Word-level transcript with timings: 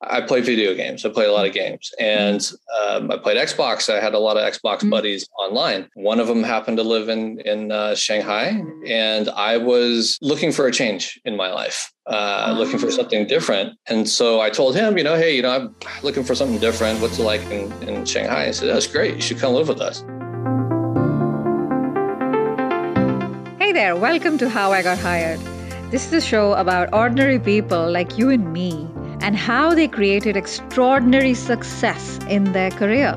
I 0.00 0.20
play 0.20 0.40
video 0.40 0.74
games. 0.74 1.04
I 1.04 1.08
play 1.08 1.24
a 1.24 1.32
lot 1.32 1.44
of 1.44 1.52
games, 1.52 1.92
and 1.98 2.40
um, 2.80 3.10
I 3.10 3.16
played 3.16 3.36
Xbox. 3.36 3.92
I 3.92 4.00
had 4.00 4.14
a 4.14 4.18
lot 4.20 4.36
of 4.36 4.44
Xbox 4.44 4.78
mm-hmm. 4.78 4.90
buddies 4.90 5.28
online. 5.36 5.88
One 5.94 6.20
of 6.20 6.28
them 6.28 6.44
happened 6.44 6.76
to 6.76 6.84
live 6.84 7.08
in 7.08 7.40
in 7.40 7.72
uh, 7.72 7.96
Shanghai, 7.96 8.62
and 8.86 9.28
I 9.30 9.56
was 9.56 10.16
looking 10.22 10.52
for 10.52 10.68
a 10.68 10.72
change 10.72 11.20
in 11.24 11.36
my 11.36 11.50
life, 11.52 11.92
uh, 12.06 12.54
looking 12.56 12.78
for 12.78 12.92
something 12.92 13.26
different. 13.26 13.76
And 13.88 14.08
so 14.08 14.40
I 14.40 14.50
told 14.50 14.76
him, 14.76 14.98
you 14.98 15.02
know, 15.02 15.16
hey, 15.16 15.34
you 15.34 15.42
know, 15.42 15.50
I'm 15.50 15.74
looking 16.04 16.22
for 16.22 16.36
something 16.36 16.60
different. 16.60 17.00
What's 17.00 17.18
it 17.18 17.24
like 17.24 17.42
in, 17.50 17.72
in 17.82 18.04
Shanghai? 18.04 18.46
I 18.46 18.50
said, 18.52 18.68
that's 18.68 18.86
great. 18.86 19.16
You 19.16 19.20
should 19.20 19.38
come 19.38 19.54
live 19.54 19.66
with 19.66 19.80
us. 19.80 20.04
Hey 23.58 23.72
there, 23.72 23.96
welcome 23.96 24.38
to 24.38 24.48
How 24.48 24.70
I 24.70 24.82
Got 24.82 24.98
Hired. 24.98 25.40
This 25.90 26.06
is 26.06 26.12
a 26.12 26.20
show 26.20 26.52
about 26.52 26.92
ordinary 26.92 27.40
people 27.40 27.90
like 27.90 28.16
you 28.16 28.30
and 28.30 28.52
me 28.52 28.88
and 29.20 29.36
how 29.36 29.74
they 29.74 29.88
created 29.88 30.36
extraordinary 30.36 31.34
success 31.34 32.18
in 32.28 32.52
their 32.52 32.70
career. 32.70 33.16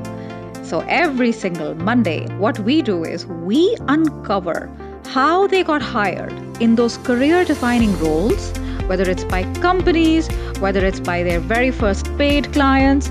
So 0.62 0.80
every 0.88 1.32
single 1.32 1.74
Monday, 1.74 2.26
what 2.38 2.58
we 2.60 2.82
do 2.82 3.04
is 3.04 3.26
we 3.26 3.76
uncover 3.88 4.70
how 5.06 5.46
they 5.46 5.62
got 5.62 5.82
hired 5.82 6.32
in 6.62 6.76
those 6.76 6.96
career 6.98 7.44
defining 7.44 7.98
roles, 7.98 8.56
whether 8.86 9.08
it's 9.08 9.24
by 9.24 9.42
companies, 9.60 10.28
whether 10.58 10.84
it's 10.84 11.00
by 11.00 11.22
their 11.22 11.40
very 11.40 11.70
first 11.70 12.06
paid 12.16 12.52
clients. 12.52 13.10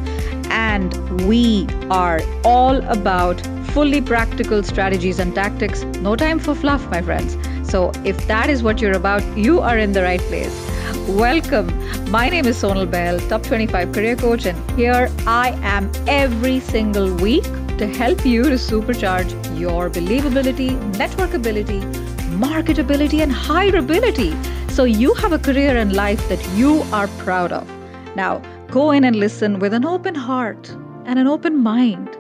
And 0.50 1.28
we 1.28 1.68
are 1.90 2.22
all 2.44 2.78
about 2.88 3.40
fully 3.68 4.02
practical 4.02 4.64
strategies 4.64 5.20
and 5.20 5.34
tactics. 5.36 5.84
No 6.02 6.16
time 6.16 6.40
for 6.40 6.56
fluff, 6.56 6.90
my 6.90 7.02
friends. 7.02 7.38
So 7.70 7.92
if 8.04 8.28
that 8.28 8.50
is 8.50 8.64
what 8.64 8.82
you're 8.82 8.98
about, 8.98 9.24
you 9.38 9.60
are 9.60 9.78
in 9.78 9.94
the 9.94 10.02
right 10.02 10.20
place. 10.22 10.71
Welcome. 11.08 11.68
My 12.12 12.30
name 12.30 12.46
is 12.46 12.62
Sonal 12.62 12.90
Bahl, 12.90 13.20
Top 13.28 13.42
25 13.42 13.92
Career 13.92 14.16
Coach, 14.16 14.46
and 14.46 14.80
here 14.80 15.10
I 15.26 15.50
am 15.64 15.92
every 16.08 16.60
single 16.60 17.12
week 17.16 17.44
to 17.80 17.88
help 17.88 18.24
you 18.24 18.44
to 18.44 18.52
supercharge 18.52 19.32
your 19.60 19.90
believability, 19.90 20.80
networkability, 20.94 21.82
marketability, 22.38 23.24
and 23.24 23.32
hireability 23.32 24.32
so 24.70 24.84
you 24.84 25.16
have 25.16 25.32
a 25.32 25.40
career 25.40 25.76
and 25.76 25.94
life 25.94 26.30
that 26.30 26.48
you 26.50 26.84
are 26.94 27.08
proud 27.18 27.52
of. 27.52 27.68
Now, 28.16 28.38
go 28.70 28.92
in 28.92 29.04
and 29.04 29.16
listen 29.16 29.58
with 29.58 29.74
an 29.74 29.86
open 29.86 30.14
heart 30.14 30.70
and 31.06 31.18
an 31.18 31.26
open 31.26 31.58
mind 31.58 32.16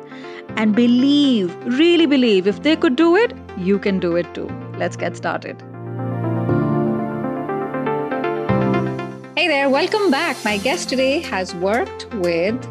and 0.58 0.76
believe, 0.76 1.56
really 1.66 2.08
believe, 2.08 2.48
if 2.48 2.64
they 2.64 2.76
could 2.76 2.96
do 2.96 3.16
it, 3.16 3.32
you 3.58 3.78
can 3.78 4.00
do 4.00 4.16
it 4.16 4.34
too. 4.34 4.50
Let's 4.78 4.96
get 4.96 5.16
started. 5.16 5.64
Hey 9.42 9.47
there, 9.47 9.72
welcome 9.72 10.11
back. 10.11 10.38
My 10.45 10.59
guest 10.59 10.88
today 10.88 11.20
has 11.22 11.56
worked 11.56 12.06
with 12.14 12.61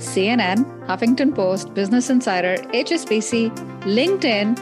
CNN, 0.00 0.64
Huffington 0.86 1.34
Post, 1.34 1.74
Business 1.74 2.08
Insider, 2.08 2.56
HSBC, 2.72 3.54
LinkedIn, 3.82 4.58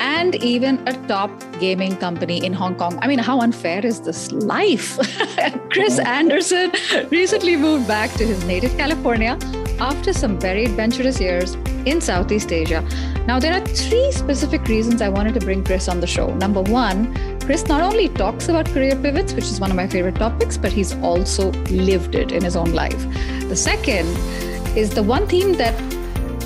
and 0.00 0.34
even 0.44 0.86
a 0.86 0.92
top 1.08 1.30
gaming 1.60 1.96
company 1.96 2.44
in 2.44 2.52
Hong 2.52 2.74
Kong. 2.76 2.98
I 3.00 3.06
mean, 3.06 3.18
how 3.18 3.40
unfair 3.40 3.86
is 3.86 4.02
this 4.02 4.30
life? 4.32 4.98
Chris 5.70 5.98
Anderson 5.98 6.72
recently 7.10 7.56
moved 7.56 7.88
back 7.88 8.12
to 8.18 8.26
his 8.26 8.44
native 8.44 8.76
California 8.76 9.38
after 9.80 10.12
some 10.12 10.38
very 10.38 10.66
adventurous 10.66 11.18
years 11.18 11.54
in 11.86 12.02
Southeast 12.02 12.52
Asia. 12.52 12.82
Now, 13.26 13.40
there 13.40 13.54
are 13.54 13.64
three 13.64 14.12
specific 14.12 14.66
reasons 14.66 15.00
I 15.00 15.08
wanted 15.08 15.32
to 15.34 15.40
bring 15.40 15.64
Chris 15.64 15.88
on 15.88 16.00
the 16.00 16.06
show. 16.06 16.34
Number 16.34 16.60
one, 16.60 17.37
Chris 17.48 17.66
not 17.66 17.80
only 17.80 18.10
talks 18.10 18.50
about 18.50 18.66
career 18.66 18.94
pivots, 18.94 19.32
which 19.32 19.46
is 19.46 19.58
one 19.58 19.70
of 19.70 19.76
my 19.76 19.86
favorite 19.86 20.16
topics, 20.16 20.58
but 20.58 20.70
he's 20.70 20.94
also 20.96 21.50
lived 21.70 22.14
it 22.14 22.30
in 22.30 22.44
his 22.44 22.54
own 22.56 22.74
life. 22.74 23.02
The 23.48 23.56
second 23.56 24.06
is 24.76 24.90
the 24.90 25.02
one 25.02 25.26
theme 25.26 25.54
that 25.54 25.74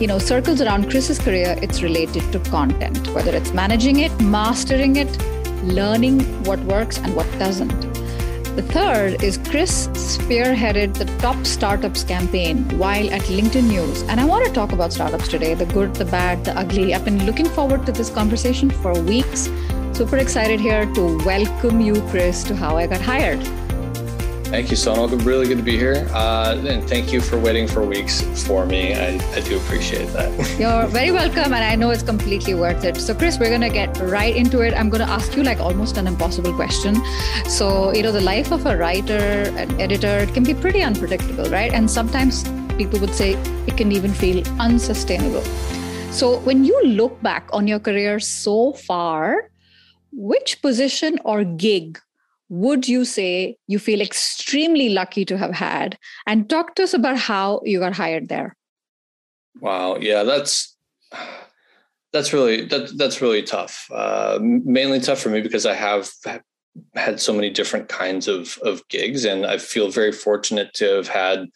you 0.00 0.06
know 0.06 0.20
circles 0.20 0.60
around 0.60 0.90
Chris's 0.90 1.18
career, 1.18 1.58
it's 1.60 1.82
related 1.82 2.30
to 2.30 2.38
content, 2.50 3.08
whether 3.08 3.34
it's 3.34 3.52
managing 3.52 3.98
it, 3.98 4.12
mastering 4.20 4.94
it, 4.94 5.10
learning 5.64 6.20
what 6.44 6.60
works 6.60 6.98
and 6.98 7.16
what 7.16 7.26
doesn't. 7.36 7.80
The 8.54 8.62
third 8.62 9.24
is 9.24 9.38
Chris 9.38 9.88
spearheaded 9.88 10.94
the 10.94 11.06
top 11.18 11.44
startups 11.44 12.04
campaign 12.04 12.58
while 12.78 13.12
at 13.12 13.22
LinkedIn 13.22 13.66
News. 13.66 14.02
And 14.02 14.20
I 14.20 14.24
want 14.24 14.46
to 14.46 14.52
talk 14.52 14.70
about 14.70 14.92
startups 14.92 15.26
today 15.26 15.54
the 15.54 15.66
good, 15.66 15.96
the 15.96 16.04
bad, 16.04 16.44
the 16.44 16.56
ugly. 16.56 16.94
I've 16.94 17.04
been 17.04 17.26
looking 17.26 17.48
forward 17.48 17.86
to 17.86 17.90
this 17.90 18.08
conversation 18.08 18.70
for 18.70 18.94
weeks. 19.02 19.48
Super 20.02 20.16
excited 20.16 20.58
here 20.58 20.84
to 20.94 21.16
welcome 21.18 21.80
you, 21.80 22.02
Chris, 22.10 22.42
to 22.42 22.56
How 22.56 22.76
I 22.76 22.88
Got 22.88 23.00
Hired. 23.00 23.40
Thank 24.50 24.72
you, 24.72 24.76
Sonal. 24.76 25.08
Really 25.24 25.46
good 25.46 25.58
to 25.58 25.62
be 25.62 25.78
here. 25.78 26.08
Uh, 26.10 26.60
and 26.66 26.82
thank 26.88 27.12
you 27.12 27.20
for 27.20 27.38
waiting 27.38 27.68
for 27.68 27.84
weeks 27.84 28.20
for 28.44 28.66
me. 28.66 28.94
I, 28.94 29.14
I 29.36 29.40
do 29.42 29.56
appreciate 29.58 30.06
that. 30.06 30.28
You're 30.58 30.88
very 30.88 31.12
welcome. 31.12 31.54
And 31.54 31.62
I 31.62 31.76
know 31.76 31.90
it's 31.90 32.02
completely 32.02 32.54
worth 32.54 32.82
it. 32.82 32.96
So, 32.96 33.14
Chris, 33.14 33.38
we're 33.38 33.50
going 33.50 33.60
to 33.60 33.70
get 33.70 33.96
right 33.98 34.34
into 34.34 34.62
it. 34.62 34.74
I'm 34.74 34.90
going 34.90 35.06
to 35.06 35.08
ask 35.08 35.36
you 35.36 35.44
like 35.44 35.60
almost 35.60 35.96
an 35.96 36.08
impossible 36.08 36.52
question. 36.54 36.96
So, 37.48 37.94
you 37.94 38.02
know, 38.02 38.10
the 38.10 38.22
life 38.22 38.50
of 38.50 38.66
a 38.66 38.76
writer, 38.76 39.52
an 39.56 39.80
editor, 39.80 40.18
it 40.18 40.34
can 40.34 40.42
be 40.42 40.52
pretty 40.52 40.82
unpredictable, 40.82 41.48
right? 41.48 41.72
And 41.72 41.88
sometimes 41.88 42.42
people 42.76 42.98
would 42.98 43.14
say 43.14 43.34
it 43.68 43.76
can 43.76 43.92
even 43.92 44.12
feel 44.12 44.42
unsustainable. 44.58 45.44
So, 46.10 46.40
when 46.40 46.64
you 46.64 46.76
look 46.86 47.22
back 47.22 47.48
on 47.52 47.68
your 47.68 47.78
career 47.78 48.18
so 48.18 48.72
far, 48.72 49.51
which 50.12 50.60
position 50.62 51.18
or 51.24 51.44
gig 51.44 51.98
would 52.48 52.86
you 52.86 53.04
say 53.04 53.56
you 53.66 53.78
feel 53.78 54.02
extremely 54.02 54.90
lucky 54.90 55.24
to 55.24 55.38
have 55.38 55.54
had? 55.54 55.98
And 56.26 56.50
talk 56.50 56.74
to 56.74 56.82
us 56.82 56.92
about 56.92 57.16
how 57.16 57.62
you 57.64 57.78
got 57.78 57.94
hired 57.94 58.28
there. 58.28 58.56
Wow. 59.60 59.96
Yeah, 59.96 60.22
that's 60.22 60.76
that's 62.12 62.32
really 62.32 62.66
that 62.66 62.96
that's 62.96 63.22
really 63.22 63.42
tough. 63.42 63.88
Uh, 63.90 64.38
mainly 64.42 65.00
tough 65.00 65.20
for 65.20 65.30
me 65.30 65.40
because 65.40 65.64
I 65.64 65.74
have 65.74 66.10
had 66.94 67.20
so 67.20 67.32
many 67.32 67.50
different 67.50 67.88
kinds 67.88 68.28
of 68.28 68.58
of 68.62 68.86
gigs, 68.88 69.24
and 69.24 69.46
I 69.46 69.58
feel 69.58 69.90
very 69.90 70.12
fortunate 70.12 70.74
to 70.74 70.84
have 70.96 71.08
had 71.08 71.46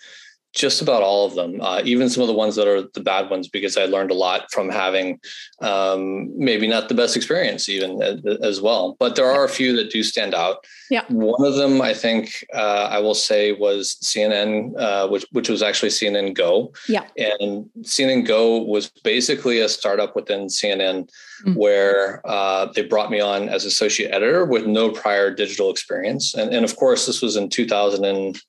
just 0.57 0.81
about 0.81 1.03
all 1.03 1.27
of 1.27 1.35
them, 1.35 1.61
uh, 1.61 1.83
even 1.85 2.09
some 2.09 2.23
of 2.23 2.29
the 2.29 2.35
ones 2.35 2.57
that 2.57 2.67
are 2.67 2.83
the 2.95 3.01
bad 3.01 3.29
ones, 3.29 3.47
because 3.47 3.77
I 3.77 3.85
learned 3.85 4.11
a 4.11 4.15
lot 4.15 4.51
from 4.51 4.71
having 4.71 5.21
um, 5.61 6.33
maybe 6.37 6.67
not 6.67 6.89
the 6.89 6.95
best 6.95 7.15
experience, 7.15 7.69
even 7.69 8.03
as, 8.03 8.21
as, 8.43 8.61
well. 8.63 8.97
But 8.99 9.17
there 9.17 9.31
are 9.31 9.45
a 9.45 9.51
few 9.51 9.77
that 9.77 9.91
do 9.91 10.03
stand 10.03 10.35
out. 10.35 10.65
Yeah. 10.91 11.05
One 11.09 11.47
of 11.47 11.57
them, 11.57 11.83
I 11.83 11.93
think, 11.93 12.43
uh, 12.55 12.89
I 12.91 13.01
will 13.01 13.15
say, 13.15 13.53
was 13.53 13.99
CNN, 14.03 14.73
uh, 14.79 15.09
which 15.09 15.27
which 15.33 15.51
was 15.51 15.63
actually 15.63 15.91
CNN 15.91 16.35
Go. 16.35 16.73
Yeah. 16.89 17.05
And 17.19 17.69
CNN 17.83 18.27
Go 18.27 18.63
was 18.63 18.89
basically 19.05 19.61
a 19.61 19.69
startup 19.69 20.17
within 20.17 20.47
CNN, 20.47 21.11
mm-hmm. 21.45 21.55
where 21.55 22.23
uh, 22.25 22.67
they 22.75 22.83
brought 22.83 23.11
me 23.11 23.21
on 23.21 23.51
as 23.51 23.67
associate 23.67 24.11
editor 24.11 24.47
with 24.47 24.67
no 24.67 24.91
prior 24.91 25.31
digital 25.35 25.71
experience, 25.71 26.35
and 26.35 26.55
and 26.55 26.65
of 26.65 26.77
course 26.77 27.05
this 27.05 27.21
was 27.21 27.37
in 27.37 27.51
2000 27.51 28.05
and 28.07 28.41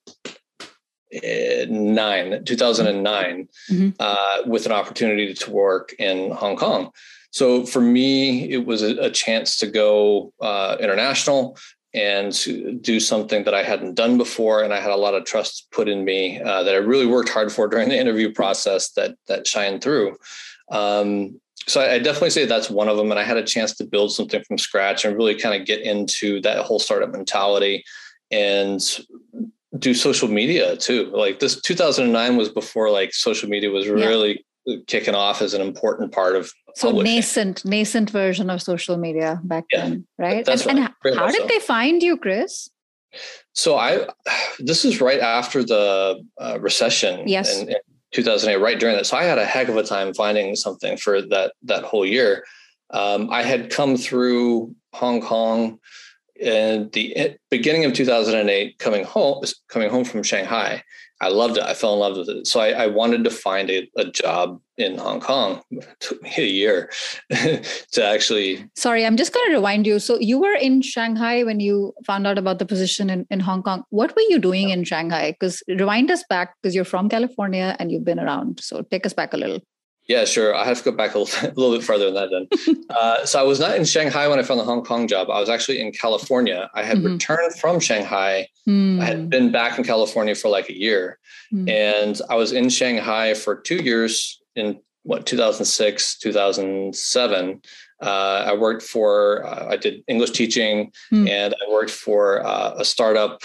nine, 1.70 2.44
2009, 2.44 3.48
mm-hmm. 3.70 3.90
uh, 4.00 4.38
with 4.46 4.66
an 4.66 4.72
opportunity 4.72 5.34
to 5.34 5.52
work 5.52 5.94
in 6.00 6.32
Hong 6.32 6.56
Kong. 6.56 6.92
So 7.32 7.66
for 7.66 7.82
me, 7.82 8.52
it 8.52 8.66
was 8.66 8.82
a, 8.82 8.96
a 8.98 9.10
chance 9.10 9.58
to 9.60 9.68
go 9.68 10.34
uh, 10.42 10.78
international 10.80 11.58
and 11.94 12.32
to 12.34 12.74
do 12.74 13.00
something 13.00 13.44
that 13.46 13.54
I 13.54 13.64
hadn't 13.64 13.96
done 13.96 14.18
before, 14.18 14.64
and 14.64 14.74
I 14.74 14.80
had 14.80 14.92
a 14.92 14.98
lot 14.98 15.16
of 15.16 15.26
trust 15.26 15.68
put 15.72 15.88
in 15.88 16.04
me 16.04 16.42
uh, 16.42 16.64
that 16.64 16.76
I 16.76 16.78
really 16.78 17.06
worked 17.06 17.30
hard 17.30 17.52
for 17.52 17.68
during 17.68 17.90
the 17.90 17.98
interview 17.98 18.32
process 18.32 18.92
that 18.92 19.16
that 19.28 19.48
shined 19.48 19.82
through. 19.82 20.18
Um, 20.70 21.40
so 21.66 21.82
I, 21.82 21.94
I 21.94 22.00
definitely 22.00 22.30
say 22.32 22.46
that's 22.46 22.70
one 22.70 22.90
of 22.90 22.98
them, 22.98 23.10
and 23.12 23.20
I 23.20 23.24
had 23.24 23.38
a 23.38 23.44
chance 23.44 23.76
to 23.76 23.86
build 23.86 24.14
something 24.14 24.44
from 24.44 24.58
scratch 24.58 25.06
and 25.06 25.16
really 25.16 25.36
kind 25.36 25.60
of 25.60 25.66
get 25.66 25.82
into 25.82 26.42
that 26.42 26.66
whole 26.66 26.80
startup 26.80 27.12
mentality 27.12 27.84
and 28.32 28.82
do 29.78 29.94
social 29.94 30.28
media 30.28 30.78
too. 30.78 31.12
Like 31.14 31.40
this 31.40 31.60
2009 31.62 32.38
was 32.38 32.50
before 32.50 32.90
like 32.90 33.14
social 33.14 33.50
media 33.50 33.70
was 33.70 33.88
really 33.88 34.46
yeah. 34.66 34.78
kicking 34.88 35.16
off 35.16 35.42
as 35.42 35.54
an 35.54 35.62
important 35.62 36.12
part 36.12 36.36
of 36.36 36.52
so 36.76 36.90
publishing. 36.90 37.16
nascent 37.16 37.66
nascent 37.66 38.10
version 38.10 38.50
of 38.50 38.62
social 38.62 38.98
media 38.98 39.40
back 39.44 39.66
yeah, 39.72 39.90
then, 39.90 40.08
right? 40.18 40.48
And, 40.48 40.68
and 40.68 40.80
how 41.16 41.28
did 41.28 41.42
so. 41.42 41.48
they 41.48 41.60
find 41.60 42.02
you, 42.02 42.18
Chris? 42.18 42.70
So 43.54 43.78
I 43.78 44.08
this 44.60 44.86
is 44.86 45.02
right 45.02 45.20
after 45.20 45.64
the 45.64 46.24
uh, 46.40 46.60
recession. 46.62 47.28
Yes. 47.28 47.62
In, 47.62 47.70
in 47.70 47.76
2008, 48.14 48.62
right 48.62 48.80
during 48.80 48.96
that. 48.96 49.06
So 49.06 49.18
I 49.18 49.24
had 49.24 49.38
a 49.38 49.46
heck 49.46 49.68
of 49.68 49.76
a 49.76 49.84
time 49.84 50.14
finding 50.14 50.56
something 50.56 50.98
for 50.98 51.22
that 51.22 51.54
that 51.64 51.84
whole 51.84 52.06
year. 52.06 52.46
Um, 52.92 53.30
I 53.30 53.44
had 53.44 53.70
come 53.70 53.98
through 53.98 54.74
Hong 54.94 55.22
Kong 55.22 55.80
in 56.40 56.90
the 56.94 57.38
beginning 57.50 57.86
of 57.86 57.94
2008 57.94 58.80
coming 58.80 59.04
home 59.04 59.44
coming 59.70 59.90
home 59.90 60.06
from 60.06 60.24
shanghai 60.24 60.84
I 61.20 61.30
loved 61.30 61.58
it. 61.58 61.64
I 61.64 61.74
fell 61.74 61.94
in 61.94 62.00
love 62.00 62.18
with 62.18 62.30
it. 62.30 62.46
So 62.46 62.60
I, 62.60 62.70
I 62.70 62.88
wanted 62.88 63.24
to 63.24 63.32
find 63.32 63.70
a, 63.72 63.90
a, 63.98 64.06
job 64.06 64.62
in 64.78 64.98
Hong 65.00 65.20
Kong. 65.20 65.64
It 65.72 65.88
took 66.00 66.22
me 66.22 66.32
a 66.38 66.46
year 66.46 66.92
to 67.32 68.06
actually. 68.06 68.70
Sorry, 68.76 69.06
I'm 69.06 69.18
just 69.18 69.34
going 69.34 69.50
to 69.50 69.56
remind 69.56 69.88
you. 69.88 69.98
So 69.98 70.20
you 70.20 70.38
were 70.38 70.54
in 70.54 70.84
Shanghai 70.84 71.44
when 71.44 71.60
you 71.60 71.94
found 72.06 72.28
out 72.28 72.38
about 72.38 72.60
the 72.60 72.66
position 72.66 73.10
in, 73.10 73.26
in 73.32 73.40
Hong 73.40 73.64
Kong. 73.64 73.84
What 73.90 74.16
were 74.16 74.22
you 74.30 74.38
doing 74.38 74.70
in 74.70 74.84
Shanghai? 74.84 75.32
Because 75.32 75.64
rewind 75.68 76.12
us 76.12 76.24
back 76.30 76.54
because 76.62 76.76
you're 76.76 76.86
from 76.86 77.10
California 77.10 77.76
and 77.80 77.92
you've 77.92 78.06
been 78.06 78.20
around. 78.20 78.60
So 78.62 78.84
take 78.84 79.06
us 79.06 79.14
back 79.14 79.34
a 79.34 79.38
little. 79.38 79.62
Yeah, 80.08 80.24
sure. 80.24 80.56
I 80.56 80.64
have 80.64 80.78
to 80.78 80.84
go 80.84 80.96
back 80.96 81.16
a 81.16 81.20
little, 81.20 81.50
a 81.50 81.54
little 81.54 81.78
bit 81.78 81.86
further 81.86 82.10
than 82.10 82.14
that 82.16 82.30
then. 82.32 82.86
uh, 82.90 83.26
so 83.26 83.40
I 83.40 83.44
was 83.44 83.60
not 83.60 83.76
in 83.76 83.84
Shanghai 83.84 84.28
when 84.28 84.40
I 84.40 84.44
found 84.44 84.60
the 84.60 84.64
Hong 84.64 84.84
Kong 84.84 85.08
job. 85.08 85.30
I 85.30 85.40
was 85.40 85.50
actually 85.50 85.82
in 85.82 85.92
California. 85.92 86.70
I 86.74 86.84
had 86.84 87.00
mm-hmm. 87.00 87.14
returned 87.14 87.56
from 87.56 87.80
Shanghai. 87.80 88.48
Mm. 88.68 89.02
I 89.02 89.06
had 89.06 89.18
hmm. 89.18 89.30
been 89.30 89.52
back 89.52 89.78
in 89.78 89.84
California 89.84 90.36
for 90.36 90.50
like 90.50 90.70
a 90.70 90.78
year. 90.78 91.20
Mm. 91.54 91.70
And 91.70 92.22
I 92.30 92.36
was 92.36 92.52
in 92.52 92.70
Shanghai 92.70 93.34
for 93.34 93.56
two 93.56 93.78
years 93.78 94.42
in 94.56 94.80
what, 95.04 95.26
2006, 95.26 96.18
2007. 96.20 97.62
Uh, 98.02 98.06
I 98.06 98.54
worked 98.54 98.84
for, 98.84 99.46
uh, 99.46 99.68
I 99.70 99.78
did 99.78 100.04
English 100.08 100.32
teaching 100.32 100.92
mm. 101.12 101.30
and 101.30 101.54
I 101.54 101.72
worked 101.72 101.92
for 101.92 102.46
uh, 102.46 102.76
a 102.78 102.86
startup 102.86 103.42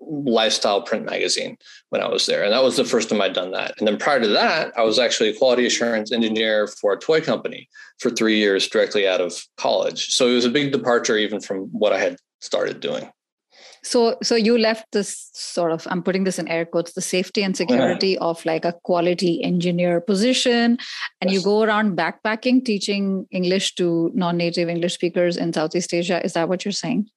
lifestyle 0.00 0.82
print 0.82 1.04
magazine 1.04 1.56
when 1.92 2.00
I 2.00 2.08
was 2.08 2.24
there. 2.24 2.42
And 2.42 2.54
that 2.54 2.62
was 2.62 2.78
the 2.78 2.86
first 2.86 3.10
time 3.10 3.20
I'd 3.20 3.34
done 3.34 3.50
that. 3.50 3.74
And 3.78 3.86
then 3.86 3.98
prior 3.98 4.18
to 4.18 4.28
that, 4.28 4.72
I 4.78 4.82
was 4.82 4.98
actually 4.98 5.28
a 5.28 5.36
quality 5.36 5.66
assurance 5.66 6.10
engineer 6.10 6.66
for 6.66 6.94
a 6.94 6.98
toy 6.98 7.20
company 7.20 7.68
for 7.98 8.10
three 8.10 8.38
years 8.38 8.66
directly 8.66 9.06
out 9.06 9.20
of 9.20 9.38
college. 9.58 10.08
So 10.08 10.26
it 10.26 10.34
was 10.34 10.46
a 10.46 10.50
big 10.50 10.72
departure 10.72 11.18
even 11.18 11.38
from 11.38 11.64
what 11.66 11.92
I 11.92 11.98
had 11.98 12.16
started 12.40 12.80
doing. 12.80 13.12
So 13.84 14.16
so 14.22 14.36
you 14.36 14.56
left 14.56 14.86
this 14.92 15.28
sort 15.34 15.70
of 15.72 15.86
I'm 15.90 16.02
putting 16.02 16.24
this 16.24 16.38
in 16.38 16.48
air 16.48 16.64
quotes 16.64 16.94
the 16.94 17.02
safety 17.02 17.42
and 17.42 17.54
security 17.54 18.16
uh-huh. 18.16 18.30
of 18.30 18.46
like 18.46 18.64
a 18.64 18.74
quality 18.84 19.42
engineer 19.44 20.00
position 20.00 20.78
and 21.20 21.30
yes. 21.30 21.32
you 21.32 21.42
go 21.42 21.62
around 21.62 21.98
backpacking 21.98 22.64
teaching 22.64 23.26
English 23.32 23.74
to 23.74 24.12
non-native 24.14 24.68
English 24.68 24.94
speakers 24.94 25.36
in 25.36 25.52
Southeast 25.52 25.92
Asia 25.92 26.24
is 26.24 26.32
that 26.34 26.48
what 26.48 26.64
you're 26.64 26.72
saying? 26.72 27.08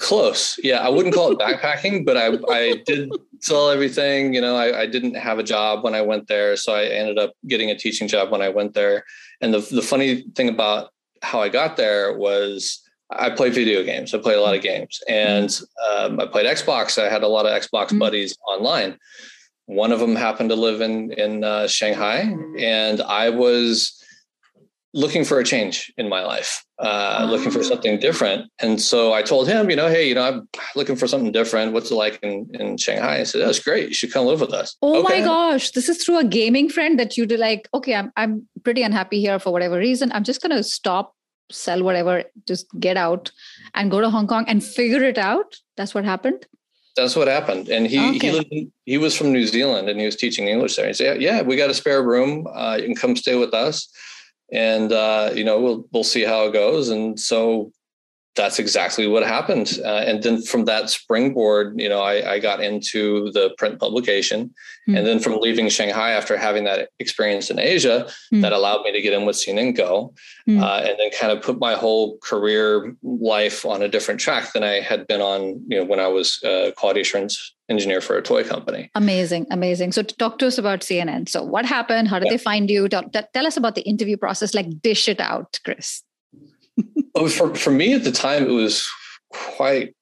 Close. 0.00 0.58
Yeah, 0.62 0.78
I 0.78 0.88
wouldn't 0.88 1.14
call 1.14 1.30
it 1.30 1.38
backpacking, 1.44 2.06
but 2.06 2.16
I 2.16 2.30
I 2.48 2.82
did 2.86 3.10
sell 3.40 3.70
everything. 3.70 4.32
You 4.32 4.40
know, 4.40 4.56
I, 4.56 4.80
I 4.80 4.86
didn't 4.86 5.14
have 5.14 5.38
a 5.38 5.42
job 5.42 5.84
when 5.84 5.94
I 5.94 6.00
went 6.00 6.26
there, 6.26 6.56
so 6.56 6.74
I 6.74 6.84
ended 6.84 7.18
up 7.18 7.34
getting 7.46 7.70
a 7.70 7.76
teaching 7.76 8.08
job 8.08 8.30
when 8.30 8.40
I 8.40 8.48
went 8.48 8.72
there. 8.72 9.04
And 9.42 9.52
the 9.52 9.60
the 9.60 9.82
funny 9.82 10.22
thing 10.34 10.48
about 10.48 10.90
how 11.22 11.42
I 11.42 11.50
got 11.50 11.76
there 11.76 12.16
was 12.16 12.80
I 13.10 13.28
play 13.28 13.50
video 13.50 13.82
games. 13.82 14.14
I 14.14 14.18
play 14.18 14.34
a 14.34 14.40
lot 14.40 14.56
of 14.56 14.62
games, 14.62 15.00
and 15.06 15.50
um, 15.92 16.18
I 16.18 16.26
played 16.26 16.46
Xbox. 16.46 17.00
I 17.00 17.10
had 17.10 17.22
a 17.22 17.28
lot 17.28 17.44
of 17.44 17.52
Xbox 17.52 17.88
mm-hmm. 17.88 17.98
buddies 17.98 18.34
online. 18.48 18.96
One 19.66 19.92
of 19.92 20.00
them 20.00 20.16
happened 20.16 20.48
to 20.48 20.56
live 20.56 20.80
in 20.80 21.12
in 21.12 21.44
uh, 21.44 21.68
Shanghai, 21.68 22.34
and 22.58 23.02
I 23.02 23.28
was 23.28 24.02
looking 24.92 25.24
for 25.24 25.38
a 25.38 25.44
change 25.44 25.92
in 25.96 26.08
my 26.08 26.22
life, 26.24 26.64
uh, 26.78 27.26
looking 27.30 27.50
for 27.50 27.60
ah. 27.60 27.62
something 27.62 27.98
different. 28.00 28.50
And 28.58 28.80
so 28.80 29.12
I 29.12 29.22
told 29.22 29.46
him, 29.46 29.70
you 29.70 29.76
know, 29.76 29.88
hey, 29.88 30.08
you 30.08 30.14
know, 30.14 30.22
I'm 30.22 30.48
looking 30.74 30.96
for 30.96 31.06
something 31.06 31.30
different. 31.30 31.72
What's 31.72 31.90
it 31.90 31.94
like 31.94 32.18
in, 32.22 32.50
in 32.54 32.76
Shanghai? 32.76 33.20
I 33.20 33.22
said, 33.22 33.42
that's 33.42 33.60
great. 33.60 33.88
You 33.88 33.94
should 33.94 34.12
come 34.12 34.26
live 34.26 34.40
with 34.40 34.52
us. 34.52 34.76
Oh 34.82 35.04
okay. 35.04 35.20
my 35.20 35.24
gosh. 35.24 35.70
This 35.70 35.88
is 35.88 36.02
through 36.02 36.18
a 36.18 36.24
gaming 36.24 36.68
friend 36.68 36.98
that 36.98 37.16
you 37.16 37.26
did 37.26 37.38
like, 37.38 37.68
okay, 37.72 37.94
I'm, 37.94 38.12
I'm 38.16 38.48
pretty 38.64 38.82
unhappy 38.82 39.20
here 39.20 39.38
for 39.38 39.52
whatever 39.52 39.78
reason. 39.78 40.10
I'm 40.12 40.24
just 40.24 40.42
going 40.42 40.56
to 40.56 40.64
stop, 40.64 41.14
sell 41.52 41.82
whatever, 41.82 42.24
just 42.48 42.66
get 42.80 42.96
out 42.96 43.30
and 43.74 43.90
go 43.90 44.00
to 44.00 44.10
Hong 44.10 44.26
Kong 44.26 44.44
and 44.48 44.62
figure 44.62 45.04
it 45.04 45.18
out. 45.18 45.56
That's 45.76 45.94
what 45.94 46.04
happened. 46.04 46.46
That's 46.96 47.14
what 47.14 47.28
happened. 47.28 47.68
And 47.68 47.86
he, 47.86 48.16
okay. 48.16 48.18
he, 48.18 48.32
lived, 48.32 48.72
he 48.84 48.98
was 48.98 49.16
from 49.16 49.32
New 49.32 49.46
Zealand 49.46 49.88
and 49.88 50.00
he 50.00 50.06
was 50.06 50.16
teaching 50.16 50.48
English 50.48 50.74
there. 50.74 50.88
He 50.88 50.94
said, 50.94 51.22
yeah, 51.22 51.42
we 51.42 51.54
got 51.54 51.70
a 51.70 51.74
spare 51.74 52.02
room. 52.02 52.48
Uh, 52.52 52.76
you 52.80 52.86
can 52.86 52.96
come 52.96 53.14
stay 53.14 53.36
with 53.36 53.54
us 53.54 53.88
and 54.52 54.92
uh, 54.92 55.30
you 55.34 55.44
know 55.44 55.60
we'll 55.60 55.86
we'll 55.92 56.04
see 56.04 56.22
how 56.22 56.46
it 56.46 56.52
goes. 56.52 56.88
And 56.88 57.18
so 57.18 57.72
that's 58.36 58.58
exactly 58.58 59.06
what 59.08 59.24
happened. 59.24 59.80
Uh, 59.84 60.02
and 60.06 60.22
then 60.22 60.40
from 60.40 60.64
that 60.64 60.88
springboard, 60.88 61.78
you 61.78 61.88
know, 61.88 62.00
I, 62.00 62.34
I 62.34 62.38
got 62.38 62.62
into 62.62 63.30
the 63.32 63.52
print 63.58 63.80
publication. 63.80 64.46
Mm-hmm. 64.46 64.96
And 64.96 65.06
then 65.06 65.18
from 65.18 65.40
leaving 65.40 65.68
Shanghai 65.68 66.12
after 66.12 66.36
having 66.36 66.64
that 66.64 66.90
experience 67.00 67.50
in 67.50 67.58
Asia, 67.58 68.06
mm-hmm. 68.06 68.40
that 68.42 68.52
allowed 68.52 68.82
me 68.82 68.92
to 68.92 69.02
get 69.02 69.12
in 69.12 69.26
with 69.26 69.44
and 69.48 69.76
Go, 69.76 70.14
mm-hmm. 70.48 70.62
uh, 70.62 70.78
and 70.78 70.98
then 70.98 71.10
kind 71.20 71.32
of 71.32 71.42
put 71.42 71.58
my 71.58 71.74
whole 71.74 72.18
career 72.18 72.94
life 73.02 73.66
on 73.66 73.82
a 73.82 73.88
different 73.88 74.20
track 74.20 74.52
than 74.52 74.62
I 74.62 74.80
had 74.80 75.06
been 75.08 75.20
on, 75.20 75.62
you 75.66 75.78
know, 75.78 75.84
when 75.84 76.00
I 76.00 76.06
was 76.06 76.40
a 76.44 76.72
quality 76.76 77.00
assurance 77.00 77.54
engineer 77.70 78.00
for 78.00 78.16
a 78.16 78.22
toy 78.22 78.44
company. 78.44 78.90
Amazing, 78.94 79.46
amazing. 79.50 79.92
So 79.92 80.02
talk 80.02 80.38
to 80.40 80.46
us 80.46 80.58
about 80.58 80.80
CNN. 80.80 81.28
So 81.28 81.42
what 81.42 81.64
happened? 81.64 82.08
How 82.08 82.18
did 82.18 82.26
yeah. 82.26 82.32
they 82.32 82.38
find 82.38 82.68
you? 82.68 82.88
Tell, 82.88 83.04
tell 83.08 83.46
us 83.46 83.56
about 83.56 83.76
the 83.76 83.82
interview 83.82 84.16
process. 84.16 84.54
Like 84.54 84.82
dish 84.82 85.08
it 85.08 85.20
out, 85.20 85.58
Chris. 85.64 86.02
oh, 87.14 87.28
for 87.28 87.54
for 87.54 87.70
me 87.70 87.94
at 87.94 88.04
the 88.04 88.12
time, 88.12 88.44
it 88.44 88.52
was 88.52 88.88
quite 89.30 89.94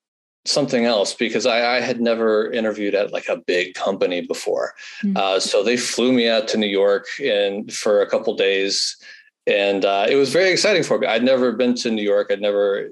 something 0.47 0.87
else 0.87 1.13
because 1.13 1.45
I, 1.45 1.77
I, 1.77 1.81
had 1.81 2.01
never 2.01 2.51
interviewed 2.51 2.95
at 2.95 3.13
like 3.13 3.29
a 3.29 3.37
big 3.37 3.75
company 3.75 4.23
before. 4.23 4.73
Mm-hmm. 5.05 5.17
Uh, 5.17 5.41
so 5.41 5.63
they 5.63 5.77
flew 5.77 6.11
me 6.11 6.27
out 6.27 6.49
to 6.49 6.57
New 6.57 6.69
York 6.69 7.05
and 7.23 7.71
for 7.71 8.01
a 8.01 8.09
couple 8.09 8.35
days, 8.35 8.97
and 9.47 9.85
uh, 9.85 10.07
it 10.09 10.17
was 10.17 10.33
very 10.33 10.51
exciting 10.51 10.83
for 10.83 10.99
me. 10.99 11.07
I'd 11.07 11.25
never 11.25 11.53
been 11.53 11.75
to 11.77 11.91
New 11.91 12.03
York. 12.03 12.29
I'd 12.31 12.41
never 12.41 12.89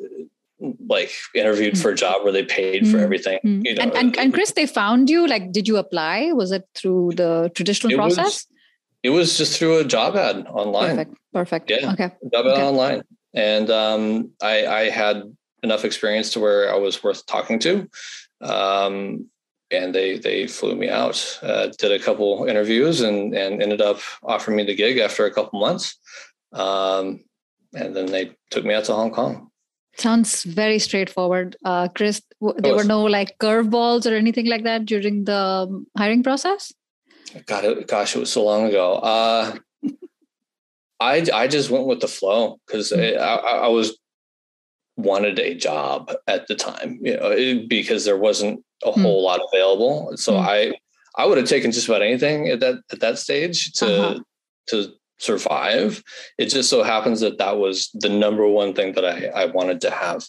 like 0.61 1.11
interviewed 1.35 1.75
mm-hmm. 1.75 1.83
for 1.83 1.91
a 1.91 1.95
job 1.95 2.25
where 2.25 2.33
they 2.33 2.45
paid 2.45 2.83
mm-hmm. 2.83 2.93
for 2.93 2.99
everything. 2.99 3.39
Mm-hmm. 3.45 3.67
You 3.67 3.75
know, 3.75 3.83
and, 3.83 3.95
and, 3.95 4.19
and 4.19 4.35
Chris, 4.35 4.53
they 4.53 4.67
found 4.67 5.11
you. 5.11 5.27
Like, 5.27 5.53
did 5.53 5.69
you 5.69 5.77
apply? 5.77 6.33
Was 6.33 6.53
it 6.53 6.67
through 6.75 7.13
the 7.17 7.51
traditional 7.55 7.93
it 7.93 7.97
process? 7.97 8.25
Was, 8.25 8.47
it 9.03 9.11
was 9.11 9.39
just 9.39 9.59
through 9.59 9.79
a 9.79 9.85
job 9.85 10.17
ad 10.17 10.47
online. 10.47 10.97
Perfect. 10.97 11.17
Perfect. 11.33 11.71
Yeah. 11.71 11.93
Okay. 11.93 12.11
Job 12.33 12.47
ad 12.47 12.53
okay. 12.53 12.63
online, 12.63 13.03
and 13.35 13.71
um, 13.71 14.31
I, 14.43 14.67
I 14.67 14.91
had 14.91 15.23
enough 15.63 15.85
experience 15.85 16.33
to 16.33 16.41
where 16.41 16.73
I 16.73 16.77
was 16.77 17.03
worth 17.03 17.27
talking 17.27 17.59
to. 17.61 17.89
Um, 18.41 19.29
and 19.71 19.95
they 19.95 20.19
they 20.19 20.47
flew 20.47 20.77
me 20.77 20.89
out. 20.89 21.39
Uh, 21.43 21.69
did 21.79 21.93
a 21.93 21.99
couple 21.99 22.47
interviews 22.47 23.01
and 23.01 23.35
and 23.35 23.63
ended 23.63 23.81
up 23.81 24.01
offering 24.23 24.57
me 24.57 24.65
the 24.65 24.75
gig 24.75 24.99
after 24.99 25.27
a 25.27 25.33
couple 25.33 25.61
months. 25.61 25.99
Um, 26.53 27.25
and 27.75 27.95
then 27.95 28.07
they 28.07 28.33
took 28.51 28.65
me 28.65 28.75
out 28.75 28.85
to 28.85 28.95
Hong 28.95 29.11
Kong. 29.11 29.51
Sounds 29.99 30.43
very 30.45 30.79
straightforward, 30.79 31.57
uh, 31.65 31.89
Chris. 31.89 32.21
There 32.59 32.75
were 32.75 32.85
no 32.85 33.03
like 33.03 33.39
curveballs 33.39 34.11
or 34.11 34.15
anything 34.15 34.47
like 34.47 34.65
that 34.65 34.85
during 34.85 35.25
the 35.25 35.37
um, 35.37 35.87
hiring 35.97 36.23
process. 36.23 36.73
God, 37.47 37.65
it, 37.65 37.89
gosh, 37.89 38.15
it 38.15 38.21
was 38.21 38.31
so 38.31 38.45
long 38.45 38.67
ago. 38.67 38.95
Uh, 38.95 39.57
I 41.01 41.27
I 41.33 41.49
just 41.49 41.71
went 41.71 41.87
with 41.87 42.01
the 42.01 42.09
flow 42.09 42.59
because 42.67 42.93
mm-hmm. 42.93 43.21
I, 43.21 43.67
I, 43.67 43.69
was 43.69 43.99
wanted 44.97 45.39
a 45.39 45.55
job 45.55 46.13
at 46.27 46.47
the 46.47 46.55
time, 46.55 46.99
you 47.03 47.17
know, 47.17 47.31
it, 47.31 47.69
because 47.69 48.05
there 48.05 48.17
wasn't 48.17 48.65
a 48.85 48.91
mm-hmm. 48.91 49.03
whole 49.03 49.23
lot 49.23 49.41
available. 49.53 50.13
So 50.17 50.33
mm-hmm. 50.33 50.49
I 50.49 50.73
I 51.17 51.27
would 51.27 51.39
have 51.39 51.49
taken 51.49 51.73
just 51.73 51.89
about 51.89 52.03
anything 52.03 52.49
at 52.49 52.61
that 52.61 52.77
at 52.93 53.01
that 53.01 53.19
stage 53.19 53.73
to 53.75 53.87
uh-huh. 53.87 54.21
to 54.69 54.93
survive. 55.19 56.03
It 56.39 56.47
just 56.47 56.71
so 56.71 56.83
happens 56.83 57.21
that 57.21 57.39
that 57.39 57.59
was 57.59 57.91
the 57.95 58.09
number 58.09 58.47
one 58.47 58.75
thing 58.75 58.93
that 58.95 59.05
I, 59.05 59.43
I 59.43 59.45
wanted 59.47 59.81
to 59.83 59.91
have. 59.91 60.25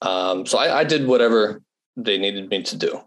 Um, 0.00 0.46
so 0.46 0.58
I, 0.58 0.80
I, 0.80 0.84
did 0.84 1.06
whatever 1.06 1.62
they 1.96 2.18
needed 2.18 2.48
me 2.48 2.62
to 2.64 2.76
do. 2.76 3.00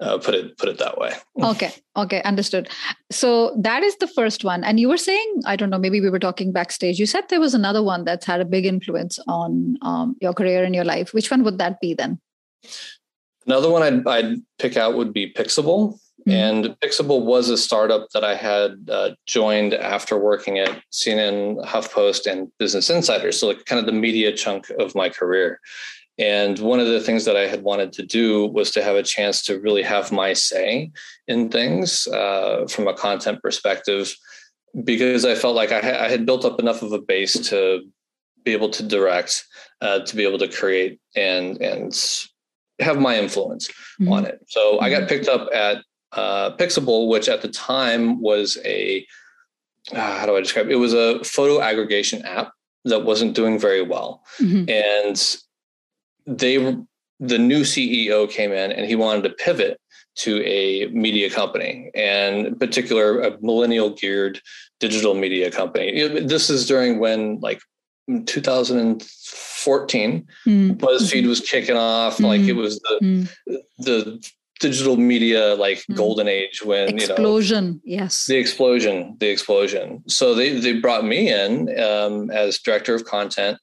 Uh, 0.00 0.18
put 0.18 0.34
it 0.34 0.58
put 0.58 0.68
it 0.68 0.78
that 0.78 0.98
way. 0.98 1.12
Okay, 1.42 1.72
okay, 1.96 2.20
understood. 2.22 2.68
So 3.10 3.56
that 3.60 3.82
is 3.82 3.96
the 3.96 4.08
first 4.08 4.44
one, 4.44 4.64
and 4.64 4.78
you 4.78 4.88
were 4.88 4.98
saying 4.98 5.42
I 5.46 5.56
don't 5.56 5.70
know. 5.70 5.78
Maybe 5.78 6.00
we 6.00 6.10
were 6.10 6.18
talking 6.18 6.52
backstage. 6.52 6.98
You 6.98 7.06
said 7.06 7.24
there 7.28 7.40
was 7.40 7.54
another 7.54 7.82
one 7.82 8.04
that's 8.04 8.26
had 8.26 8.40
a 8.40 8.44
big 8.44 8.66
influence 8.66 9.18
on 9.26 9.78
um, 9.82 10.16
your 10.20 10.34
career 10.34 10.64
and 10.64 10.74
your 10.74 10.84
life. 10.84 11.14
Which 11.14 11.30
one 11.30 11.44
would 11.44 11.58
that 11.58 11.80
be 11.80 11.94
then? 11.94 12.20
Another 13.46 13.70
one 13.70 13.82
I'd, 13.82 14.06
I'd 14.06 14.42
pick 14.58 14.76
out 14.76 14.96
would 14.96 15.12
be 15.12 15.32
Pixable. 15.32 15.98
Mm-hmm. 16.26 16.30
And 16.30 16.80
Pixable 16.80 17.24
was 17.24 17.50
a 17.50 17.56
startup 17.58 18.08
that 18.14 18.24
I 18.24 18.34
had 18.34 18.88
uh, 18.90 19.10
joined 19.26 19.74
after 19.74 20.18
working 20.18 20.58
at 20.58 20.80
CNN, 20.90 21.62
HuffPost, 21.66 22.30
and 22.30 22.50
Business 22.58 22.88
Insider. 22.88 23.30
So, 23.30 23.48
like, 23.48 23.64
kind 23.66 23.78
of 23.78 23.86
the 23.86 23.92
media 23.92 24.32
chunk 24.32 24.70
of 24.78 24.94
my 24.94 25.10
career. 25.10 25.60
And 26.18 26.58
one 26.60 26.80
of 26.80 26.86
the 26.86 27.00
things 27.00 27.24
that 27.24 27.36
I 27.36 27.46
had 27.46 27.62
wanted 27.62 27.92
to 27.94 28.06
do 28.06 28.46
was 28.46 28.70
to 28.72 28.82
have 28.82 28.96
a 28.96 29.02
chance 29.02 29.42
to 29.42 29.60
really 29.60 29.82
have 29.82 30.12
my 30.12 30.32
say 30.32 30.92
in 31.26 31.48
things 31.48 32.06
uh, 32.06 32.66
from 32.68 32.86
a 32.86 32.94
content 32.94 33.42
perspective, 33.42 34.14
because 34.84 35.24
I 35.24 35.34
felt 35.34 35.56
like 35.56 35.72
I, 35.72 35.80
ha- 35.80 36.04
I, 36.04 36.08
had 36.08 36.24
built 36.24 36.44
up 36.44 36.60
enough 36.60 36.82
of 36.82 36.92
a 36.92 37.00
base 37.00 37.34
to 37.48 37.82
be 38.44 38.52
able 38.52 38.70
to 38.70 38.82
direct, 38.84 39.44
uh, 39.80 40.00
to 40.00 40.16
be 40.16 40.24
able 40.24 40.38
to 40.38 40.48
create 40.48 41.00
and 41.16 41.60
and 41.60 41.92
have 42.80 42.98
my 42.98 43.18
influence 43.18 43.68
mm-hmm. 44.00 44.12
on 44.12 44.24
it. 44.24 44.38
So 44.48 44.80
I 44.80 44.90
got 44.90 45.00
mm-hmm. 45.00 45.08
picked 45.08 45.28
up 45.28 45.48
at 45.52 45.78
uh, 46.14 46.56
Pixable, 46.56 47.08
which 47.08 47.28
at 47.28 47.42
the 47.42 47.48
time 47.48 48.20
was 48.20 48.58
a 48.64 49.06
uh, 49.92 50.18
how 50.18 50.26
do 50.26 50.36
I 50.36 50.40
describe 50.40 50.66
it? 50.66 50.72
It 50.72 50.76
was 50.76 50.94
a 50.94 51.22
photo 51.24 51.60
aggregation 51.60 52.22
app 52.22 52.52
that 52.84 53.04
wasn't 53.04 53.34
doing 53.34 53.58
very 53.58 53.82
well, 53.82 54.22
mm-hmm. 54.38 54.68
and 54.68 55.36
they 56.26 56.56
the 57.20 57.38
new 57.38 57.62
CEO 57.62 58.28
came 58.28 58.52
in 58.52 58.72
and 58.72 58.86
he 58.86 58.96
wanted 58.96 59.22
to 59.24 59.30
pivot 59.30 59.80
to 60.16 60.42
a 60.44 60.86
media 60.88 61.28
company, 61.28 61.90
and 61.94 62.46
in 62.46 62.56
particular, 62.56 63.20
a 63.20 63.36
millennial 63.40 63.90
geared 63.90 64.40
digital 64.80 65.14
media 65.14 65.50
company. 65.50 66.08
This 66.20 66.50
is 66.50 66.66
during 66.66 67.00
when, 67.00 67.40
like, 67.40 67.60
2014, 68.26 70.26
mm. 70.46 70.76
BuzzFeed 70.76 71.26
was 71.26 71.40
kicking 71.40 71.76
off. 71.76 72.18
Mm. 72.18 72.26
Like 72.26 72.42
it 72.42 72.52
was 72.52 72.78
the 72.80 72.98
mm. 73.02 73.26
the 73.78 74.22
digital 74.68 74.96
media 74.96 75.54
like 75.54 75.78
mm. 75.78 75.96
golden 75.96 76.28
age 76.28 76.62
when 76.64 76.88
explosion 76.88 76.98
you 76.98 77.06
know, 77.06 77.14
explosion, 77.14 77.80
yes. 77.84 78.26
The 78.26 78.36
explosion 78.36 79.16
the 79.20 79.28
explosion. 79.28 80.02
So 80.08 80.34
they 80.34 80.58
they 80.58 80.74
brought 80.80 81.04
me 81.04 81.20
in 81.32 81.50
um, 81.80 82.30
as 82.30 82.58
director 82.58 82.94
of 82.94 83.04
content 83.04 83.58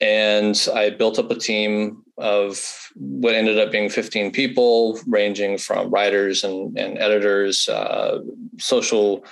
and 0.00 0.68
i 0.74 0.90
built 0.90 1.18
up 1.18 1.28
a 1.28 1.34
team 1.34 2.04
of 2.18 2.50
what 2.94 3.34
ended 3.34 3.58
up 3.58 3.72
being 3.72 3.90
15 3.90 4.30
people 4.30 4.96
ranging 5.08 5.58
from 5.58 5.90
writers 5.90 6.44
and, 6.44 6.78
and 6.78 6.98
editors 6.98 7.68
uh, 7.68 8.20
social 8.58 9.24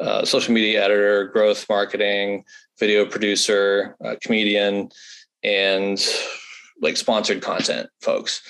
uh, 0.00 0.24
social 0.24 0.54
media 0.54 0.80
editor 0.84 1.26
growth 1.34 1.66
marketing 1.68 2.44
video 2.78 3.04
producer 3.04 3.96
uh, 4.04 4.14
comedian 4.22 4.88
and 5.42 5.98
like 6.82 6.96
sponsored 6.96 7.40
content 7.40 7.88
folks. 8.00 8.42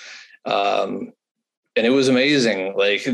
Um, 0.44 1.12
and 1.76 1.86
it 1.86 1.90
was 1.90 2.08
amazing. 2.08 2.74
Like 2.76 3.06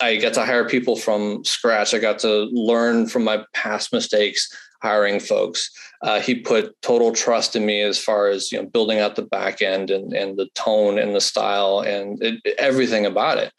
I 0.00 0.16
got 0.16 0.34
to 0.34 0.44
hire 0.44 0.68
people 0.68 0.96
from 0.96 1.44
scratch. 1.44 1.94
I 1.94 1.98
got 1.98 2.18
to 2.20 2.48
learn 2.52 3.06
from 3.06 3.24
my 3.24 3.44
past 3.54 3.92
mistakes 3.92 4.48
hiring 4.82 5.20
folks. 5.20 5.70
Uh, 6.02 6.20
he 6.20 6.34
put 6.34 6.74
total 6.82 7.12
trust 7.12 7.54
in 7.54 7.64
me 7.64 7.80
as 7.80 7.98
far 7.98 8.26
as 8.26 8.50
you 8.50 8.58
know 8.58 8.68
building 8.68 8.98
out 8.98 9.16
the 9.16 9.22
back 9.22 9.62
end 9.62 9.90
and 9.90 10.12
and 10.12 10.36
the 10.36 10.48
tone 10.54 10.98
and 10.98 11.14
the 11.14 11.20
style 11.20 11.80
and 11.80 12.22
it, 12.22 12.40
everything 12.58 13.06
about 13.06 13.38
it. 13.38 13.52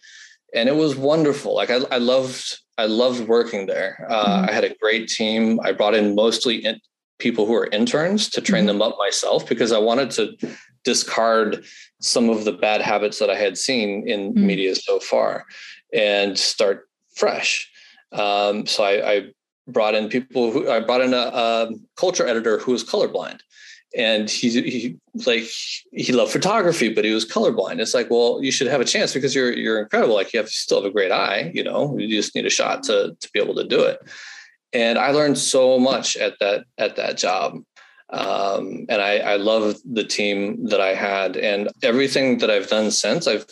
And 0.53 0.69
it 0.69 0.75
was 0.75 0.95
wonderful. 0.95 1.55
Like 1.55 1.69
I, 1.69 1.79
I 1.91 1.97
loved 1.97 2.59
I 2.77 2.85
loved 2.85 3.27
working 3.27 3.65
there. 3.65 4.05
Uh, 4.09 4.25
mm-hmm. 4.25 4.49
I 4.49 4.51
had 4.51 4.63
a 4.63 4.75
great 4.75 5.07
team. 5.07 5.59
I 5.63 5.71
brought 5.71 5.95
in 5.95 6.15
mostly 6.15 6.57
in, 6.65 6.79
people 7.19 7.45
who 7.45 7.55
are 7.55 7.67
interns 7.67 8.29
to 8.29 8.41
train 8.41 8.61
mm-hmm. 8.61 8.79
them 8.79 8.81
up 8.81 8.97
myself 8.99 9.47
because 9.47 9.71
I 9.71 9.77
wanted 9.77 10.11
to 10.11 10.35
discard 10.83 11.63
some 12.01 12.29
of 12.29 12.45
the 12.45 12.51
bad 12.51 12.81
habits 12.81 13.19
that 13.19 13.29
I 13.29 13.35
had 13.35 13.57
seen 13.57 14.07
in 14.07 14.33
mm. 14.33 14.37
media 14.37 14.75
so 14.75 14.99
far 14.99 15.45
and 15.93 16.37
start 16.37 16.87
fresh. 17.15 17.69
Um, 18.11 18.65
so 18.65 18.83
I, 18.83 19.11
I, 19.11 19.31
brought 19.67 19.95
in 19.95 20.09
people 20.09 20.51
who 20.51 20.69
I 20.69 20.81
brought 20.81 20.99
in 20.99 21.13
a, 21.13 21.17
a 21.17 21.71
culture 21.95 22.27
editor 22.27 22.57
who 22.57 22.73
was 22.73 22.83
colorblind. 22.83 23.39
And 23.95 24.29
he, 24.29 24.49
he 24.49 24.97
like 25.25 25.45
he 25.91 26.11
loved 26.11 26.31
photography, 26.31 26.91
but 26.91 27.05
he 27.05 27.13
was 27.13 27.25
colorblind. 27.25 27.79
It's 27.79 27.93
like, 27.93 28.09
well, 28.09 28.39
you 28.41 28.51
should 28.51 28.67
have 28.67 28.81
a 28.81 28.85
chance 28.85 29.13
because 29.13 29.35
you're 29.35 29.53
you're 29.53 29.79
incredible. 29.79 30.15
Like 30.15 30.33
you 30.33 30.39
have 30.39 30.49
still 30.49 30.81
have 30.81 30.89
a 30.89 30.93
great 30.93 31.11
eye, 31.11 31.51
you 31.53 31.63
know. 31.63 31.97
You 31.97 32.07
just 32.09 32.33
need 32.33 32.47
a 32.47 32.49
shot 32.49 32.83
to 32.83 33.15
to 33.17 33.29
be 33.33 33.39
able 33.39 33.55
to 33.55 33.63
do 33.63 33.81
it. 33.83 33.99
And 34.73 34.97
I 34.97 35.11
learned 35.11 35.37
so 35.37 35.77
much 35.77 36.17
at 36.17 36.33
that 36.39 36.65
at 36.79 36.95
that 36.95 37.17
job. 37.17 37.63
Um, 38.13 38.85
and 38.89 39.01
I, 39.01 39.17
I 39.17 39.35
love 39.37 39.77
the 39.83 40.03
team 40.03 40.67
that 40.67 40.79
I 40.79 40.93
had, 40.93 41.35
and 41.35 41.69
everything 41.81 42.37
that 42.37 42.51
I've 42.51 42.69
done 42.69 42.91
since, 42.91 43.27
I've 43.27 43.47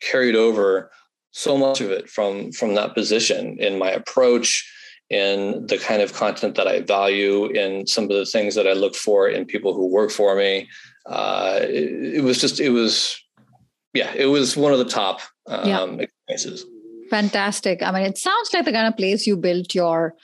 carried 0.00 0.34
over 0.34 0.90
so 1.32 1.58
much 1.58 1.82
of 1.82 1.90
it 1.90 2.08
from 2.08 2.50
from 2.52 2.74
that 2.74 2.94
position 2.94 3.58
in 3.60 3.78
my 3.78 3.90
approach, 3.90 4.66
in 5.10 5.66
the 5.66 5.76
kind 5.76 6.00
of 6.00 6.14
content 6.14 6.54
that 6.54 6.66
I 6.66 6.80
value, 6.80 7.44
in 7.46 7.86
some 7.86 8.04
of 8.04 8.10
the 8.10 8.24
things 8.24 8.54
that 8.54 8.66
I 8.66 8.72
look 8.72 8.94
for 8.94 9.28
in 9.28 9.44
people 9.44 9.74
who 9.74 9.86
work 9.86 10.10
for 10.10 10.34
me. 10.34 10.68
Uh, 11.04 11.58
it, 11.62 12.16
it, 12.16 12.24
was 12.24 12.40
just, 12.40 12.58
it 12.58 12.70
was, 12.70 13.22
yeah, 13.92 14.12
it 14.14 14.26
was 14.26 14.56
one 14.56 14.72
of 14.72 14.78
the 14.78 14.84
top 14.84 15.20
um, 15.46 15.68
yeah. 15.68 16.06
experiences. 16.26 16.66
Fantastic. 17.10 17.82
I 17.82 17.92
mean, 17.92 18.02
it 18.02 18.18
sounds 18.18 18.50
like 18.52 18.64
the 18.64 18.72
kind 18.72 18.88
of 18.88 18.96
place 18.96 19.26
you 19.26 19.36
built 19.36 19.74
your 19.74 20.14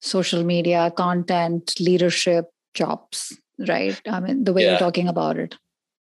social 0.00 0.42
media 0.42 0.90
content 0.96 1.78
leadership 1.78 2.46
jobs, 2.74 3.36
right? 3.58 4.00
I 4.08 4.20
mean, 4.20 4.44
the 4.44 4.52
way 4.52 4.62
yeah. 4.62 4.70
you're 4.70 4.78
talking 4.78 5.08
about 5.08 5.36
it. 5.36 5.56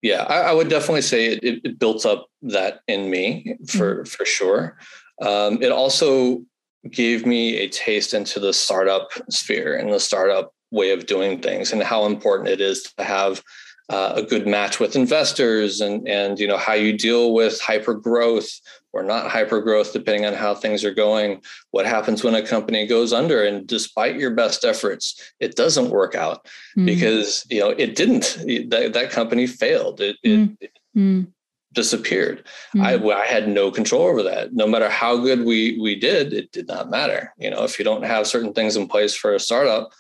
Yeah, 0.03 0.25
I, 0.25 0.51
I 0.51 0.53
would 0.53 0.69
definitely 0.69 1.03
say 1.03 1.27
it, 1.27 1.61
it, 1.65 1.79
built 1.79 2.05
up 2.05 2.27
that 2.43 2.81
in 2.89 3.09
me 3.09 3.57
for 3.69 3.97
mm-hmm. 3.97 4.05
for 4.05 4.25
sure. 4.25 4.77
Um, 5.21 5.63
it 5.63 5.71
also 5.71 6.43
gave 6.91 7.25
me 7.25 7.59
a 7.59 7.69
taste 7.69 8.13
into 8.13 8.41
the 8.41 8.53
startup 8.53 9.11
sphere 9.31 9.77
and 9.77 9.93
the 9.93 10.01
startup 10.01 10.53
way 10.73 10.91
of 10.91 11.07
doing 11.07 11.41
things 11.41 11.73
and 11.73 11.83
how 11.83 12.07
important 12.07 12.49
it 12.49 12.61
is 12.61 12.83
to 12.83 13.05
have 13.05 13.43
uh, 13.89 14.15
a 14.17 14.23
good 14.23 14.47
match 14.47 14.81
with 14.81 14.97
investors 14.97 15.81
and 15.81 16.09
and 16.09 16.41
you 16.41 16.47
know 16.47 16.57
how 16.57 16.73
you 16.73 16.97
deal 16.97 17.33
with 17.33 17.61
hyper 17.61 17.95
growth 17.95 18.51
or 18.93 19.03
not 19.03 19.31
hyper 19.31 19.61
growth 19.61 19.93
depending 19.93 20.27
on 20.27 20.35
how 20.35 20.55
things 20.55 20.85
are 20.85 20.95
going 20.95 21.41
what 21.71 21.87
happens 21.87 22.23
when 22.23 22.35
a 22.35 22.47
company 22.47 22.87
goes 22.87 23.13
under 23.13 23.45
and 23.45 23.67
despite 23.67 24.17
your 24.17 24.31
best 24.31 24.65
efforts 24.65 25.33
it 25.41 25.57
doesn't 25.57 25.91
work 25.91 26.15
out 26.15 26.47
mm. 26.77 26.87
because 26.87 27.45
you 27.51 27.61
know 27.61 27.71
it 27.71 27.97
didn't 27.97 28.37
that, 28.71 28.93
that 28.93 29.11
company 29.11 29.47
failed 29.47 30.01
it, 30.01 30.17
mm. 30.25 30.57
it, 30.61 30.79
mm. 30.97 31.27
disappeared 31.73 32.47
I, 32.79 32.99
hmm. 32.99 33.09
I 33.09 33.25
had 33.25 33.49
no 33.49 33.71
control 33.71 34.03
over 34.03 34.23
that 34.25 34.53
no 34.53 34.67
matter 34.67 34.91
how 34.91 35.17
good 35.17 35.45
we 35.45 35.79
we 35.81 35.99
did 35.99 36.33
it 36.33 36.53
did 36.53 36.69
not 36.69 36.91
matter 36.91 37.33
you 37.39 37.51
know 37.51 37.65
if 37.65 37.79
you 37.79 37.85
don't 37.85 38.05
have 38.05 38.27
certain 38.27 38.53
things 38.53 38.77
in 38.77 38.89
place 38.89 39.15
for 39.15 39.35
a 39.35 39.41
startup 39.41 39.91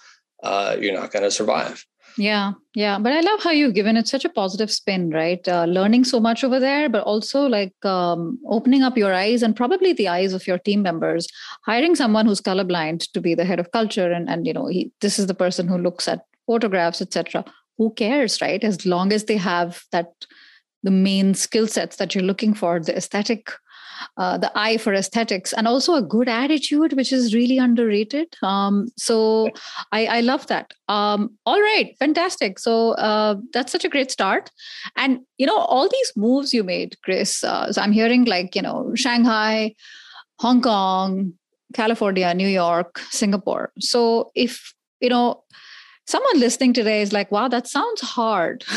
uh, 0.42 0.76
you're 0.78 0.92
not 0.92 1.12
going 1.12 1.22
to 1.22 1.30
survive 1.30 1.86
yeah, 2.16 2.52
yeah. 2.74 2.98
But 2.98 3.12
I 3.12 3.20
love 3.20 3.42
how 3.42 3.50
you've 3.50 3.74
given 3.74 3.96
it 3.96 4.08
such 4.08 4.24
a 4.24 4.28
positive 4.28 4.70
spin, 4.70 5.10
right? 5.10 5.46
Uh, 5.46 5.64
learning 5.64 6.04
so 6.04 6.20
much 6.20 6.44
over 6.44 6.60
there, 6.60 6.88
but 6.88 7.04
also 7.04 7.46
like 7.46 7.74
um, 7.84 8.38
opening 8.46 8.82
up 8.82 8.96
your 8.96 9.12
eyes 9.14 9.42
and 9.42 9.56
probably 9.56 9.92
the 9.92 10.08
eyes 10.08 10.32
of 10.32 10.46
your 10.46 10.58
team 10.58 10.82
members, 10.82 11.26
hiring 11.64 11.94
someone 11.94 12.26
who's 12.26 12.40
colorblind 12.40 13.10
to 13.12 13.20
be 13.20 13.34
the 13.34 13.44
head 13.44 13.60
of 13.60 13.72
culture. 13.72 14.10
And, 14.10 14.28
and 14.28 14.46
you 14.46 14.52
know, 14.52 14.66
he, 14.66 14.92
this 15.00 15.18
is 15.18 15.26
the 15.26 15.34
person 15.34 15.68
who 15.68 15.78
looks 15.78 16.08
at 16.08 16.24
photographs, 16.46 17.00
etc. 17.00 17.44
Who 17.78 17.92
cares, 17.94 18.40
right? 18.40 18.62
As 18.62 18.84
long 18.84 19.12
as 19.12 19.24
they 19.24 19.36
have 19.36 19.82
that, 19.92 20.12
the 20.82 20.90
main 20.90 21.34
skill 21.34 21.66
sets 21.66 21.96
that 21.96 22.14
you're 22.14 22.24
looking 22.24 22.54
for, 22.54 22.80
the 22.80 22.96
aesthetic 22.96 23.50
uh, 24.16 24.38
the 24.38 24.50
eye 24.54 24.76
for 24.76 24.94
aesthetics 24.94 25.52
and 25.52 25.68
also 25.68 25.94
a 25.94 26.02
good 26.02 26.28
attitude 26.28 26.92
which 26.94 27.12
is 27.12 27.34
really 27.34 27.58
underrated. 27.58 28.34
Um, 28.42 28.88
so 28.96 29.48
I, 29.92 30.06
I, 30.06 30.20
love 30.20 30.46
that. 30.48 30.72
Um, 30.88 31.36
all 31.46 31.60
right 31.60 31.94
fantastic. 31.98 32.58
So 32.58 32.92
uh, 32.92 33.36
that's 33.52 33.72
such 33.72 33.84
a 33.84 33.88
great 33.88 34.10
start. 34.10 34.50
And 34.96 35.20
you 35.42 35.46
know 35.46 35.58
all 35.58 35.88
these 35.88 36.12
moves 36.16 36.54
you 36.54 36.62
made 36.62 36.96
chris 37.02 37.42
uh, 37.42 37.72
so 37.72 37.82
i'm 37.82 37.90
hearing 37.90 38.24
like 38.26 38.54
you 38.54 38.62
know 38.62 38.92
shanghai 38.94 39.74
hong 40.38 40.62
kong 40.62 41.32
california 41.74 42.32
new 42.34 42.48
york 42.48 43.00
singapore. 43.10 43.72
So 43.80 44.30
if 44.34 44.72
you 45.00 45.08
know 45.08 45.42
someone 46.06 46.38
listening 46.38 46.72
today 46.72 47.02
is 47.02 47.12
like 47.12 47.32
wow 47.32 47.48
that 47.48 47.66
sounds 47.66 48.00
hard. 48.00 48.64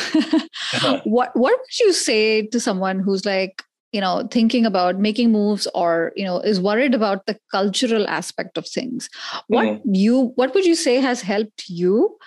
Uh-huh. 0.74 1.00
what 1.04 1.30
what 1.36 1.54
would 1.60 1.80
you 1.80 1.94
say 1.94 2.48
to 2.48 2.60
someone 2.60 3.00
who's 3.00 3.24
like 3.26 3.62
you 3.96 4.02
know 4.02 4.28
thinking 4.38 4.66
about 4.70 5.00
making 5.08 5.32
moves 5.32 5.68
or 5.74 6.12
you 6.16 6.26
know 6.26 6.40
is 6.54 6.60
worried 6.70 6.96
about 7.00 7.26
the 7.26 7.38
cultural 7.52 8.08
aspect 8.16 8.58
of 8.58 8.68
things 8.68 9.10
what 9.48 9.68
mm-hmm. 9.68 9.96
you 10.06 10.24
what 10.42 10.54
would 10.54 10.66
you 10.66 10.76
say 10.76 10.96
has 10.96 11.22
helped 11.22 11.70
you 11.70 12.18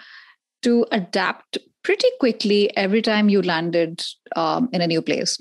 to 0.62 0.86
adapt 1.00 1.58
pretty 1.82 2.08
quickly 2.20 2.62
every 2.76 3.02
time 3.02 3.28
you 3.28 3.42
landed 3.42 4.02
um, 4.36 4.68
in 4.72 4.80
a 4.80 4.86
new 4.86 5.02
place 5.02 5.38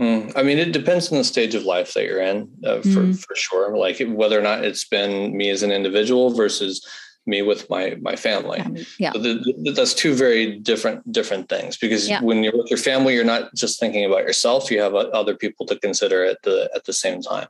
mm, 0.00 0.30
I 0.36 0.42
mean, 0.42 0.58
it 0.58 0.72
depends 0.72 1.10
on 1.10 1.18
the 1.18 1.24
stage 1.24 1.54
of 1.54 1.64
life 1.64 1.94
that 1.94 2.04
you're 2.04 2.20
in, 2.20 2.48
uh, 2.64 2.80
for 2.82 3.02
mm. 3.04 3.18
for 3.18 3.34
sure. 3.34 3.76
Like 3.76 4.00
whether 4.20 4.38
or 4.38 4.42
not 4.42 4.64
it's 4.64 4.86
been 4.86 5.36
me 5.36 5.48
as 5.50 5.62
an 5.62 5.72
individual 5.72 6.30
versus 6.30 6.86
me 7.26 7.42
with 7.42 7.68
my 7.68 7.96
my 8.00 8.16
family. 8.16 8.62
Yeah, 8.98 9.12
so 9.12 9.18
the, 9.18 9.54
the, 9.62 9.72
that's 9.72 9.94
two 9.94 10.14
very 10.14 10.58
different 10.58 11.10
different 11.10 11.48
things. 11.48 11.76
Because 11.76 12.08
yeah. 12.08 12.20
when 12.20 12.42
you're 12.42 12.56
with 12.56 12.70
your 12.70 12.78
family, 12.78 13.14
you're 13.14 13.24
not 13.24 13.54
just 13.54 13.80
thinking 13.80 14.04
about 14.04 14.22
yourself; 14.22 14.70
you 14.70 14.80
have 14.80 14.94
other 14.94 15.34
people 15.34 15.66
to 15.66 15.78
consider 15.78 16.24
at 16.24 16.42
the 16.42 16.70
at 16.74 16.84
the 16.84 16.92
same 16.92 17.20
time. 17.20 17.48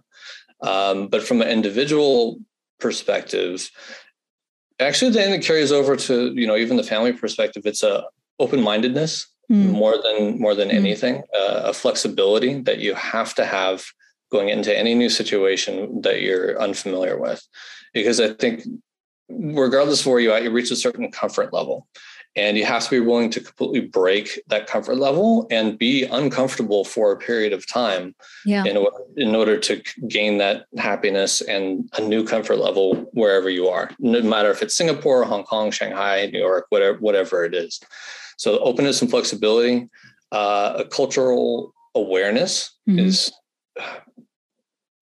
Um, 0.63 1.09
but 1.09 1.23
from 1.23 1.43
an 1.43 1.49
individual 1.49 2.39
perspective, 2.81 3.71
actually, 4.81 5.11
then 5.11 5.33
it 5.33 5.45
carries 5.45 5.73
over 5.73 5.97
to 5.97 6.33
you 6.35 6.47
know 6.47 6.57
even 6.57 6.77
the 6.77 6.83
family 6.83 7.13
perspective, 7.13 7.63
it's 7.67 7.83
a 7.83 8.05
open 8.39 8.63
mindedness 8.63 9.27
mm. 9.51 9.71
more 9.71 9.97
than 10.03 10.39
more 10.39 10.55
than 10.55 10.69
mm. 10.69 10.75
anything, 10.75 11.23
uh, 11.35 11.63
a 11.65 11.73
flexibility 11.73 12.61
that 12.63 12.79
you 12.79 12.95
have 12.95 13.35
to 13.35 13.45
have 13.45 13.85
going 14.33 14.49
into 14.49 14.77
any 14.77 14.95
new 14.95 15.09
situation 15.09 16.01
that 16.01 16.21
you're 16.21 16.61
unfamiliar 16.61 17.17
with 17.17 17.47
because 17.97 18.21
I 18.21 18.35
think 18.35 18.63
regardless 19.29 20.01
of 20.01 20.07
where 20.07 20.21
you 20.21 20.33
are, 20.33 20.41
you 20.41 20.51
reach 20.51 20.71
a 20.71 20.77
certain 20.77 21.11
comfort 21.11 21.53
level. 21.53 21.87
And 22.37 22.59
you 22.59 22.67
have 22.67 22.85
to 22.85 22.91
be 22.91 23.01
willing 23.01 23.31
to 23.31 23.41
completely 23.41 23.81
break 23.81 24.39
that 24.49 24.67
comfort 24.67 24.97
level 24.97 25.47
and 25.51 25.79
be 25.79 26.05
uncomfortable 26.05 26.85
for 26.85 27.11
a 27.11 27.17
period 27.17 27.55
of 27.55 27.67
time 27.67 28.15
yeah. 28.45 28.63
in, 28.65 28.77
order, 28.77 28.97
in 29.17 29.35
order 29.35 29.57
to 29.59 29.83
gain 30.07 30.37
that 30.37 30.67
happiness 30.77 31.41
and 31.41 31.89
a 31.97 32.03
new 32.03 32.25
comfort 32.27 32.57
level 32.57 32.95
wherever 33.15 33.49
you 33.49 33.69
are, 33.69 33.91
no 34.01 34.21
matter 34.21 34.51
if 34.51 34.61
it's 34.61 34.77
Singapore, 34.77 35.25
Hong 35.25 35.45
Kong, 35.45 35.71
Shanghai, 35.71 36.27
New 36.31 36.41
York, 36.41 36.67
whatever, 36.69 36.99
whatever 36.99 37.43
it 37.47 37.55
is. 37.55 37.81
So 38.37 38.59
openness 38.59 39.01
and 39.01 39.11
flexibility, 39.11 39.89
uh, 40.31 40.75
a 40.77 40.85
cultural 40.85 41.73
awareness 41.95 42.77
mm-hmm. 42.87 42.99
is 42.99 43.33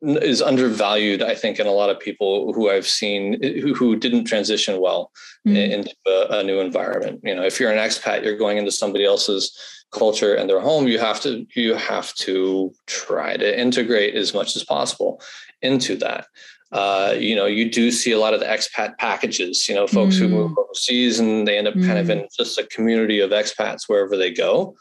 is 0.05 0.43
undervalued, 0.43 1.23
I 1.23 1.35
think, 1.35 1.59
in 1.59 1.67
a 1.67 1.73
lot 1.73 1.91
of 1.91 1.99
people 1.99 2.53
who 2.53 2.71
I've 2.71 2.87
seen 2.87 3.43
who, 3.43 3.75
who 3.75 3.97
didn't 3.97 4.25
transition 4.25 4.81
well 4.81 5.11
mm. 5.47 5.71
into 5.71 5.95
a, 6.07 6.39
a, 6.39 6.43
new 6.43 6.61
environment. 6.61 7.21
You 7.23 7.35
know, 7.35 7.43
if 7.43 7.59
you're 7.59 7.73
an 7.73 7.79
expat, 7.79 8.25
you're 8.25 8.37
going 8.37 8.59
into 8.59 8.71
somebody 8.71 9.05
else's 9.05 9.57
culture 9.93 10.35
and 10.35 10.49
their 10.49 10.61
home. 10.61 10.87
You 10.87 10.99
have 10.99 11.21
to 11.23 11.47
you 11.55 11.75
have 11.75 12.15
to 12.15 12.73
try 12.87 13.37
to 13.37 13.61
integrate 13.61 14.15
as 14.15 14.35
much 14.35 14.57
as 14.57 14.65
possible 14.65 15.21
into 15.63 15.97
that. 15.97 16.27
Uh, 16.73 17.15
you 17.17 17.37
know, 17.37 17.47
you 17.47 17.71
do 17.71 17.91
see 17.91 18.11
a 18.11 18.19
lot 18.19 18.35
of 18.35 18.41
the 18.41 18.47
expat 18.47 18.99
packages. 18.99 19.69
You 19.69 19.75
know, 19.75 19.87
folks 19.87 20.17
mm. 20.17 20.21
who 20.21 20.29
move 20.29 20.59
overseas 20.59 21.19
and 21.19 21.47
they 21.47 21.57
end 21.57 21.69
up 21.69 21.75
mm. 21.75 21.87
kind 21.87 21.99
of 21.99 22.11
in 22.11 22.27
just 22.37 22.59
a 22.59 22.67
community 22.67 23.21
of 23.21 23.31
expats 23.31 23.89
wherever 23.89 24.17
they 24.17 24.33
go 24.33 24.77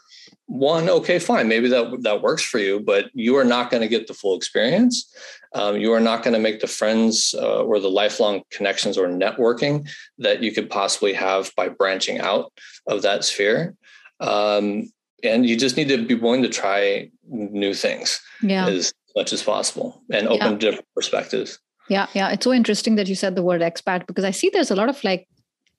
one 0.46 0.90
okay 0.90 1.18
fine 1.18 1.48
maybe 1.48 1.68
that 1.68 2.02
that 2.02 2.20
works 2.20 2.42
for 2.42 2.58
you 2.58 2.78
but 2.78 3.06
you 3.14 3.36
are 3.36 3.44
not 3.44 3.70
going 3.70 3.80
to 3.80 3.88
get 3.88 4.06
the 4.06 4.14
full 4.14 4.36
experience 4.36 5.12
um, 5.54 5.76
you 5.76 5.92
are 5.92 6.00
not 6.00 6.22
going 6.22 6.34
to 6.34 6.40
make 6.40 6.60
the 6.60 6.66
friends 6.66 7.34
uh, 7.38 7.62
or 7.62 7.80
the 7.80 7.88
lifelong 7.88 8.42
connections 8.50 8.98
or 8.98 9.08
networking 9.08 9.88
that 10.18 10.42
you 10.42 10.52
could 10.52 10.68
possibly 10.68 11.12
have 11.14 11.50
by 11.56 11.68
branching 11.68 12.20
out 12.20 12.52
of 12.86 13.02
that 13.02 13.24
sphere 13.24 13.74
um, 14.20 14.90
and 15.22 15.46
you 15.46 15.56
just 15.56 15.76
need 15.78 15.88
to 15.88 16.04
be 16.04 16.14
willing 16.14 16.42
to 16.42 16.48
try 16.48 17.10
new 17.28 17.72
things 17.72 18.20
yeah. 18.42 18.66
as 18.66 18.92
much 19.16 19.32
as 19.32 19.42
possible 19.42 20.02
and 20.10 20.28
open 20.28 20.52
yeah. 20.52 20.58
different 20.58 20.88
perspectives 20.94 21.58
yeah 21.88 22.06
yeah 22.12 22.28
it's 22.30 22.44
so 22.44 22.52
interesting 22.52 22.96
that 22.96 23.08
you 23.08 23.14
said 23.14 23.34
the 23.34 23.42
word 23.42 23.62
expat 23.62 24.06
because 24.06 24.24
i 24.24 24.30
see 24.30 24.50
there's 24.50 24.70
a 24.70 24.76
lot 24.76 24.90
of 24.90 25.02
like 25.04 25.26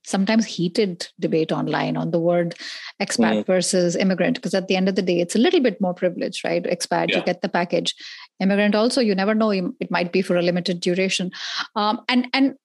sometimes 0.05 0.45
heated 0.45 1.07
debate 1.19 1.51
online 1.51 1.97
on 1.97 2.11
the 2.11 2.19
word 2.19 2.55
expat 3.01 3.39
mm. 3.39 3.45
versus 3.45 3.95
immigrant 3.95 4.35
because 4.35 4.53
at 4.53 4.67
the 4.67 4.75
end 4.75 4.87
of 4.87 4.95
the 4.95 5.01
day 5.01 5.19
it's 5.19 5.35
a 5.35 5.39
little 5.39 5.59
bit 5.59 5.79
more 5.81 5.93
privileged 5.93 6.43
right? 6.43 6.63
Expat 6.63 7.09
yeah. 7.09 7.17
you 7.17 7.23
get 7.23 7.41
the 7.41 7.49
package. 7.49 7.95
Immigrant 8.39 8.75
also 8.75 9.01
you 9.01 9.15
never 9.15 9.35
know 9.35 9.51
it 9.51 9.91
might 9.91 10.11
be 10.11 10.21
for 10.21 10.35
a 10.35 10.41
limited 10.41 10.79
duration. 10.79 11.31
Um, 11.75 12.01
and 12.07 12.27
and 12.33 12.55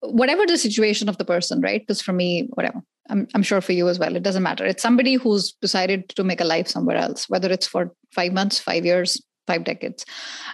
whatever 0.00 0.46
the 0.46 0.58
situation 0.58 1.08
of 1.08 1.18
the 1.18 1.24
person 1.24 1.60
right? 1.60 1.80
Because 1.80 2.02
for 2.02 2.12
me 2.12 2.48
whatever. 2.54 2.82
I'm, 3.08 3.26
I'm 3.34 3.42
sure 3.42 3.60
for 3.60 3.72
you 3.72 3.88
as 3.88 3.98
well 3.98 4.14
it 4.14 4.22
doesn't 4.22 4.42
matter. 4.42 4.64
It's 4.64 4.82
somebody 4.82 5.14
who's 5.14 5.52
decided 5.60 6.08
to 6.10 6.24
make 6.24 6.40
a 6.40 6.44
life 6.44 6.68
somewhere 6.68 6.96
else 6.96 7.28
whether 7.28 7.50
it's 7.50 7.66
for 7.66 7.92
five 8.12 8.32
months 8.32 8.58
five 8.58 8.84
years 8.84 9.20
five 9.50 9.64
decades. 9.64 10.04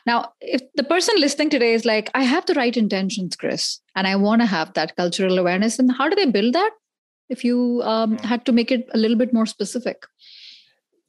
Now, 0.06 0.32
if 0.40 0.62
the 0.74 0.84
person 0.84 1.14
listening 1.18 1.50
today 1.50 1.74
is 1.74 1.84
like, 1.84 2.10
I 2.14 2.22
have 2.22 2.46
the 2.46 2.54
right 2.54 2.76
intentions, 2.76 3.36
Chris, 3.36 3.80
and 3.96 4.06
I 4.06 4.14
want 4.14 4.42
to 4.42 4.46
have 4.46 4.72
that 4.74 4.94
cultural 4.94 5.38
awareness, 5.38 5.78
and 5.78 5.90
how 5.90 6.08
do 6.08 6.14
they 6.14 6.30
build 6.30 6.54
that? 6.54 6.70
If 7.28 7.42
you 7.42 7.82
um, 7.82 8.18
hmm. 8.18 8.24
had 8.24 8.46
to 8.46 8.52
make 8.52 8.70
it 8.70 8.88
a 8.94 8.98
little 8.98 9.16
bit 9.16 9.32
more 9.32 9.46
specific, 9.46 10.04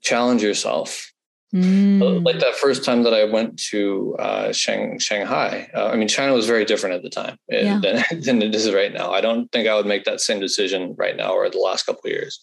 challenge 0.02 0.42
yourself. 0.42 1.12
Mm. 1.56 2.26
Like 2.26 2.40
that 2.40 2.56
first 2.56 2.84
time 2.84 3.04
that 3.04 3.14
I 3.14 3.24
went 3.24 3.58
to 3.72 4.16
uh, 4.20 4.52
Shang, 4.52 5.00
Shanghai, 5.00 5.70
uh, 5.74 5.88
I 5.88 5.96
mean, 5.96 6.10
China 6.10 6.34
was 6.34 6.46
very 6.46 6.66
different 6.66 6.96
at 6.96 7.04
the 7.04 7.10
time 7.10 7.38
eh, 7.50 7.62
yeah. 7.62 7.80
than, 7.80 8.04
than 8.22 8.42
it 8.42 8.54
is 8.54 8.74
right 8.74 8.94
now. 8.94 9.12
I 9.12 9.22
don't 9.22 9.50
think 9.54 9.68
I 9.68 9.76
would 9.76 9.86
make 9.86 10.04
that 10.04 10.20
same 10.20 10.42
decision 10.42 10.94
right 10.98 11.16
now 11.16 11.32
or 11.32 11.50
the 11.50 11.60
last 11.60 11.86
couple 11.86 12.02
of 12.04 12.12
years. 12.12 12.42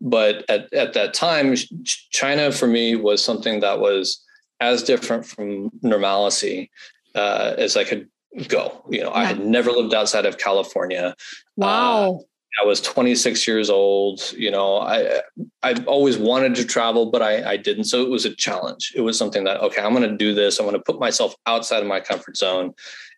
But 0.00 0.44
at, 0.48 0.72
at 0.72 0.94
that 0.94 1.12
time, 1.12 1.54
China 1.84 2.50
for 2.50 2.66
me 2.66 2.96
was 2.96 3.22
something 3.22 3.60
that 3.60 3.78
was 3.78 4.22
as 4.60 4.82
different 4.82 5.26
from 5.26 5.70
normalcy 5.82 6.70
uh, 7.14 7.54
as 7.58 7.76
I 7.76 7.84
could 7.84 8.08
go. 8.48 8.84
You 8.90 9.02
know, 9.02 9.10
yeah. 9.10 9.18
I 9.18 9.24
had 9.24 9.44
never 9.44 9.70
lived 9.70 9.94
outside 9.94 10.26
of 10.26 10.38
California. 10.38 11.14
Wow. 11.56 12.14
Uh, 12.14 12.18
I 12.62 12.64
was 12.64 12.80
26 12.80 13.46
years 13.46 13.68
old. 13.68 14.32
You 14.32 14.50
know, 14.50 14.78
I 14.78 15.20
I 15.62 15.74
always 15.86 16.16
wanted 16.16 16.54
to 16.56 16.64
travel, 16.64 17.10
but 17.10 17.22
I, 17.22 17.52
I 17.52 17.56
didn't. 17.56 17.84
So 17.84 18.02
it 18.02 18.08
was 18.08 18.24
a 18.24 18.34
challenge. 18.34 18.92
It 18.94 19.02
was 19.02 19.18
something 19.18 19.44
that 19.44 19.60
okay, 19.60 19.82
I'm 19.82 19.94
going 19.94 20.08
to 20.10 20.16
do 20.16 20.34
this. 20.34 20.58
I'm 20.58 20.66
going 20.66 20.76
to 20.76 20.82
put 20.82 20.98
myself 20.98 21.34
outside 21.46 21.82
of 21.82 21.88
my 21.88 22.00
comfort 22.00 22.36
zone, 22.36 22.72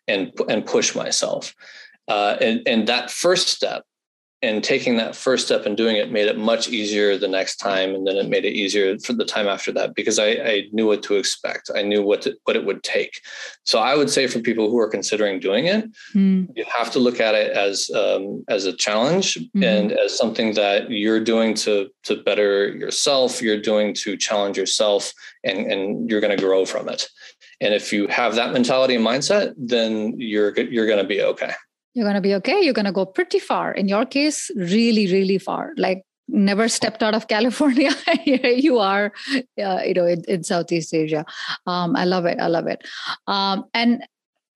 and 0.07 0.33
and 0.49 0.65
push 0.65 0.95
myself. 0.95 1.55
Uh, 2.07 2.35
and 2.41 2.61
and 2.67 2.87
that 2.87 3.11
first 3.11 3.47
step 3.47 3.85
and 4.41 4.63
taking 4.63 4.95
that 4.95 5.15
first 5.15 5.45
step 5.45 5.65
and 5.65 5.75
doing 5.75 5.97
it 5.97 6.11
made 6.11 6.27
it 6.27 6.37
much 6.37 6.69
easier 6.69 7.17
the 7.17 7.27
next 7.27 7.57
time 7.57 7.93
and 7.93 8.07
then 8.07 8.15
it 8.15 8.29
made 8.29 8.45
it 8.45 8.53
easier 8.53 8.97
for 8.99 9.13
the 9.13 9.25
time 9.25 9.47
after 9.47 9.71
that 9.71 9.93
because 9.95 10.17
i, 10.17 10.29
I 10.29 10.63
knew 10.71 10.87
what 10.87 11.03
to 11.03 11.15
expect 11.15 11.69
i 11.75 11.81
knew 11.81 12.01
what 12.01 12.21
to, 12.23 12.35
what 12.45 12.55
it 12.55 12.65
would 12.65 12.83
take 12.83 13.19
so 13.63 13.79
i 13.79 13.95
would 13.95 14.09
say 14.09 14.27
for 14.27 14.39
people 14.39 14.69
who 14.69 14.79
are 14.79 14.89
considering 14.89 15.39
doing 15.39 15.65
it 15.65 15.89
mm. 16.15 16.47
you 16.55 16.65
have 16.65 16.91
to 16.91 16.99
look 16.99 17.19
at 17.19 17.35
it 17.35 17.51
as 17.51 17.89
um, 17.91 18.43
as 18.47 18.65
a 18.65 18.75
challenge 18.75 19.37
mm. 19.55 19.63
and 19.63 19.91
as 19.91 20.17
something 20.17 20.53
that 20.53 20.89
you're 20.89 21.19
doing 21.19 21.53
to 21.53 21.89
to 22.03 22.21
better 22.23 22.69
yourself 22.69 23.41
you're 23.41 23.61
doing 23.61 23.93
to 23.93 24.15
challenge 24.15 24.57
yourself 24.57 25.11
and 25.43 25.71
and 25.71 26.09
you're 26.09 26.21
going 26.21 26.35
to 26.35 26.43
grow 26.43 26.65
from 26.65 26.87
it 26.87 27.07
and 27.61 27.73
if 27.73 27.91
you 27.91 28.07
have 28.07 28.35
that 28.35 28.53
mentality 28.53 28.95
and 28.95 29.05
mindset 29.05 29.53
then 29.57 30.13
you're 30.17 30.57
you're 30.59 30.87
going 30.87 31.01
to 31.01 31.07
be 31.07 31.21
okay 31.21 31.51
you're 31.93 32.05
going 32.05 32.15
to 32.15 32.21
be 32.21 32.35
okay. 32.35 32.61
You're 32.61 32.73
going 32.73 32.85
to 32.85 32.91
go 32.91 33.05
pretty 33.05 33.39
far. 33.39 33.71
In 33.71 33.87
your 33.87 34.05
case, 34.05 34.51
really, 34.55 35.11
really 35.11 35.37
far. 35.37 35.73
Like 35.77 36.03
never 36.27 36.67
stepped 36.67 37.03
out 37.03 37.15
of 37.15 37.27
California. 37.35 37.91
Here 38.23 38.45
you 38.45 38.79
are, 38.79 39.11
uh, 39.61 39.81
you 39.85 39.93
know, 39.93 40.05
in, 40.05 40.23
in 40.27 40.43
Southeast 40.43 40.93
Asia. 40.93 41.25
Um, 41.65 41.95
I 41.95 42.05
love 42.05 42.25
it. 42.25 42.39
I 42.39 42.47
love 42.47 42.67
it. 42.67 42.87
Um, 43.27 43.65
and 43.73 44.03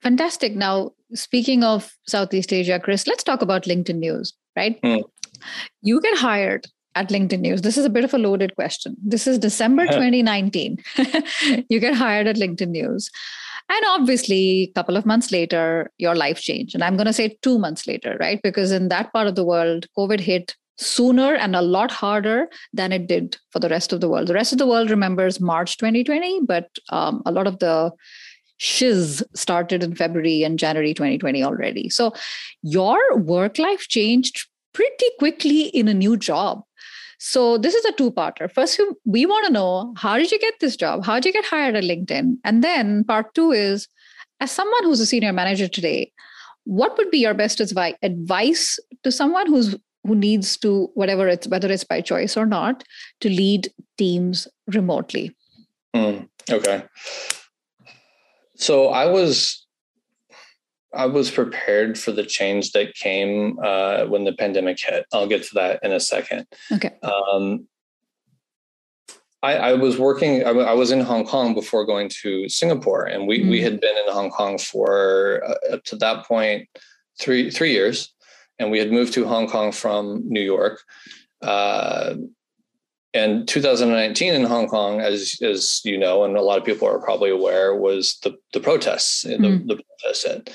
fantastic. 0.02 0.56
Now, 0.56 0.92
speaking 1.14 1.64
of 1.64 1.92
Southeast 2.08 2.54
Asia, 2.54 2.80
Chris, 2.80 3.08
let's 3.08 3.24
talk 3.24 3.42
about 3.42 3.64
LinkedIn 3.64 3.98
News, 3.98 4.34
right? 4.56 4.82
Mm. 4.82 5.04
You 5.82 6.02
get 6.02 6.18
hired 6.18 6.68
at 6.96 7.10
LinkedIn 7.10 7.40
News. 7.40 7.62
This 7.62 7.78
is 7.78 7.86
a 7.86 7.90
bit 7.90 8.04
of 8.04 8.14
a 8.14 8.18
loaded 8.18 8.56
question. 8.56 8.96
This 9.04 9.28
is 9.28 9.40
December 9.40 9.86
2019. 9.88 10.78
you 11.70 11.80
get 11.80 11.96
hired 11.96 12.28
at 12.28 12.36
LinkedIn 12.36 12.70
News. 12.70 13.10
And 13.70 13.86
obviously, 13.88 14.64
a 14.64 14.74
couple 14.74 14.98
of 14.98 15.06
months 15.06 15.32
later, 15.32 15.92
your 15.98 16.16
life 16.16 16.40
changed. 16.40 16.76
And 16.76 16.84
I'm 16.84 16.96
going 16.96 17.08
to 17.08 17.14
say 17.14 17.38
two 17.42 17.58
months 17.58 17.88
later, 17.88 18.18
right? 18.20 18.40
Because 18.44 18.72
in 18.72 18.90
that 18.90 19.12
part 19.14 19.28
of 19.28 19.36
the 19.36 19.46
world, 19.46 19.88
COVID 19.98 20.20
hit 20.20 20.56
sooner 20.78 21.36
and 21.36 21.56
a 21.56 21.62
lot 21.62 21.92
harder 21.92 22.48
than 22.74 22.92
it 22.92 23.08
did 23.08 23.38
for 23.52 23.60
the 23.60 23.70
rest 23.70 23.94
of 23.94 24.02
the 24.02 24.10
world. 24.10 24.28
The 24.28 24.34
rest 24.34 24.52
of 24.52 24.58
the 24.58 24.68
world 24.68 24.90
remembers 24.90 25.40
March 25.40 25.78
2020, 25.78 26.42
but 26.42 26.70
um, 26.90 27.22
a 27.26 27.32
lot 27.32 27.48
of 27.48 27.60
the 27.60 27.92
shiz 28.58 29.24
started 29.36 29.84
in 29.84 29.96
February 29.96 30.44
and 30.44 30.60
January 30.60 30.94
2020 30.94 31.44
already. 31.44 31.90
So 31.90 32.14
your 32.62 33.18
work 33.18 33.58
life 33.60 33.88
changed 33.88 34.48
pretty 34.74 35.06
quickly 35.20 35.64
in 35.68 35.88
a 35.88 35.94
new 35.94 36.18
job. 36.18 36.64
So 37.26 37.58
this 37.58 37.74
is 37.74 37.86
a 37.86 37.94
two-parter. 37.94 38.52
First, 38.52 38.82
we 39.06 39.26
want 39.26 39.46
to 39.48 39.54
know 39.54 39.94
how 39.96 40.18
did 40.18 40.30
you 40.30 40.38
get 40.38 40.56
this 40.60 40.76
job? 40.76 41.06
How 41.06 41.16
did 41.16 41.26
you 41.28 41.32
get 41.32 41.46
hired 41.46 41.74
at 41.74 41.86
LinkedIn? 41.86 42.36
And 42.44 42.62
then 42.62 43.06
part 43.06 43.34
two 43.34 43.52
is, 43.54 43.88
as 44.42 44.52
someone 44.52 44.84
who's 44.84 45.00
a 45.00 45.06
senior 45.06 45.32
manager 45.32 45.70
today, 45.70 46.12
what 46.66 46.98
would 46.98 47.10
be 47.12 47.20
your 47.20 47.34
best 47.34 47.62
advice 47.62 48.78
to 49.04 49.12
someone 49.12 49.48
who's 49.48 49.74
who 50.04 50.16
needs 50.16 50.58
to 50.58 50.90
whatever 50.96 51.30
it's 51.30 51.48
whether 51.48 51.72
it's 51.72 51.86
by 51.86 52.02
choice 52.02 52.36
or 52.36 52.46
not 52.46 52.84
to 53.22 53.30
lead 53.30 53.72
teams 53.98 54.46
remotely? 54.68 55.34
Mm, 55.96 56.28
okay. 56.52 56.84
So 58.58 58.90
I 58.90 59.06
was 59.06 59.63
I 60.94 61.08
was 61.08 61.32
prepared 61.32 61.98
for 61.98 62.12
the 62.12 62.24
change 62.24 62.72
that 62.72 62.94
came 62.96 63.58
uh, 63.64 64.06
when 64.06 64.24
the 64.24 64.34
pandemic 64.34 64.80
hit. 64.80 65.06
I'll 65.12 65.28
get 65.28 65.44
to 65.44 65.56
that 65.56 65.80
in 65.84 65.92
a 65.92 66.00
second. 66.00 66.48
Okay. 66.72 66.92
Um, 67.02 67.68
I, 69.42 69.56
I, 69.56 69.74
was 69.74 69.98
working. 69.98 70.44
I, 70.46 70.52
I, 70.52 70.74
was 70.74 70.92
in 70.92 71.02
Hong 71.02 71.26
Kong 71.26 71.54
before 71.54 71.86
going 71.86 72.10
to 72.22 72.48
Singapore, 72.48 73.06
and 73.06 73.28
we 73.28 73.42
mm. 73.42 73.50
we 73.50 73.62
had 73.62 73.82
been 73.82 73.98
in 73.98 74.14
Hong 74.14 74.30
Kong 74.30 74.58
for 74.58 75.44
uh, 75.46 75.76
up 75.76 75.84
to 75.86 75.96
that 75.98 76.26
point 76.26 76.70
three 77.20 77.52
three 77.52 77.72
years, 77.72 78.14
and 78.58 78.72
we 78.72 78.80
had 78.80 78.92
moved 78.92 79.14
to 79.14 79.28
Hong 79.28 79.48
Kong 79.48 79.72
from 79.72 80.24
New 80.26 80.42
York. 80.42 80.82
Uh, 81.42 82.16
and 83.16 83.48
2019 83.48 84.34
in 84.34 84.44
Hong 84.44 84.68
Kong, 84.68 85.02
as 85.02 85.38
as 85.42 85.82
you 85.84 85.98
know, 85.98 86.24
and 86.24 86.38
a 86.38 86.42
lot 86.42 86.58
of 86.58 86.66
people 86.66 86.88
are 86.88 87.00
probably 87.00 87.30
aware, 87.30 87.76
was 87.76 88.18
the 88.24 88.38
the 88.54 88.60
protests. 88.60 89.26
Mm. 89.26 89.68
The, 89.68 89.76
the 89.76 89.84
protests 90.00 90.54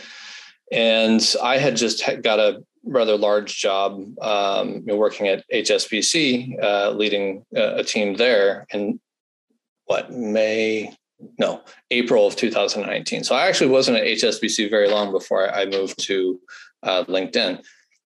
and 0.72 1.34
I 1.42 1.58
had 1.58 1.76
just 1.76 2.02
got 2.22 2.38
a 2.38 2.62
rather 2.84 3.16
large 3.16 3.56
job 3.56 4.02
um, 4.20 4.84
working 4.86 5.28
at 5.28 5.44
HSBC, 5.52 6.62
uh, 6.62 6.90
leading 6.90 7.44
a, 7.54 7.76
a 7.76 7.84
team 7.84 8.14
there 8.14 8.66
in 8.70 9.00
what 9.86 10.12
May, 10.12 10.94
no, 11.38 11.62
April 11.90 12.26
of 12.26 12.36
2019. 12.36 13.24
So 13.24 13.34
I 13.34 13.46
actually 13.46 13.70
wasn't 13.70 13.98
at 13.98 14.04
HSBC 14.04 14.70
very 14.70 14.88
long 14.88 15.10
before 15.12 15.52
I 15.52 15.64
moved 15.66 16.02
to 16.04 16.40
uh, 16.82 17.04
LinkedIn. 17.04 17.64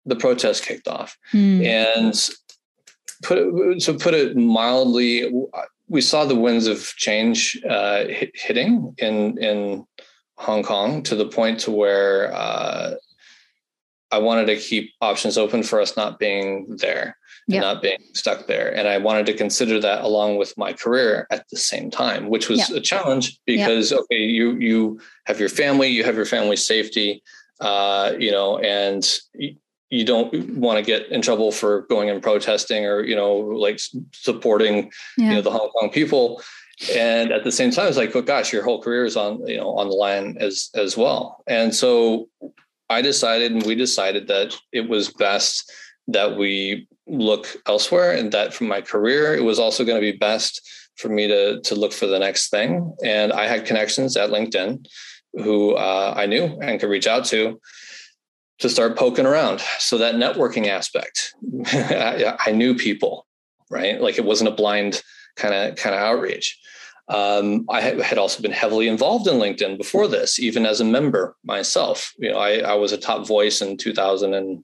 The 0.07 0.17
protest 0.17 0.65
kicked 0.65 0.89
off, 0.89 1.17
hmm. 1.31 1.63
and 1.63 2.31
put 3.23 3.39
it, 3.39 3.83
so 3.83 3.95
put 3.95 4.15
it 4.15 4.35
mildly, 4.35 5.31
we 5.89 6.01
saw 6.01 6.25
the 6.25 6.37
winds 6.37 6.67
of 6.67 6.95
change 6.97 7.61
uh, 7.69 8.05
hitting 8.35 8.95
in 8.99 9.37
in 9.39 9.85
Hong 10.41 10.63
Kong 10.63 11.03
to 11.05 11.15
the 11.15 11.27
point 11.27 11.61
to 11.61 11.71
where 11.71 12.33
uh, 12.35 12.95
I 14.11 14.19
wanted 14.19 14.47
to 14.47 14.57
keep 14.57 14.93
options 15.01 15.37
open 15.37 15.63
for 15.63 15.81
us 15.81 15.97
not 15.97 16.19
being 16.19 16.77
there. 16.79 17.17
yeah. 17.47 17.61
not 17.61 17.83
being 17.83 17.99
stuck 18.15 18.47
there. 18.47 18.75
And 18.75 18.89
I 18.89 18.99
wanted 18.99 19.27
to 19.27 19.35
consider 19.35 19.81
that 19.81 20.03
along 20.05 20.39
with 20.39 20.57
my 20.57 20.73
career 20.73 21.27
at 21.31 21.49
the 21.51 21.57
same 21.59 21.91
time, 21.91 22.29
which 22.29 22.49
was 22.49 22.71
a 22.71 22.81
challenge 22.81 23.39
because 23.47 23.93
okay, 23.93 24.23
you 24.23 24.57
you 24.57 25.01
have 25.27 25.39
your 25.41 25.49
family, 25.49 25.89
you 25.89 26.05
have 26.05 26.17
your 26.17 26.27
family 26.27 26.57
safety, 26.57 27.23
uh, 27.61 28.13
you 28.19 28.31
know, 28.31 28.59
and 28.59 29.07
you, 29.35 29.57
you 29.91 30.05
don't 30.05 30.33
want 30.57 30.79
to 30.79 30.85
get 30.85 31.09
in 31.11 31.21
trouble 31.21 31.51
for 31.51 31.83
going 31.83 32.09
and 32.09 32.23
protesting 32.23 32.87
or 32.87 33.03
you 33.03 33.17
know 33.17 33.35
like 33.35 33.81
supporting 34.13 34.91
you 35.19 35.31
know 35.31 35.43
the 35.43 35.51
Hong 35.51 35.71
Kong 35.71 35.91
people. 35.91 36.43
And 36.95 37.31
at 37.31 37.45
the 37.45 37.53
same 37.53 37.71
time, 37.71 37.89
it's 37.89 37.97
like, 37.97 38.15
oh 38.17 38.23
gosh, 38.23 38.53
your 38.53 38.63
whole 38.63 38.81
career 38.81 39.05
is 39.05 39.17
on 39.17 39.47
you 39.47 39.59
know 39.59 39.77
on 39.77 39.89
the 39.89 39.95
line 39.95 40.37
as 40.41 40.71
as 40.75 40.97
well. 40.97 41.43
And 41.47 41.75
so 41.75 42.29
I 42.89 43.03
decided, 43.03 43.53
and 43.53 43.65
we 43.65 43.75
decided 43.75 44.29
that 44.29 44.57
it 44.73 44.89
was 44.89 45.13
best 45.13 45.71
that 46.09 46.37
we 46.37 46.89
look 47.07 47.57
elsewhere 47.67 48.13
and 48.13 48.33
that 48.33 48.55
for 48.55 48.65
my 48.65 48.81
career 48.81 49.35
it 49.35 49.43
was 49.43 49.59
also 49.59 49.85
going 49.85 50.01
to 50.01 50.13
be 50.13 50.17
best 50.17 50.61
for 50.97 51.09
me 51.09 51.27
to 51.27 51.61
to 51.61 51.75
look 51.75 51.93
for 51.93 52.07
the 52.07 52.19
next 52.19 52.51
thing. 52.51 52.95
And 53.05 53.33
i 53.33 53.47
had 53.47 53.67
connections 53.67 54.17
at 54.17 54.31
linkedin 54.31 54.87
who 55.35 55.75
uh, 55.75 56.15
i 56.17 56.27
knew 56.27 56.59
and 56.63 56.79
could 56.81 56.91
reach 56.91 57.07
out 57.07 57.25
to 57.27 57.61
to 58.59 58.69
start 58.69 58.97
poking 58.97 59.25
around. 59.25 59.63
So 59.79 59.99
that 59.99 60.17
networking 60.17 60.67
aspect 60.69 61.35
I, 61.67 62.37
I, 62.47 62.53
knew 62.53 62.75
people 62.75 63.27
right? 63.71 64.01
Like 64.01 64.19
it 64.19 64.25
wasn't 64.25 64.51
a 64.51 64.55
blind 64.55 65.03
kind 65.41 65.55
of 65.55 65.77
kind 65.77 65.95
of 65.95 66.01
outreach 66.01 66.59
um, 67.11 67.67
I 67.69 67.81
had 67.81 68.19
also 68.19 68.41
been 68.41 68.53
heavily 68.53 68.87
involved 68.87 69.27
in 69.27 69.35
LinkedIn 69.35 69.77
before 69.77 70.07
this, 70.07 70.39
even 70.39 70.65
as 70.65 70.81
a 70.81 70.85
member 70.85 71.37
myself. 71.45 72.15
You 72.19 72.31
know, 72.31 72.39
I, 72.39 72.59
I 72.59 72.75
was 72.75 72.93
a 72.93 72.97
top 72.97 73.27
voice 73.27 73.61
in 73.61 73.77
2000 73.77 74.33
and 74.33 74.63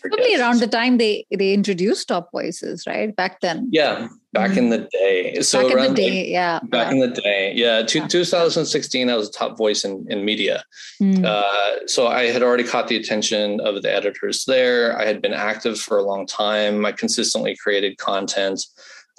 Probably 0.00 0.36
around 0.36 0.60
the 0.60 0.66
time 0.66 0.98
they 0.98 1.26
they 1.36 1.52
introduced 1.52 2.08
top 2.08 2.30
voices, 2.30 2.84
right? 2.86 3.14
Back 3.14 3.40
then. 3.40 3.68
Yeah, 3.72 4.08
back 4.32 4.50
mm 4.50 4.58
in 4.58 4.68
the 4.70 4.88
day. 4.92 5.40
So 5.40 5.62
back 5.62 5.72
in 5.72 5.94
the 5.94 6.02
day, 6.02 6.20
like, 6.20 6.28
yeah. 6.28 6.60
Back 6.64 6.92
in 6.92 7.00
the 7.00 7.08
day, 7.08 7.52
yeah. 7.54 7.78
yeah. 7.78 8.06
2016, 8.06 9.10
I 9.10 9.16
was 9.16 9.28
a 9.28 9.32
top 9.32 9.56
voice 9.56 9.84
in 9.84 10.04
in 10.08 10.24
media. 10.24 10.62
Mm. 11.02 11.24
Uh, 11.24 11.86
so 11.86 12.06
I 12.06 12.24
had 12.24 12.42
already 12.42 12.64
caught 12.64 12.88
the 12.88 12.96
attention 12.96 13.60
of 13.60 13.82
the 13.82 13.92
editors 13.92 14.44
there. 14.44 14.96
I 14.98 15.04
had 15.04 15.22
been 15.22 15.34
active 15.34 15.80
for 15.80 15.98
a 15.98 16.02
long 16.02 16.26
time. 16.26 16.84
I 16.84 16.92
consistently 16.92 17.56
created 17.56 17.98
content. 17.98 18.60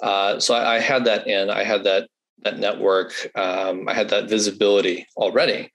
Uh, 0.02 0.40
so 0.40 0.54
I, 0.54 0.76
I, 0.76 0.78
had 0.78 1.04
that 1.04 1.26
in. 1.26 1.50
I 1.50 1.62
had 1.62 1.84
that 1.84 2.08
that 2.42 2.58
network. 2.58 3.30
Um, 3.34 3.88
I 3.88 3.94
had 3.94 4.08
that 4.10 4.30
visibility 4.30 5.06
already 5.16 5.70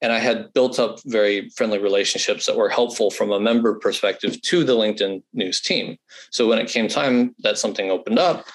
and 0.00 0.12
I 0.12 0.18
had 0.18 0.52
built 0.52 0.78
up 0.78 1.00
very 1.04 1.48
friendly 1.50 1.78
relationships 1.78 2.46
that 2.46 2.56
were 2.56 2.68
helpful 2.68 3.10
from 3.10 3.32
a 3.32 3.40
member 3.40 3.74
perspective 3.74 4.40
to 4.42 4.64
the 4.64 4.76
LinkedIn 4.76 5.22
news 5.32 5.60
team. 5.60 5.96
So 6.30 6.48
when 6.48 6.58
it 6.58 6.68
came 6.68 6.88
time 6.88 7.34
that 7.40 7.58
something 7.58 7.90
opened 7.90 8.18
up, 8.18 8.46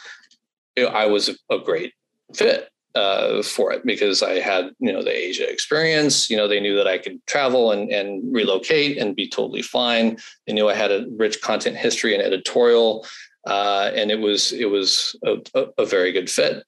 I 0.78 1.06
was 1.06 1.30
a 1.50 1.60
great 1.60 1.94
fit 2.34 2.70
uh, 2.96 3.42
for 3.44 3.74
it 3.74 3.86
because 3.86 4.24
I 4.24 4.40
had 4.40 4.72
you 4.80 4.92
know 4.92 5.04
the 5.04 5.16
Asia 5.16 5.50
experience. 5.50 6.30
You 6.30 6.38
know 6.38 6.48
they 6.48 6.60
knew 6.60 6.76
that 6.78 6.88
I 6.88 6.98
could 6.98 7.24
travel 7.28 7.72
and 7.72 7.92
and 7.92 8.34
relocate 8.34 8.98
and 8.98 9.16
be 9.16 9.28
totally 9.28 9.62
fine. 9.62 10.18
They 10.48 10.54
knew 10.54 10.70
I 10.70 10.76
had 10.76 10.92
a 10.92 11.06
rich 11.18 11.42
content 11.42 11.76
history 11.76 12.14
and 12.14 12.24
editorial, 12.24 13.06
uh, 13.46 13.92
and 13.94 14.12
it 14.12 14.20
was 14.20 14.52
it 14.54 14.70
was 14.70 15.16
a, 15.24 15.38
a, 15.56 15.66
a 15.80 15.86
very 15.86 16.12
good 16.12 16.30
fit. 16.30 16.64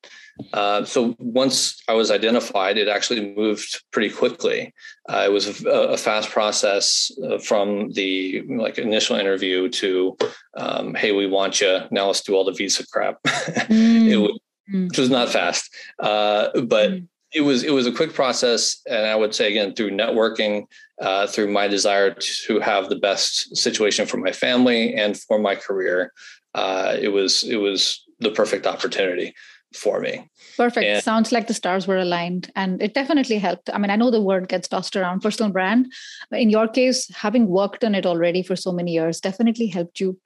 Uh, 0.52 0.84
so 0.84 1.16
once 1.18 1.82
I 1.88 1.94
was 1.94 2.12
identified, 2.12 2.78
it 2.78 2.90
actually 2.90 3.34
moved 3.36 3.84
pretty 3.92 4.14
quickly. 4.14 4.74
Uh, 5.08 5.24
it 5.26 5.32
was 5.32 5.64
a, 5.66 5.70
a 5.70 5.98
fast 5.98 6.30
process 6.30 7.10
uh, 7.24 7.38
from 7.38 7.92
the 7.92 8.44
like 8.50 8.78
initial 8.78 9.16
interview 9.16 9.70
to, 9.70 10.18
um, 10.58 10.94
"Hey, 10.94 11.14
we 11.14 11.28
want 11.28 11.62
you. 11.62 11.82
Now 11.92 12.08
let's 12.08 12.22
do 12.22 12.36
all 12.36 12.44
the 12.44 12.52
visa 12.52 12.86
crap." 12.88 13.20
Mm. 13.66 14.10
it 14.10 14.18
was, 14.18 14.40
mm. 14.72 14.90
which 14.90 14.98
was 14.98 15.10
not 15.10 15.30
fast, 15.30 15.74
uh, 16.00 16.50
but 16.62 16.92
mm. 16.92 17.08
It 17.36 17.41
was 17.41 17.63
it 17.63 17.71
was 17.71 17.86
a 17.86 17.91
quick 17.91 18.13
process, 18.13 18.82
and 18.89 19.06
I 19.06 19.15
would 19.15 19.36
say 19.36 19.52
again 19.52 19.76
through 19.76 19.91
networking, 19.91 20.65
uh, 21.02 21.28
through 21.28 21.52
my 21.52 21.67
desire 21.67 22.15
to 22.48 22.60
have 22.62 22.89
the 22.89 22.95
best 22.95 23.56
situation 23.58 24.06
for 24.06 24.17
my 24.17 24.32
family 24.32 24.95
and 24.95 25.19
for 25.19 25.38
my 25.38 25.56
career. 25.56 26.13
it 26.56 27.12
was 27.12 27.43
it 27.43 27.58
was 27.58 28.04
the 28.19 28.32
perfect 28.32 28.65
opportunity 28.65 29.34
for 29.76 30.00
me. 30.00 30.30
Perfect. 30.58 30.86
And 30.86 31.04
Sounds 31.04 31.32
like 31.32 31.48
the 31.48 31.54
stars 31.54 31.88
were 31.88 31.98
aligned 31.98 32.52
and 32.56 32.82
it 32.82 32.93
definitely 32.93 33.38
helped. 33.38 33.69
I 33.74 33.78
mean, 33.78 33.91
I 33.91 33.95
know 33.98 34.10
the 34.10 34.21
word 34.21 34.48
gets 34.48 34.67
tossed 34.67 34.95
around 34.95 35.21
personal 35.21 35.52
brand, 35.52 35.91
but 36.30 36.39
in 36.39 36.50
your 36.50 36.67
case, 36.67 37.13
having 37.13 37.48
worked 37.48 37.84
on 37.84 37.95
it 37.95 38.06
already 38.06 38.41
for 38.41 38.56
so 38.56 38.71
many 38.71 38.93
years 38.93 39.19
definitely 39.19 39.67
helped 39.67 40.00
you 40.00 40.17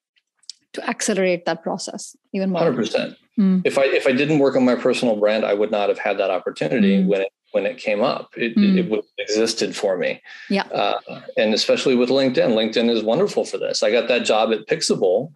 to 0.74 0.90
accelerate 0.90 1.46
that 1.46 1.64
process 1.64 2.16
even 2.34 2.50
more. 2.52 2.62
100%. 2.62 3.16
Mm. 3.40 3.62
If 3.66 3.78
I 3.78 3.86
if 3.86 4.06
I 4.06 4.12
didn't 4.12 4.40
work 4.40 4.56
on 4.56 4.66
my 4.66 4.76
personal 4.76 5.16
brand, 5.16 5.46
I 5.46 5.54
would 5.54 5.72
not 5.72 5.90
have 5.90 5.98
had 5.98 6.18
that 6.18 6.30
opportunity 6.30 7.02
mm. 7.02 7.08
when 7.08 7.22
it 7.22 7.32
when 7.52 7.66
it 7.66 7.78
came 7.78 8.02
up. 8.02 8.34
It, 8.38 8.56
mm. 8.56 8.78
it, 8.78 8.90
would 8.90 8.98
have 8.98 9.06
existed 9.18 9.76
for 9.76 9.98
me. 9.98 10.22
Yeah. 10.50 10.64
Uh, 10.64 11.00
and 11.36 11.54
especially 11.54 11.96
with 11.96 12.10
LinkedIn, 12.10 12.36
LinkedIn 12.36 12.90
is 12.90 13.02
wonderful 13.02 13.44
for 13.44 13.58
this. 13.58 13.82
I 13.82 13.92
got 13.92 14.08
that 14.08 14.24
job 14.24 14.52
at 14.52 14.68
Pixable 14.68 15.32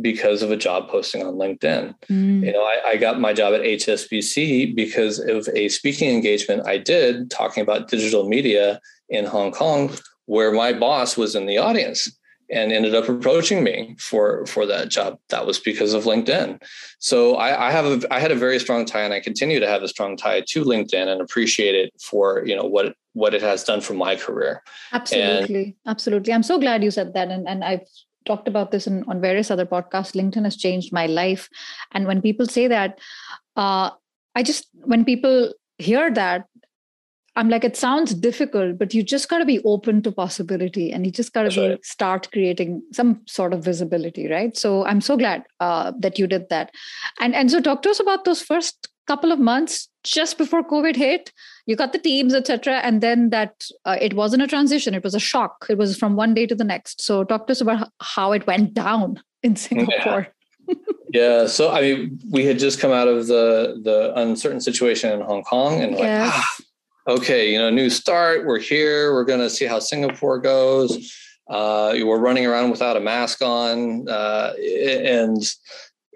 because 0.00 0.42
of 0.42 0.50
a 0.50 0.56
job 0.56 0.88
posting 0.90 1.22
on 1.22 1.34
LinkedIn. 1.34 1.94
Mm. 2.10 2.44
You 2.44 2.52
know, 2.52 2.62
I, 2.62 2.82
I, 2.88 2.96
got 2.96 3.20
my 3.20 3.32
job 3.32 3.54
at 3.54 3.60
HSBC 3.60 4.74
because 4.74 5.20
of 5.20 5.48
a 5.54 5.68
speaking 5.68 6.10
engagement 6.10 6.66
I 6.66 6.78
did 6.78 7.30
talking 7.30 7.62
about 7.62 7.88
digital 7.88 8.28
media 8.28 8.80
in 9.08 9.24
Hong 9.24 9.52
Kong, 9.52 9.92
where 10.26 10.52
my 10.52 10.72
boss 10.72 11.16
was 11.16 11.34
in 11.34 11.46
the 11.46 11.58
audience 11.58 12.10
and 12.50 12.72
ended 12.72 12.94
up 12.94 13.08
approaching 13.08 13.64
me 13.64 13.96
for 13.98 14.46
for 14.46 14.66
that 14.66 14.88
job. 14.88 15.18
That 15.28 15.46
was 15.46 15.58
because 15.58 15.94
of 15.94 16.04
LinkedIn. 16.04 16.62
So 16.98 17.36
I, 17.36 17.68
I 17.68 17.70
have 17.70 17.86
a 17.86 18.12
I 18.12 18.20
had 18.20 18.32
a 18.32 18.36
very 18.36 18.58
strong 18.58 18.84
tie, 18.84 19.02
and 19.02 19.14
I 19.14 19.20
continue 19.20 19.60
to 19.60 19.68
have 19.68 19.82
a 19.82 19.88
strong 19.88 20.16
tie 20.16 20.42
to 20.48 20.64
LinkedIn, 20.64 21.08
and 21.08 21.20
appreciate 21.20 21.74
it 21.74 21.92
for 22.00 22.44
you 22.46 22.56
know 22.56 22.64
what 22.64 22.94
what 23.12 23.34
it 23.34 23.42
has 23.42 23.64
done 23.64 23.80
for 23.80 23.94
my 23.94 24.16
career. 24.16 24.62
Absolutely, 24.92 25.64
and, 25.64 25.74
absolutely. 25.86 26.32
I'm 26.32 26.42
so 26.42 26.58
glad 26.58 26.84
you 26.84 26.90
said 26.90 27.14
that, 27.14 27.28
and 27.30 27.48
and 27.48 27.64
I've 27.64 27.86
talked 28.26 28.48
about 28.48 28.70
this 28.70 28.86
in, 28.86 29.04
on 29.06 29.20
various 29.20 29.50
other 29.50 29.66
podcasts 29.66 30.14
linkedin 30.14 30.44
has 30.44 30.56
changed 30.56 30.94
my 30.94 31.04
life 31.04 31.46
and 31.92 32.06
when 32.06 32.22
people 32.22 32.46
say 32.46 32.66
that 32.66 32.98
uh, 33.56 33.90
i 34.34 34.42
just 34.42 34.68
when 34.72 35.04
people 35.04 35.52
hear 35.76 36.10
that 36.10 36.46
i'm 37.36 37.48
like 37.48 37.64
it 37.64 37.76
sounds 37.76 38.14
difficult 38.14 38.78
but 38.78 38.94
you 38.94 39.02
just 39.02 39.28
got 39.28 39.38
to 39.38 39.44
be 39.44 39.60
open 39.64 40.00
to 40.02 40.12
possibility 40.12 40.92
and 40.92 41.04
you 41.04 41.12
just 41.12 41.32
got 41.32 41.50
to 41.50 41.60
right. 41.60 41.84
start 41.84 42.30
creating 42.32 42.82
some 42.92 43.20
sort 43.26 43.52
of 43.52 43.64
visibility 43.64 44.28
right? 44.28 44.56
So 44.56 44.84
i'm 44.84 45.00
so 45.00 45.16
glad 45.16 45.44
uh, 45.60 45.92
that 45.98 46.18
you 46.18 46.26
did 46.26 46.48
that. 46.50 46.70
And 47.20 47.34
and 47.34 47.50
so 47.50 47.60
talk 47.60 47.82
to 47.82 47.90
us 47.90 48.00
about 48.00 48.24
those 48.24 48.42
first 48.42 48.88
couple 49.06 49.32
of 49.32 49.38
months 49.38 49.88
just 50.02 50.38
before 50.38 50.62
covid 50.62 50.96
hit. 50.96 51.32
You 51.66 51.76
got 51.76 51.92
the 51.92 51.98
teams 51.98 52.34
etc 52.34 52.76
and 52.76 53.00
then 53.00 53.30
that 53.30 53.66
uh, 53.84 53.96
it 54.00 54.14
wasn't 54.14 54.42
a 54.42 54.46
transition. 54.46 54.94
It 54.94 55.04
was 55.04 55.14
a 55.14 55.20
shock. 55.20 55.66
It 55.68 55.78
was 55.78 55.96
from 55.96 56.16
one 56.16 56.34
day 56.34 56.46
to 56.46 56.54
the 56.54 56.64
next. 56.64 57.00
So 57.00 57.24
talk 57.24 57.46
to 57.46 57.52
us 57.52 57.60
about 57.60 57.90
how 58.00 58.32
it 58.32 58.46
went 58.46 58.74
down 58.74 59.20
in 59.42 59.56
singapore. 59.66 60.28
Yeah. 60.68 60.74
yeah 61.12 61.46
so 61.46 61.70
i 61.70 61.80
mean 61.80 62.18
we 62.30 62.44
had 62.46 62.58
just 62.58 62.80
come 62.80 62.90
out 62.90 63.08
of 63.08 63.26
the 63.26 63.80
the 63.82 64.12
uncertain 64.16 64.60
situation 64.60 65.12
in 65.12 65.20
hong 65.20 65.42
kong 65.42 65.82
and 65.82 65.92
like 65.92 66.08
ah, 66.08 66.56
okay 67.06 67.52
you 67.52 67.58
know 67.58 67.70
new 67.70 67.90
start 67.90 68.44
we're 68.44 68.58
here 68.58 69.12
we're 69.12 69.24
going 69.24 69.40
to 69.40 69.50
see 69.50 69.64
how 69.64 69.78
singapore 69.78 70.38
goes 70.38 71.12
uh, 71.48 71.92
we're 72.02 72.18
running 72.18 72.46
around 72.46 72.70
without 72.70 72.96
a 72.96 73.00
mask 73.00 73.42
on 73.42 74.08
uh, 74.08 74.54
and 74.58 75.54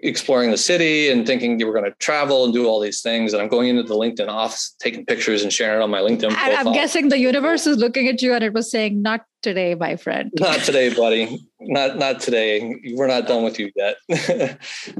exploring 0.01 0.51
the 0.51 0.57
city 0.57 1.09
and 1.09 1.25
thinking 1.27 1.57
we 1.57 1.63
were 1.63 1.73
going 1.73 1.85
to 1.85 1.95
travel 1.99 2.45
and 2.45 2.53
do 2.53 2.65
all 2.67 2.79
these 2.79 3.01
things. 3.01 3.33
And 3.33 3.41
I'm 3.41 3.49
going 3.49 3.67
into 3.67 3.83
the 3.83 3.95
LinkedIn 3.95 4.27
office, 4.27 4.75
taking 4.79 5.05
pictures 5.05 5.43
and 5.43 5.51
sharing 5.51 5.79
it 5.79 5.83
on 5.83 5.89
my 5.89 5.99
LinkedIn 5.99 6.29
profile. 6.31 6.67
I'm 6.67 6.73
guessing 6.73 7.09
the 7.09 7.17
universe 7.17 7.67
is 7.67 7.77
looking 7.77 8.07
at 8.07 8.21
you 8.21 8.33
and 8.33 8.43
it 8.43 8.53
was 8.53 8.71
saying, 8.71 9.01
"Not 9.01 9.25
today, 9.41 9.75
my 9.75 9.95
friend. 9.95 10.31
Not 10.39 10.59
today, 10.63 10.93
buddy. 10.93 11.45
Not 11.59 11.97
not 11.97 12.19
today. 12.19 12.75
We're 12.93 13.07
not 13.07 13.27
done 13.27 13.43
with 13.43 13.59
you 13.59 13.71
yet." 13.75 13.97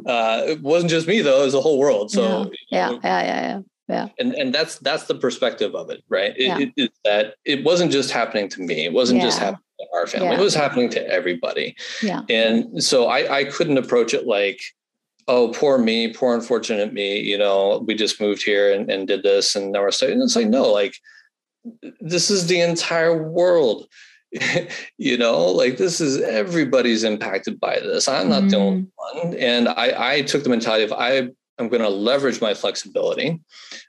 uh, 0.05 0.43
it 0.45 0.61
wasn't 0.61 0.91
just 0.91 1.07
me 1.07 1.21
though; 1.21 1.41
it 1.41 1.45
was 1.45 1.53
the 1.53 1.61
whole 1.61 1.79
world. 1.79 2.11
So 2.11 2.51
yeah, 2.69 2.91
yeah, 2.91 2.99
yeah, 3.03 3.23
yeah. 3.23 3.41
yeah. 3.41 3.59
Yeah. 3.89 4.09
And 4.19 4.33
and 4.33 4.53
that's 4.53 4.77
that's 4.79 5.05
the 5.05 5.15
perspective 5.15 5.75
of 5.75 5.89
it, 5.89 6.03
right? 6.09 6.33
It, 6.37 6.45
yeah. 6.45 6.59
it, 6.59 6.69
it, 6.77 6.91
that 7.03 7.35
it 7.43 7.63
wasn't 7.63 7.91
just 7.91 8.11
happening 8.11 8.47
to 8.49 8.61
me. 8.61 8.85
It 8.85 8.93
wasn't 8.93 9.19
yeah. 9.19 9.25
just 9.25 9.39
happening 9.39 9.63
to 9.79 9.85
our 9.93 10.07
family. 10.07 10.27
Yeah. 10.27 10.39
It 10.39 10.43
was 10.43 10.53
happening 10.53 10.89
to 10.91 11.07
everybody. 11.07 11.75
Yeah. 12.01 12.21
And 12.29 12.83
so 12.83 13.07
I 13.07 13.39
I 13.39 13.43
couldn't 13.45 13.79
approach 13.79 14.13
it 14.13 14.27
like 14.27 14.61
oh, 15.29 15.51
poor 15.53 15.77
me, 15.77 16.11
poor 16.11 16.33
unfortunate 16.33 16.91
me, 16.91 17.19
you 17.19 17.37
know, 17.37 17.83
we 17.85 17.93
just 17.93 18.19
moved 18.19 18.41
here 18.41 18.73
and, 18.73 18.89
and 18.89 19.07
did 19.07 19.21
this 19.21 19.55
and 19.55 19.71
now 19.71 19.81
we're 19.81 19.91
starting. 19.91 20.19
It's 20.21 20.35
like, 20.35 20.47
no, 20.47 20.63
like 20.63 20.95
this 22.01 22.31
is 22.31 22.47
the 22.47 22.59
entire 22.59 23.29
world. 23.29 23.87
you 24.97 25.17
know, 25.17 25.45
like 25.45 25.77
this 25.77 26.01
is 26.01 26.19
everybody's 26.21 27.03
impacted 27.03 27.59
by 27.59 27.79
this. 27.79 28.07
I'm 28.07 28.29
not 28.29 28.43
mm. 28.43 28.49
the 28.49 28.57
only 28.57 28.81
mm. 28.81 28.87
one. 28.95 29.35
And 29.35 29.69
I, 29.69 30.13
I 30.13 30.21
took 30.21 30.43
the 30.43 30.49
mentality 30.49 30.83
of 30.83 30.93
I 30.93 31.29
I'm 31.59 31.67
going 31.67 31.81
to 31.81 31.89
leverage 31.89 32.41
my 32.41 32.53
flexibility. 32.53 33.41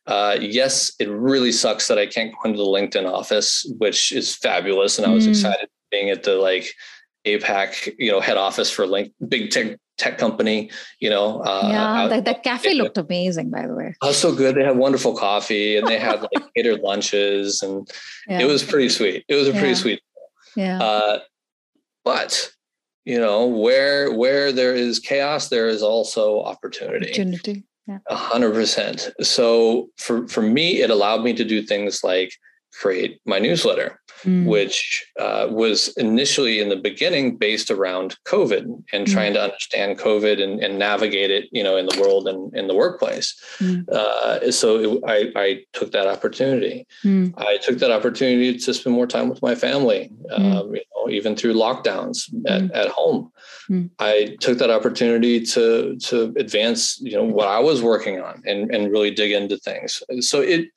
Uh, 0.07 0.37
yes, 0.41 0.93
it 0.99 1.09
really 1.09 1.53
sucks 1.53 1.89
that 1.89 1.99
I 1.99 2.07
can't 2.07 2.33
go 2.33 2.51
into 2.51 2.59
the 2.59 2.65
LinkedIn 2.65 3.11
office, 3.11 3.65
which 3.79 4.13
is 4.13 4.35
fabulous. 4.35 4.99
And 4.99 5.07
I 5.07 5.11
was 5.15 5.27
mm. 5.27 5.31
excited 5.31 5.69
being 5.91 6.11
at 6.11 6.25
the 6.25 6.35
like 6.35 6.73
APAC, 7.27 7.95
you 7.99 8.11
know, 8.11 8.21
head 8.21 8.37
office 8.37 8.71
for 8.71 8.87
like 8.87 9.13
big 9.29 9.51
tech 9.51 9.79
tech 9.99 10.19
company, 10.19 10.71
you 10.99 11.11
know. 11.11 11.41
Uh, 11.43 11.69
yeah, 11.71 12.09
the, 12.09 12.23
the 12.23 12.35
cafe 12.35 12.75
looked 12.75 12.99
amazing, 12.99 13.51
by 13.51 13.67
the 13.67 13.75
way. 13.75 13.95
Oh, 14.03 14.13
so 14.13 14.35
good. 14.35 14.57
They 14.57 14.65
had 14.65 14.77
wonderful 14.77 15.17
coffee 15.17 15.77
and 15.77 15.87
they 15.87 15.99
had 15.99 16.23
like 16.23 16.53
catered 16.57 16.81
lunches 16.81 17.63
and 17.63 17.89
yeah. 18.27 18.41
it 18.41 18.47
was 18.47 18.65
pretty 18.65 18.89
sweet. 18.89 19.25
It 19.29 19.35
was 19.35 19.47
a 19.47 19.53
pretty 19.53 19.69
yeah. 19.69 19.75
sweet. 19.75 20.01
Yeah. 20.57 20.83
Uh, 20.83 21.19
but 22.05 22.51
you 23.11 23.19
know, 23.19 23.45
where 23.45 24.13
where 24.13 24.53
there 24.53 24.73
is 24.73 25.01
chaos, 25.01 25.49
there 25.49 25.67
is 25.67 25.83
also 25.83 26.43
opportunity. 26.43 27.09
Opportunity. 27.09 27.65
A 28.09 28.15
hundred 28.15 28.55
percent. 28.55 29.11
So 29.21 29.89
for 29.97 30.29
for 30.29 30.43
me, 30.43 30.81
it 30.81 30.91
allowed 30.91 31.25
me 31.25 31.33
to 31.35 31.45
do 31.45 31.61
things 31.61 32.05
like 32.05 32.33
create 32.73 33.21
my 33.27 33.39
newsletter 33.39 34.01
mm. 34.25 34.47
which 34.47 35.05
uh, 35.19 35.47
was 35.51 35.89
initially 35.97 36.61
in 36.61 36.69
the 36.69 36.77
beginning 36.77 37.37
based 37.37 37.71
around 37.71 38.17
COVID 38.27 38.65
and 38.93 39.07
mm. 39.07 39.13
trying 39.13 39.35
to 39.35 39.43
understand 39.43 39.99
COVID 39.99 40.43
and, 40.43 40.61
and, 40.61 40.79
navigate 40.79 41.31
it, 41.31 41.49
you 41.53 41.63
know, 41.63 41.77
in 41.77 41.87
the 41.87 42.01
world 42.01 42.27
and 42.27 42.55
in 42.55 42.67
the 42.67 42.75
workplace. 42.75 43.39
Mm. 43.59 43.87
Uh, 43.89 44.51
so 44.51 44.79
it, 44.79 45.03
I, 45.07 45.41
I, 45.41 45.65
took 45.73 45.93
that 45.93 46.07
opportunity. 46.07 46.87
Mm. 47.05 47.35
I 47.37 47.59
took 47.59 47.79
that 47.79 47.91
opportunity 47.91 48.57
to 48.57 48.75
spend 48.75 48.97
more 48.97 49.07
time 49.07 49.29
with 49.29 49.43
my 49.43 49.55
family, 49.55 50.11
mm. 50.31 50.39
um, 50.39 50.75
you 50.75 50.83
know, 50.97 51.11
even 51.11 51.37
through 51.37 51.55
lockdowns 51.55 52.29
at, 52.47 52.63
mm. 52.63 52.71
at 52.75 52.89
home. 52.89 53.31
I 54.01 54.37
took 54.41 54.59
that 54.59 54.71
opportunity 54.71 55.41
to 55.47 55.97
to 55.97 56.35
advance, 56.37 57.01
you 57.01 57.13
know, 57.13 57.23
what 57.23 57.47
I 57.47 57.61
was 57.61 57.83
working 57.83 58.21
on 58.21 58.43
and 58.45 58.75
and 58.75 58.91
really 58.91 59.13
dig 59.13 59.31
into 59.31 59.59
things. 59.59 60.03
So 60.21 60.41
it 60.41 60.71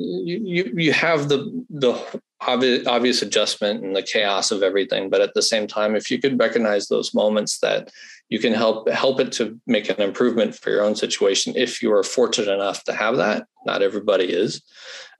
you 0.00 0.72
you 0.76 0.92
have 0.92 1.28
the 1.28 1.64
the 1.70 1.92
obvious, 2.40 2.86
obvious 2.86 3.20
adjustment 3.22 3.82
and 3.82 3.96
the 3.96 4.02
chaos 4.02 4.50
of 4.50 4.62
everything 4.62 5.10
but 5.10 5.20
at 5.20 5.34
the 5.34 5.42
same 5.42 5.66
time 5.66 5.96
if 5.96 6.10
you 6.10 6.18
could 6.20 6.38
recognize 6.38 6.86
those 6.86 7.12
moments 7.12 7.58
that 7.58 7.90
you 8.28 8.38
can 8.38 8.52
help 8.52 8.88
help 8.90 9.18
it 9.18 9.32
to 9.32 9.60
make 9.66 9.88
an 9.88 10.00
improvement 10.00 10.54
for 10.54 10.70
your 10.70 10.82
own 10.82 10.94
situation 10.94 11.52
if 11.56 11.82
you 11.82 11.92
are 11.92 12.04
fortunate 12.04 12.52
enough 12.52 12.84
to 12.84 12.92
have 12.92 13.16
that 13.16 13.46
not 13.66 13.82
everybody 13.82 14.26
is 14.26 14.62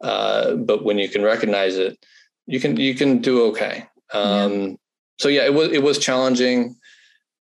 uh, 0.03 0.55
but 0.55 0.85
when 0.85 0.97
you 0.97 1.09
can 1.09 1.23
recognize 1.23 1.77
it 1.77 1.99
you 2.49 2.59
can 2.59 2.77
you 2.77 2.95
can 2.95 3.19
do 3.19 3.45
okay. 3.49 3.87
Um, 4.13 4.53
yeah. 4.53 4.75
so 5.19 5.29
yeah 5.29 5.45
it 5.45 5.55
was 5.55 5.71
it 5.71 5.83
was 5.83 5.99
challenging. 5.99 6.77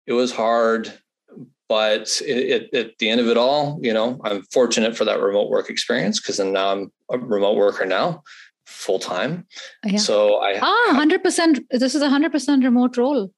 It 0.05 0.13
was 0.13 0.31
hard 0.31 0.93
but 1.69 2.21
it, 2.25 2.71
it, 2.71 2.73
at 2.73 2.97
the 2.99 3.09
end 3.09 3.19
of 3.19 3.27
it 3.27 3.37
all, 3.37 3.79
you 3.81 3.93
know, 3.93 4.19
I'm 4.23 4.43
fortunate 4.43 4.95
for 4.95 5.05
that 5.05 5.19
remote 5.19 5.49
work 5.49 5.69
experience 5.69 6.19
because 6.19 6.37
then 6.37 6.53
now 6.53 6.71
I'm 6.71 6.91
a 7.11 7.17
remote 7.17 7.57
worker 7.57 7.85
now, 7.85 8.23
full 8.65 8.99
time. 8.99 9.45
Yeah. 9.83 9.97
So 9.97 10.35
I 10.35 10.59
ah, 10.61 10.93
hundred 10.93 11.23
percent. 11.23 11.59
This 11.71 11.95
is 11.95 12.01
a 12.01 12.09
hundred 12.09 12.31
percent 12.31 12.63
remote 12.63 12.97
role. 12.97 13.31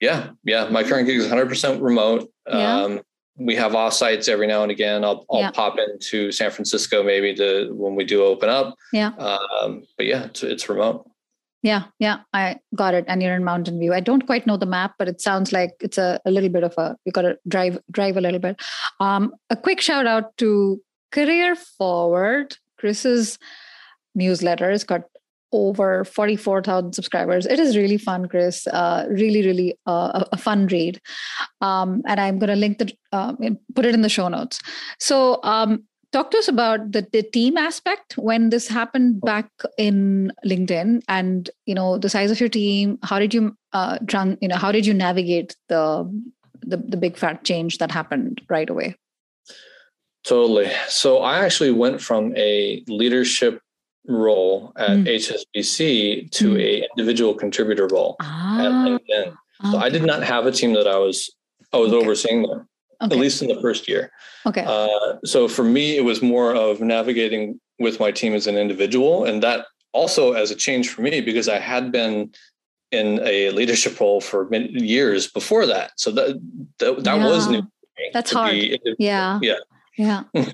Yeah, 0.00 0.30
yeah. 0.44 0.68
My 0.68 0.82
current 0.82 1.06
gig 1.06 1.16
is 1.16 1.24
100 1.24 1.48
percent 1.48 1.82
remote. 1.82 2.30
Yeah. 2.48 2.82
Um, 2.82 3.00
we 3.36 3.56
have 3.56 3.74
off 3.74 3.94
sites 3.94 4.28
every 4.28 4.46
now 4.46 4.62
and 4.62 4.70
again. 4.70 5.04
I'll 5.04 5.24
I'll 5.30 5.40
yeah. 5.40 5.50
pop 5.50 5.78
into 5.78 6.30
San 6.30 6.50
Francisco 6.50 7.02
maybe 7.02 7.34
to 7.34 7.70
when 7.72 7.94
we 7.94 8.04
do 8.04 8.22
open 8.24 8.48
up. 8.48 8.74
Yeah. 8.92 9.08
Um, 9.08 9.84
but 9.96 10.06
yeah, 10.06 10.24
it's, 10.24 10.42
it's 10.42 10.68
remote. 10.68 11.10
Yeah, 11.64 11.84
yeah, 11.98 12.18
I 12.34 12.58
got 12.74 12.92
it. 12.92 13.06
And 13.08 13.22
you're 13.22 13.34
in 13.34 13.42
Mountain 13.42 13.78
View. 13.78 13.94
I 13.94 14.00
don't 14.00 14.26
quite 14.26 14.46
know 14.46 14.58
the 14.58 14.66
map, 14.66 14.96
but 14.98 15.08
it 15.08 15.22
sounds 15.22 15.50
like 15.50 15.70
it's 15.80 15.96
a, 15.96 16.20
a 16.26 16.30
little 16.30 16.50
bit 16.50 16.62
of 16.62 16.74
a 16.76 16.94
you 17.06 17.10
got 17.10 17.22
to 17.22 17.38
drive 17.48 17.78
drive 17.90 18.18
a 18.18 18.20
little 18.20 18.38
bit. 18.38 18.60
Um, 19.00 19.32
a 19.48 19.56
quick 19.56 19.80
shout 19.80 20.06
out 20.06 20.36
to 20.36 20.82
Career 21.10 21.56
Forward, 21.56 22.58
Chris's 22.78 23.38
newsletter. 24.14 24.70
has 24.70 24.84
got 24.84 25.04
over 25.52 26.04
44,000 26.04 26.92
subscribers. 26.92 27.46
It 27.46 27.58
is 27.58 27.78
really 27.78 27.96
fun, 27.96 28.26
Chris. 28.26 28.66
Uh, 28.66 29.06
really, 29.08 29.46
really 29.46 29.78
uh, 29.86 30.22
a, 30.22 30.28
a, 30.32 30.36
fun 30.36 30.66
read. 30.66 31.00
Um, 31.60 32.02
and 32.06 32.20
I'm 32.20 32.40
going 32.40 32.50
to 32.50 32.56
link 32.56 32.78
the, 32.78 32.92
uh, 33.12 33.34
put 33.74 33.86
it 33.86 33.94
in 33.94 34.02
the 34.02 34.08
show 34.08 34.26
notes. 34.26 34.60
So 34.98 35.38
um, 35.44 35.84
talk 36.14 36.30
to 36.30 36.38
us 36.38 36.46
about 36.46 36.92
the, 36.92 37.06
the 37.12 37.24
team 37.24 37.56
aspect 37.56 38.16
when 38.16 38.50
this 38.50 38.68
happened 38.68 39.20
back 39.20 39.50
in 39.76 40.32
linkedin 40.46 41.02
and 41.08 41.50
you 41.66 41.74
know 41.74 41.98
the 41.98 42.08
size 42.08 42.30
of 42.30 42.38
your 42.38 42.48
team 42.48 42.98
how 43.02 43.18
did 43.18 43.34
you 43.34 43.56
uh 43.72 43.98
you 44.40 44.48
know 44.48 44.56
how 44.56 44.70
did 44.70 44.86
you 44.86 44.94
navigate 44.94 45.56
the, 45.68 45.84
the 46.60 46.76
the 46.76 46.96
big 46.96 47.16
fat 47.16 47.42
change 47.42 47.78
that 47.78 47.90
happened 47.90 48.40
right 48.48 48.70
away 48.70 48.94
totally 50.22 50.70
so 50.88 51.18
i 51.18 51.44
actually 51.44 51.72
went 51.72 52.00
from 52.00 52.32
a 52.36 52.84
leadership 52.86 53.60
role 54.06 54.72
at 54.76 54.90
mm. 54.90 55.08
hsbc 55.16 56.30
to 56.30 56.54
mm. 56.54 56.60
a 56.60 56.86
individual 56.96 57.34
contributor 57.34 57.88
role 57.88 58.14
ah, 58.20 58.60
at 58.60 58.72
linkedin 58.86 59.34
so 59.62 59.76
okay. 59.76 59.86
i 59.86 59.88
did 59.88 60.04
not 60.04 60.22
have 60.22 60.46
a 60.46 60.52
team 60.52 60.74
that 60.74 60.86
i 60.86 60.96
was 60.96 61.34
i 61.72 61.76
was 61.76 61.92
okay. 61.92 62.04
overseeing 62.04 62.42
there 62.42 62.68
okay. 63.04 63.14
at 63.14 63.20
least 63.20 63.42
in 63.42 63.48
the 63.48 63.60
first 63.60 63.88
year. 63.88 64.10
Okay. 64.46 64.64
Uh, 64.66 65.16
so 65.24 65.48
for 65.48 65.64
me, 65.64 65.96
it 65.96 66.04
was 66.04 66.22
more 66.22 66.54
of 66.54 66.80
navigating 66.80 67.60
with 67.78 68.00
my 68.00 68.10
team 68.10 68.34
as 68.34 68.46
an 68.46 68.56
individual, 68.56 69.24
and 69.24 69.42
that 69.42 69.66
also 69.92 70.32
as 70.32 70.50
a 70.50 70.54
change 70.54 70.88
for 70.88 71.02
me 71.02 71.20
because 71.20 71.48
I 71.48 71.58
had 71.58 71.92
been 71.92 72.32
in 72.90 73.20
a 73.22 73.50
leadership 73.50 73.98
role 73.98 74.20
for 74.20 74.48
many 74.48 74.68
years 74.68 75.26
before 75.26 75.66
that. 75.66 75.92
So 75.96 76.10
that 76.12 76.40
that, 76.78 77.04
that 77.04 77.16
yeah. 77.16 77.26
was 77.26 77.48
new. 77.48 77.62
That's 78.12 78.32
hard. 78.32 78.54
yeah. 78.98 79.38
Yeah. 79.42 79.58
Yeah. 79.96 80.24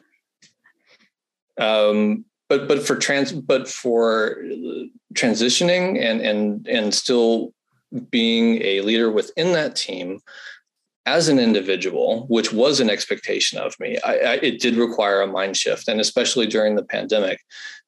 um, 1.61 2.25
but 2.49 2.69
but 2.69 2.83
for 2.87 2.97
trans 2.97 3.33
but 3.33 3.69
for 3.69 4.43
transitioning 5.15 5.99
and 6.01 6.21
and 6.21 6.67
and 6.67 6.95
still 6.95 7.53
being 8.11 8.63
a 8.63 8.83
leader 8.83 9.11
within 9.11 9.53
that 9.53 9.77
team 9.77 10.21
as 11.17 11.29
an 11.29 11.39
individual, 11.39 12.27
which 12.29 12.53
was 12.53 12.81
an 12.81 12.89
expectation 12.89 13.59
of 13.59 13.79
me, 13.81 13.99
I, 14.05 14.13
I, 14.13 14.35
it 14.49 14.61
did 14.61 14.77
require 14.77 15.21
a 15.21 15.27
mind 15.27 15.57
shift, 15.57 15.89
and 15.89 16.01
especially 16.01 16.47
during 16.47 16.77
the 16.77 16.85
pandemic, 16.85 17.39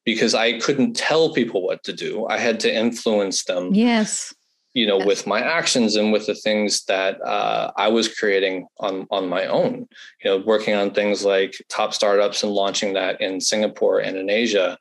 because 0.04 0.34
I 0.34 0.58
couldn't 0.58 0.94
tell 0.94 1.32
people 1.32 1.62
what 1.62 1.84
to 1.84 1.92
do. 1.92 2.26
I 2.26 2.38
had 2.38 2.58
to 2.60 2.74
influence 2.84 3.44
them. 3.44 3.72
Yes. 3.74 4.34
You 4.74 4.86
know, 4.86 4.98
yes. 4.98 5.06
with 5.06 5.26
my 5.26 5.40
actions 5.40 5.96
and 5.96 6.12
with 6.14 6.26
the 6.26 6.34
things 6.34 6.84
that 6.86 7.20
uh, 7.22 7.70
I 7.76 7.88
was 7.88 8.08
creating 8.18 8.66
on 8.86 9.06
on 9.10 9.28
my 9.28 9.44
own. 9.46 9.86
You 10.20 10.26
know, 10.30 10.38
working 10.52 10.74
on 10.74 10.90
things 10.90 11.24
like 11.24 11.52
top 11.68 11.92
startups 11.92 12.42
and 12.42 12.52
launching 12.52 12.94
that 12.94 13.20
in 13.20 13.40
Singapore 13.40 13.98
and 14.00 14.16
in 14.16 14.28
Asia. 14.30 14.78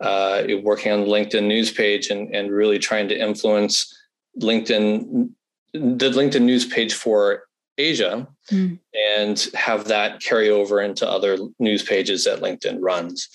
Uh, 0.00 0.42
working 0.62 0.92
on 0.92 1.00
the 1.02 1.12
LinkedIn 1.16 1.46
news 1.46 1.70
page 1.70 2.10
and 2.12 2.34
and 2.34 2.50
really 2.50 2.78
trying 2.78 3.08
to 3.08 3.16
influence 3.28 3.74
LinkedIn 4.48 5.30
the 5.74 6.10
LinkedIn 6.18 6.42
news 6.42 6.64
page 6.64 6.94
for 6.94 7.44
Asia 7.78 8.26
mm. 8.50 8.78
and 9.16 9.48
have 9.54 9.86
that 9.88 10.20
carry 10.20 10.48
over 10.50 10.80
into 10.80 11.08
other 11.08 11.38
news 11.58 11.82
pages 11.82 12.24
that 12.24 12.40
LinkedIn 12.40 12.78
runs. 12.80 13.28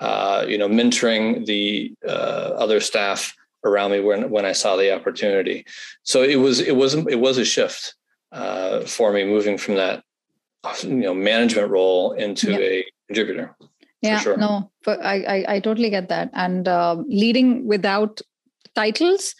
Uh, 0.00 0.44
you 0.46 0.58
know, 0.58 0.68
mentoring 0.68 1.46
the 1.46 1.94
uh, 2.06 2.52
other 2.58 2.80
staff 2.80 3.34
around 3.64 3.92
me 3.92 4.00
when 4.00 4.30
when 4.30 4.44
I 4.44 4.52
saw 4.52 4.76
the 4.76 4.94
opportunity. 4.94 5.64
So 6.02 6.22
it 6.22 6.36
was 6.36 6.60
it 6.60 6.76
was 6.76 6.94
it 6.94 7.18
was 7.20 7.38
a 7.38 7.44
shift 7.44 7.94
uh, 8.32 8.80
for 8.80 9.12
me 9.12 9.24
moving 9.24 9.56
from 9.56 9.76
that 9.76 10.04
you 10.82 10.96
know 10.96 11.14
management 11.14 11.70
role 11.70 12.12
into 12.12 12.52
yeah. 12.52 12.58
a 12.58 12.84
contributor. 13.08 13.56
Yeah, 14.02 14.20
sure. 14.20 14.36
no, 14.36 14.70
but 14.84 15.04
I, 15.04 15.22
I, 15.22 15.54
I 15.54 15.60
totally 15.60 15.90
get 15.90 16.08
that. 16.10 16.30
And 16.34 16.68
uh, 16.68 17.02
leading 17.08 17.66
without 17.66 18.20
titles 18.74 19.34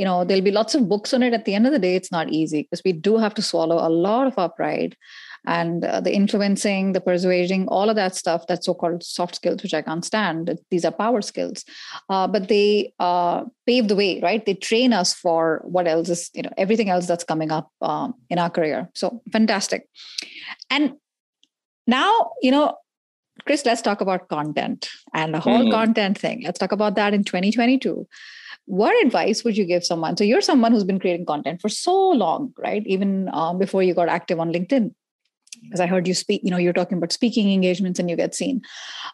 you 0.00 0.06
know 0.06 0.24
there'll 0.24 0.50
be 0.50 0.50
lots 0.50 0.74
of 0.74 0.88
books 0.88 1.12
on 1.12 1.22
it. 1.22 1.34
At 1.34 1.44
the 1.44 1.54
end 1.54 1.66
of 1.66 1.72
the 1.72 1.78
day 1.78 1.94
it's 1.94 2.10
not 2.10 2.30
easy 2.30 2.62
because 2.62 2.80
we 2.82 2.92
do 2.92 3.18
have 3.18 3.34
to 3.34 3.42
swallow 3.42 3.86
a 3.86 3.92
lot 4.06 4.26
of 4.26 4.38
our 4.38 4.48
pride 4.48 4.96
and 5.46 5.84
uh, 5.84 6.00
the 6.00 6.14
influencing 6.14 6.92
the 6.92 7.02
persuading 7.02 7.66
all 7.68 7.90
of 7.90 7.96
that 7.96 8.14
stuff 8.14 8.46
that's 8.46 8.66
so-called 8.66 9.02
soft 9.02 9.34
skills 9.34 9.62
which 9.62 9.74
i 9.74 9.82
can't 9.82 10.06
stand. 10.06 10.58
These 10.70 10.86
are 10.86 10.92
power 10.92 11.20
skills. 11.20 11.66
Uh, 12.08 12.26
but 12.26 12.48
they 12.48 12.94
uh, 12.98 13.44
pave 13.66 13.88
the 13.88 13.96
way 13.96 14.20
right? 14.22 14.44
They 14.44 14.54
train 14.54 14.94
us 14.94 15.12
for 15.12 15.60
what 15.64 15.86
else 15.86 16.08
is 16.08 16.30
you 16.32 16.44
know 16.44 16.54
everything 16.56 16.88
else 16.88 17.06
that's 17.06 17.24
coming 17.32 17.52
up 17.52 17.70
um, 17.82 18.14
in 18.30 18.38
our 18.38 18.48
career. 18.48 18.88
So 18.94 19.20
fantastic. 19.30 19.86
And 20.70 20.94
now 21.86 22.30
you 22.40 22.52
know 22.52 22.76
chris 23.46 23.64
let's 23.66 23.82
talk 23.82 24.00
about 24.00 24.28
content 24.28 24.88
and 25.14 25.34
the 25.34 25.40
whole 25.40 25.64
mm-hmm. 25.64 25.78
content 25.78 26.16
thing. 26.26 26.42
Let's 26.42 26.58
talk 26.58 26.72
about 26.72 26.94
that 26.94 27.12
in 27.12 27.24
2022 27.24 28.06
what 28.66 29.04
advice 29.04 29.42
would 29.44 29.56
you 29.56 29.64
give 29.64 29.84
someone? 29.84 30.16
So 30.16 30.24
you're 30.24 30.40
someone 30.40 30.72
who's 30.72 30.84
been 30.84 31.00
creating 31.00 31.26
content 31.26 31.60
for 31.60 31.68
so 31.68 32.10
long 32.10 32.52
right? 32.58 32.82
Even 32.86 33.28
um, 33.32 33.58
before 33.58 33.82
you 33.82 33.94
got 33.94 34.08
active 34.08 34.40
on 34.40 34.52
linkedin. 34.52 34.94
Because 35.62 35.80
i 35.80 35.86
heard 35.86 36.06
you 36.06 36.14
speak 36.14 36.42
you 36.44 36.50
know 36.50 36.56
you're 36.56 36.72
talking 36.72 36.96
about 36.96 37.12
speaking 37.12 37.52
engagements 37.52 37.98
and 37.98 38.08
you 38.08 38.16
get 38.16 38.34
seen 38.34 38.62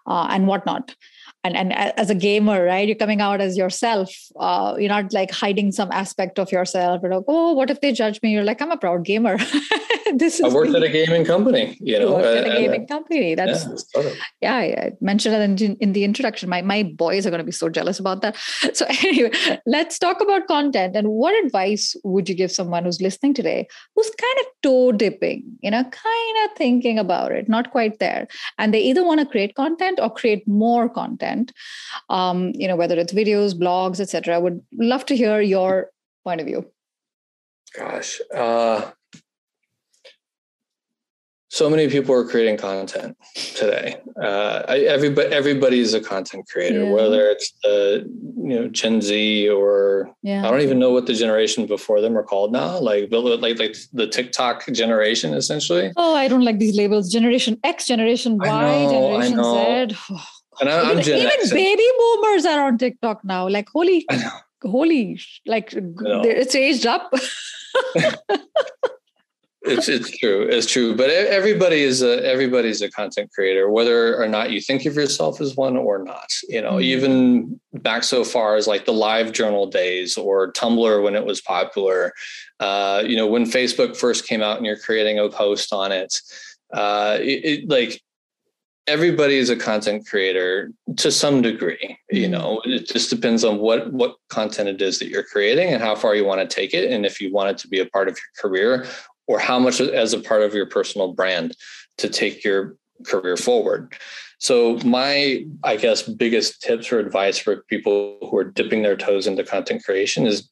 uh, 0.06 0.26
and 0.30 0.46
whatnot. 0.46 0.94
And 1.42 1.56
and 1.56 1.72
as 1.72 2.10
a 2.10 2.14
gamer 2.14 2.64
right 2.64 2.86
you're 2.86 2.96
coming 2.96 3.20
out 3.20 3.40
as 3.40 3.56
yourself 3.56 4.10
uh, 4.38 4.76
you're 4.78 4.88
not 4.88 5.12
like 5.12 5.30
hiding 5.30 5.72
some 5.72 5.90
aspect 5.92 6.38
of 6.38 6.52
yourself 6.52 7.02
or 7.02 7.14
like 7.14 7.24
oh 7.26 7.52
what 7.54 7.70
if 7.70 7.80
they 7.80 7.92
judge 7.92 8.20
me? 8.22 8.30
You're 8.32 8.44
like 8.44 8.60
i'm 8.60 8.70
a 8.70 8.76
proud 8.76 9.04
gamer 9.04 9.38
this 10.18 10.40
I 10.40 10.48
worked 10.48 10.74
at 10.74 10.82
a 10.82 10.88
gaming 10.88 11.24
company, 11.24 11.76
you 11.80 11.98
know. 11.98 12.14
Worked 12.14 12.24
at 12.24 12.46
a 12.46 12.58
gaming 12.58 12.84
uh, 12.84 12.86
company. 12.86 13.34
That's 13.34 13.66
yeah, 14.40 14.62
yeah, 14.62 14.84
I 14.86 14.92
mentioned 15.00 15.34
it 15.34 15.62
in, 15.62 15.76
in 15.76 15.92
the 15.92 16.04
introduction. 16.04 16.48
My 16.48 16.62
my 16.62 16.82
boys 16.82 17.26
are 17.26 17.30
going 17.30 17.38
to 17.38 17.44
be 17.44 17.52
so 17.52 17.68
jealous 17.68 17.98
about 17.98 18.22
that. 18.22 18.36
So 18.72 18.86
anyway, 19.02 19.30
let's 19.66 19.98
talk 19.98 20.20
about 20.20 20.46
content 20.46 20.96
and 20.96 21.08
what 21.08 21.34
advice 21.44 21.94
would 22.04 22.28
you 22.28 22.34
give 22.34 22.50
someone 22.50 22.84
who's 22.84 23.00
listening 23.00 23.34
today 23.34 23.66
who's 23.94 24.10
kind 24.10 24.38
of 24.40 24.46
toe 24.62 24.92
dipping, 24.92 25.44
you 25.60 25.70
know, 25.70 25.82
kind 25.82 26.36
of 26.44 26.56
thinking 26.56 26.98
about 26.98 27.32
it, 27.32 27.48
not 27.48 27.70
quite 27.70 27.98
there, 27.98 28.26
and 28.58 28.72
they 28.72 28.80
either 28.80 29.04
want 29.04 29.20
to 29.20 29.26
create 29.26 29.54
content 29.54 29.98
or 30.00 30.10
create 30.10 30.46
more 30.48 30.88
content, 30.88 31.52
um, 32.08 32.52
you 32.54 32.66
know, 32.66 32.76
whether 32.76 32.96
it's 32.96 33.12
videos, 33.12 33.54
blogs, 33.54 34.00
etc. 34.00 34.34
I 34.34 34.38
would 34.38 34.60
love 34.72 35.06
to 35.06 35.16
hear 35.16 35.40
your 35.40 35.90
point 36.24 36.40
of 36.40 36.46
view. 36.46 36.66
Gosh. 37.76 38.20
Uh, 38.34 38.90
so 41.56 41.70
many 41.70 41.88
people 41.88 42.14
are 42.14 42.24
creating 42.24 42.58
content 42.58 43.16
today. 43.54 43.98
Uh, 44.22 44.62
I, 44.68 44.80
everybody, 44.80 45.28
everybody 45.28 45.80
is 45.80 45.94
a 45.94 46.00
content 46.00 46.46
creator, 46.52 46.84
yeah. 46.84 46.92
whether 46.92 47.22
it's 47.30 47.50
the 47.62 48.04
you 48.48 48.54
know 48.56 48.68
Gen 48.68 49.00
Z 49.00 49.48
or 49.48 50.10
yeah. 50.22 50.46
I 50.46 50.50
don't 50.50 50.60
even 50.60 50.78
know 50.78 50.90
what 50.90 51.06
the 51.06 51.14
generation 51.14 51.64
before 51.66 52.02
them 52.02 52.16
are 52.18 52.22
called 52.22 52.52
now. 52.52 52.78
Like 52.78 53.08
like 53.10 53.58
like 53.58 53.76
the 53.92 54.06
TikTok 54.06 54.66
generation, 54.72 55.32
essentially. 55.32 55.92
Oh, 55.96 56.14
I 56.14 56.28
don't 56.28 56.44
like 56.44 56.58
these 56.58 56.76
labels. 56.76 57.10
Generation 57.10 57.58
X, 57.64 57.86
Generation 57.86 58.36
Y, 58.36 58.46
know, 58.46 58.90
Generation 58.90 59.36
Z. 59.36 59.96
Oh, 60.10 60.24
and 60.60 60.68
I, 60.68 60.90
am 60.90 61.00
even, 61.00 61.18
even 61.18 61.50
baby 61.50 61.88
boomers 61.98 62.44
are 62.44 62.66
on 62.66 62.76
TikTok 62.76 63.24
now. 63.24 63.48
Like 63.48 63.68
holy, 63.70 64.06
holy, 64.62 65.18
like 65.46 65.72
it's 65.74 66.54
aged 66.54 66.86
up. 66.86 67.12
it's 69.66 69.88
it's 69.88 70.10
true. 70.18 70.42
It's 70.42 70.70
true. 70.70 70.94
But 70.94 71.10
everybody 71.10 71.82
is 71.82 72.02
a 72.02 72.24
everybody's 72.24 72.82
a 72.82 72.90
content 72.90 73.30
creator, 73.32 73.70
whether 73.70 74.20
or 74.20 74.28
not 74.28 74.50
you 74.50 74.60
think 74.60 74.84
of 74.86 74.94
yourself 74.94 75.40
as 75.40 75.56
one 75.56 75.76
or 75.76 76.02
not. 76.02 76.30
You 76.48 76.62
know, 76.62 76.72
mm-hmm. 76.72 76.82
even 76.82 77.60
back 77.74 78.04
so 78.04 78.24
far 78.24 78.56
as 78.56 78.66
like 78.66 78.84
the 78.84 78.92
LiveJournal 78.92 79.70
days 79.70 80.16
or 80.16 80.52
Tumblr 80.52 81.02
when 81.02 81.14
it 81.14 81.24
was 81.24 81.40
popular. 81.40 82.12
Uh, 82.60 83.02
you 83.06 83.16
know, 83.16 83.26
when 83.26 83.44
Facebook 83.44 83.96
first 83.96 84.26
came 84.26 84.42
out 84.42 84.56
and 84.56 84.66
you're 84.66 84.78
creating 84.78 85.18
a 85.18 85.28
post 85.28 85.72
on 85.72 85.92
it, 85.92 86.20
uh, 86.72 87.18
it, 87.20 87.44
it 87.44 87.68
like 87.68 88.00
everybody 88.86 89.36
is 89.36 89.50
a 89.50 89.56
content 89.56 90.06
creator 90.06 90.70
to 90.96 91.10
some 91.10 91.42
degree 91.42 91.76
mm-hmm. 91.82 92.16
you 92.16 92.28
know 92.28 92.60
it 92.64 92.86
just 92.86 93.10
depends 93.10 93.44
on 93.44 93.58
what 93.58 93.92
what 93.92 94.16
content 94.28 94.68
it 94.68 94.80
is 94.80 94.98
that 94.98 95.08
you're 95.08 95.24
creating 95.24 95.72
and 95.72 95.82
how 95.82 95.94
far 95.94 96.14
you 96.14 96.24
want 96.24 96.40
to 96.40 96.54
take 96.54 96.72
it 96.72 96.90
and 96.90 97.04
if 97.04 97.20
you 97.20 97.32
want 97.32 97.50
it 97.50 97.58
to 97.58 97.68
be 97.68 97.80
a 97.80 97.86
part 97.86 98.08
of 98.08 98.16
your 98.16 98.50
career 98.50 98.86
or 99.26 99.38
how 99.38 99.58
much 99.58 99.80
as 99.80 100.12
a 100.12 100.20
part 100.20 100.42
of 100.42 100.54
your 100.54 100.66
personal 100.66 101.12
brand 101.12 101.56
to 101.98 102.08
take 102.08 102.44
your 102.44 102.76
career 103.04 103.36
forward. 103.36 103.94
So 104.38 104.78
my 104.84 105.44
i 105.64 105.76
guess 105.76 106.02
biggest 106.02 106.60
tips 106.60 106.92
or 106.92 106.98
advice 106.98 107.38
for 107.38 107.62
people 107.68 108.18
who 108.20 108.36
are 108.36 108.44
dipping 108.44 108.82
their 108.82 108.96
toes 108.96 109.26
into 109.26 109.44
content 109.44 109.82
creation 109.84 110.26
is 110.26 110.50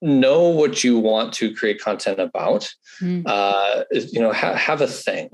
know 0.00 0.48
what 0.48 0.84
you 0.84 0.98
want 0.98 1.32
to 1.34 1.54
create 1.54 1.80
content 1.80 2.20
about. 2.20 2.72
Mm. 3.00 3.24
uh, 3.26 3.84
you 3.90 4.20
know 4.20 4.32
ha- 4.32 4.54
have 4.54 4.80
a 4.80 4.86
thing. 4.86 5.28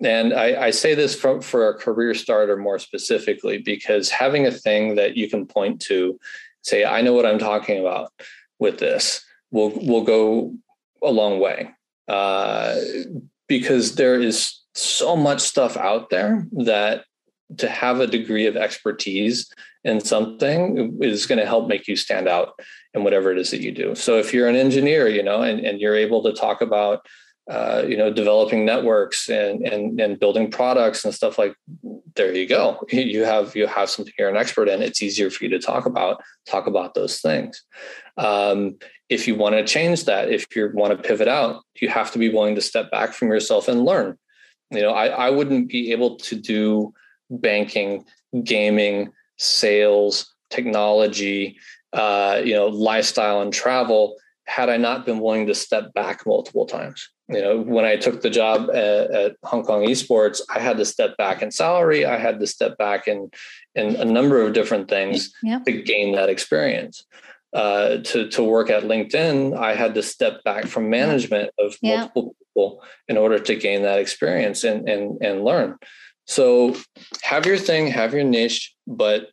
And 0.00 0.34
I, 0.34 0.66
I, 0.66 0.70
say 0.70 0.94
this 0.94 1.14
for, 1.14 1.40
for 1.40 1.68
a 1.68 1.78
career 1.78 2.14
starter 2.14 2.56
more 2.56 2.80
specifically 2.80 3.58
because 3.58 4.10
having 4.10 4.44
a 4.44 4.50
thing 4.50 4.96
that 4.96 5.16
you 5.16 5.30
can 5.30 5.46
point 5.46 5.80
to, 5.82 6.18
say, 6.62 6.84
I 6.84 7.00
know 7.00 7.12
what 7.12 7.24
I'm 7.24 7.38
talking 7.38 7.78
about 7.78 8.12
with 8.58 8.78
this, 8.78 9.24
will 9.52 9.70
will 9.70 10.02
go 10.02 10.54
a 11.04 11.10
long 11.10 11.40
way. 11.40 11.70
Uh, 12.08 12.76
because 13.48 13.94
there 13.94 14.20
is 14.20 14.60
so 14.74 15.16
much 15.16 15.40
stuff 15.40 15.76
out 15.76 16.10
there 16.10 16.46
that 16.52 17.04
to 17.58 17.68
have 17.68 18.00
a 18.00 18.06
degree 18.06 18.46
of 18.46 18.56
expertise 18.56 19.52
in 19.84 20.00
something 20.00 20.98
is 21.02 21.26
going 21.26 21.38
to 21.38 21.46
help 21.46 21.68
make 21.68 21.86
you 21.86 21.94
stand 21.94 22.26
out 22.26 22.58
in 22.94 23.04
whatever 23.04 23.30
it 23.30 23.38
is 23.38 23.50
that 23.50 23.60
you 23.60 23.70
do. 23.70 23.94
So 23.94 24.18
if 24.18 24.32
you're 24.32 24.48
an 24.48 24.56
engineer, 24.56 25.08
you 25.08 25.22
know, 25.22 25.42
and, 25.42 25.60
and 25.60 25.78
you're 25.78 25.94
able 25.96 26.22
to 26.24 26.32
talk 26.32 26.62
about 26.62 27.06
uh, 27.50 27.84
you 27.86 27.96
know, 27.96 28.10
developing 28.10 28.64
networks 28.64 29.28
and, 29.28 29.66
and 29.66 30.00
and 30.00 30.18
building 30.18 30.50
products 30.50 31.04
and 31.04 31.14
stuff 31.14 31.38
like. 31.38 31.54
There 32.16 32.32
you 32.32 32.46
go. 32.46 32.86
You 32.92 33.24
have 33.24 33.54
you 33.56 33.66
have 33.66 33.90
something 33.90 34.14
you're 34.18 34.28
an 34.28 34.36
expert 34.36 34.68
in. 34.68 34.82
It's 34.82 35.02
easier 35.02 35.30
for 35.30 35.44
you 35.44 35.50
to 35.50 35.58
talk 35.58 35.84
about 35.84 36.22
talk 36.46 36.66
about 36.66 36.94
those 36.94 37.20
things. 37.20 37.62
Um, 38.16 38.76
if 39.08 39.28
you 39.28 39.34
want 39.34 39.56
to 39.56 39.64
change 39.64 40.04
that, 40.04 40.30
if 40.30 40.46
you 40.56 40.70
want 40.72 40.96
to 40.96 41.08
pivot 41.08 41.28
out, 41.28 41.62
you 41.80 41.88
have 41.88 42.12
to 42.12 42.18
be 42.18 42.30
willing 42.30 42.54
to 42.54 42.60
step 42.60 42.90
back 42.90 43.12
from 43.12 43.28
yourself 43.28 43.68
and 43.68 43.84
learn. 43.84 44.16
You 44.70 44.80
know, 44.80 44.92
I, 44.92 45.06
I 45.08 45.30
wouldn't 45.30 45.68
be 45.68 45.92
able 45.92 46.16
to 46.16 46.36
do 46.36 46.94
banking, 47.30 48.06
gaming, 48.42 49.12
sales, 49.36 50.32
technology, 50.50 51.58
uh, 51.92 52.40
you 52.42 52.54
know, 52.54 52.68
lifestyle 52.68 53.42
and 53.42 53.52
travel 53.52 54.16
had 54.46 54.68
I 54.68 54.76
not 54.76 55.04
been 55.04 55.20
willing 55.20 55.46
to 55.46 55.54
step 55.54 55.92
back 55.94 56.26
multiple 56.26 56.66
times 56.66 57.08
you 57.28 57.40
know 57.40 57.60
when 57.60 57.84
i 57.84 57.96
took 57.96 58.20
the 58.20 58.30
job 58.30 58.68
at, 58.70 59.10
at, 59.10 59.36
hong 59.44 59.64
kong 59.64 59.82
esports 59.84 60.40
i 60.54 60.58
had 60.58 60.76
to 60.76 60.84
step 60.84 61.16
back 61.16 61.42
in 61.42 61.50
salary. 61.50 62.04
I 62.04 62.18
had 62.18 62.40
to 62.40 62.46
step 62.46 62.76
back 62.76 63.08
in 63.08 63.30
in 63.74 63.96
a 63.96 64.04
number 64.04 64.42
of 64.42 64.52
different 64.52 64.88
things 64.88 65.32
to 65.64 65.82
gain 65.82 66.14
that 66.14 66.28
experience. 66.28 67.04
Uh, 67.54 67.98
to 67.98 68.28
to 68.30 68.42
work 68.42 68.68
at 68.68 68.82
linkedin 68.82 69.56
i 69.56 69.74
had 69.74 69.94
to 69.94 70.02
step 70.02 70.42
back 70.42 70.66
from 70.66 70.90
management 70.90 71.50
of 71.60 71.76
multiple 71.84 72.34
people 72.40 72.82
in 73.06 73.16
order 73.16 73.38
to 73.38 73.54
gain 73.54 73.82
that 73.82 74.00
experience 74.00 74.64
and 74.64 74.88
and 74.88 75.22
and 75.22 75.44
learn. 75.44 75.76
So 76.26 76.74
have 77.22 77.46
your 77.46 77.58
thing 77.58 77.86
have 77.88 78.12
your 78.12 78.24
niche 78.24 78.74
but 78.86 79.30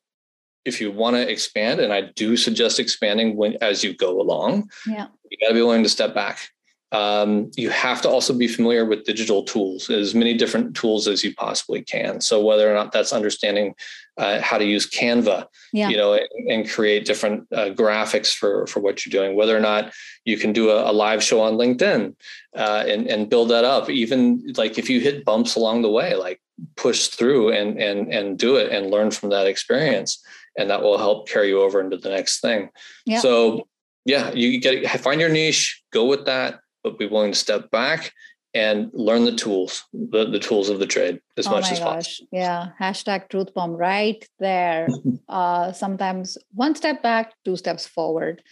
if 0.65 0.79
you 0.79 0.91
want 0.91 1.15
to 1.15 1.29
expand 1.29 1.79
and 1.79 1.91
i 1.91 2.01
do 2.01 2.37
suggest 2.37 2.79
expanding 2.79 3.35
when 3.35 3.57
as 3.61 3.83
you 3.83 3.95
go 3.95 4.21
along 4.21 4.69
yeah. 4.85 5.07
you 5.29 5.37
got 5.41 5.47
to 5.49 5.55
be 5.55 5.61
willing 5.61 5.83
to 5.83 5.89
step 5.89 6.13
back 6.13 6.49
um, 6.91 7.49
you 7.55 7.69
have 7.69 8.01
to 8.01 8.09
also 8.09 8.33
be 8.33 8.47
familiar 8.47 8.83
with 8.85 9.05
digital 9.05 9.43
tools, 9.43 9.89
as 9.89 10.13
many 10.13 10.33
different 10.33 10.75
tools 10.75 11.07
as 11.07 11.23
you 11.23 11.33
possibly 11.33 11.81
can. 11.81 12.19
So 12.19 12.41
whether 12.43 12.69
or 12.69 12.73
not 12.73 12.91
that's 12.91 13.13
understanding 13.13 13.75
uh, 14.17 14.41
how 14.41 14.57
to 14.57 14.65
use 14.65 14.89
Canva, 14.89 15.45
yeah. 15.71 15.87
you 15.87 15.95
know, 15.95 16.13
and, 16.13 16.27
and 16.49 16.69
create 16.69 17.05
different 17.05 17.47
uh, 17.53 17.69
graphics 17.69 18.33
for 18.33 18.67
for 18.67 18.81
what 18.81 19.05
you're 19.05 19.11
doing, 19.11 19.37
whether 19.37 19.55
or 19.55 19.61
not 19.61 19.93
you 20.25 20.37
can 20.37 20.51
do 20.51 20.69
a, 20.69 20.91
a 20.91 20.93
live 20.93 21.23
show 21.23 21.41
on 21.41 21.53
LinkedIn 21.53 22.13
uh, 22.57 22.83
and 22.85 23.07
and 23.07 23.29
build 23.29 23.49
that 23.49 23.63
up. 23.63 23.89
Even 23.89 24.53
like 24.57 24.77
if 24.77 24.89
you 24.89 24.99
hit 24.99 25.23
bumps 25.23 25.55
along 25.55 25.83
the 25.83 25.89
way, 25.89 26.15
like 26.15 26.41
push 26.75 27.07
through 27.07 27.53
and 27.53 27.79
and 27.81 28.13
and 28.13 28.37
do 28.37 28.57
it 28.57 28.69
and 28.71 28.91
learn 28.91 29.11
from 29.11 29.29
that 29.29 29.47
experience, 29.47 30.21
and 30.57 30.69
that 30.69 30.81
will 30.81 30.97
help 30.97 31.29
carry 31.29 31.47
you 31.47 31.61
over 31.61 31.79
into 31.79 31.95
the 31.95 32.09
next 32.09 32.41
thing. 32.41 32.69
Yeah. 33.05 33.19
So 33.19 33.67
yeah, 34.03 34.33
you 34.33 34.59
get 34.59 34.87
find 34.99 35.21
your 35.21 35.29
niche, 35.29 35.81
go 35.93 36.05
with 36.05 36.25
that 36.25 36.59
but 36.83 36.99
be 36.99 37.07
willing 37.07 37.31
to 37.31 37.37
step 37.37 37.71
back 37.71 38.13
and 38.53 38.91
learn 38.93 39.23
the 39.25 39.35
tools, 39.35 39.85
the, 39.93 40.29
the 40.29 40.39
tools 40.39 40.69
of 40.69 40.79
the 40.79 40.85
trade 40.85 41.21
as 41.37 41.47
oh 41.47 41.51
much 41.51 41.71
as 41.71 41.79
gosh. 41.79 41.85
possible. 41.85 42.27
Yeah. 42.31 42.69
Hashtag 42.79 43.29
truth 43.29 43.53
bomb 43.53 43.71
right 43.71 44.27
there. 44.39 44.87
uh, 45.29 45.71
sometimes 45.71 46.37
one 46.53 46.75
step 46.75 47.01
back, 47.01 47.33
two 47.45 47.55
steps 47.55 47.87
forward. 47.87 48.43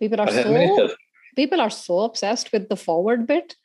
People 0.00 0.20
are 0.20 0.30
so 0.30 0.90
people 1.34 1.60
are 1.60 1.70
so 1.70 2.00
obsessed 2.00 2.52
with 2.52 2.68
the 2.68 2.76
forward 2.76 3.26
bit 3.26 3.56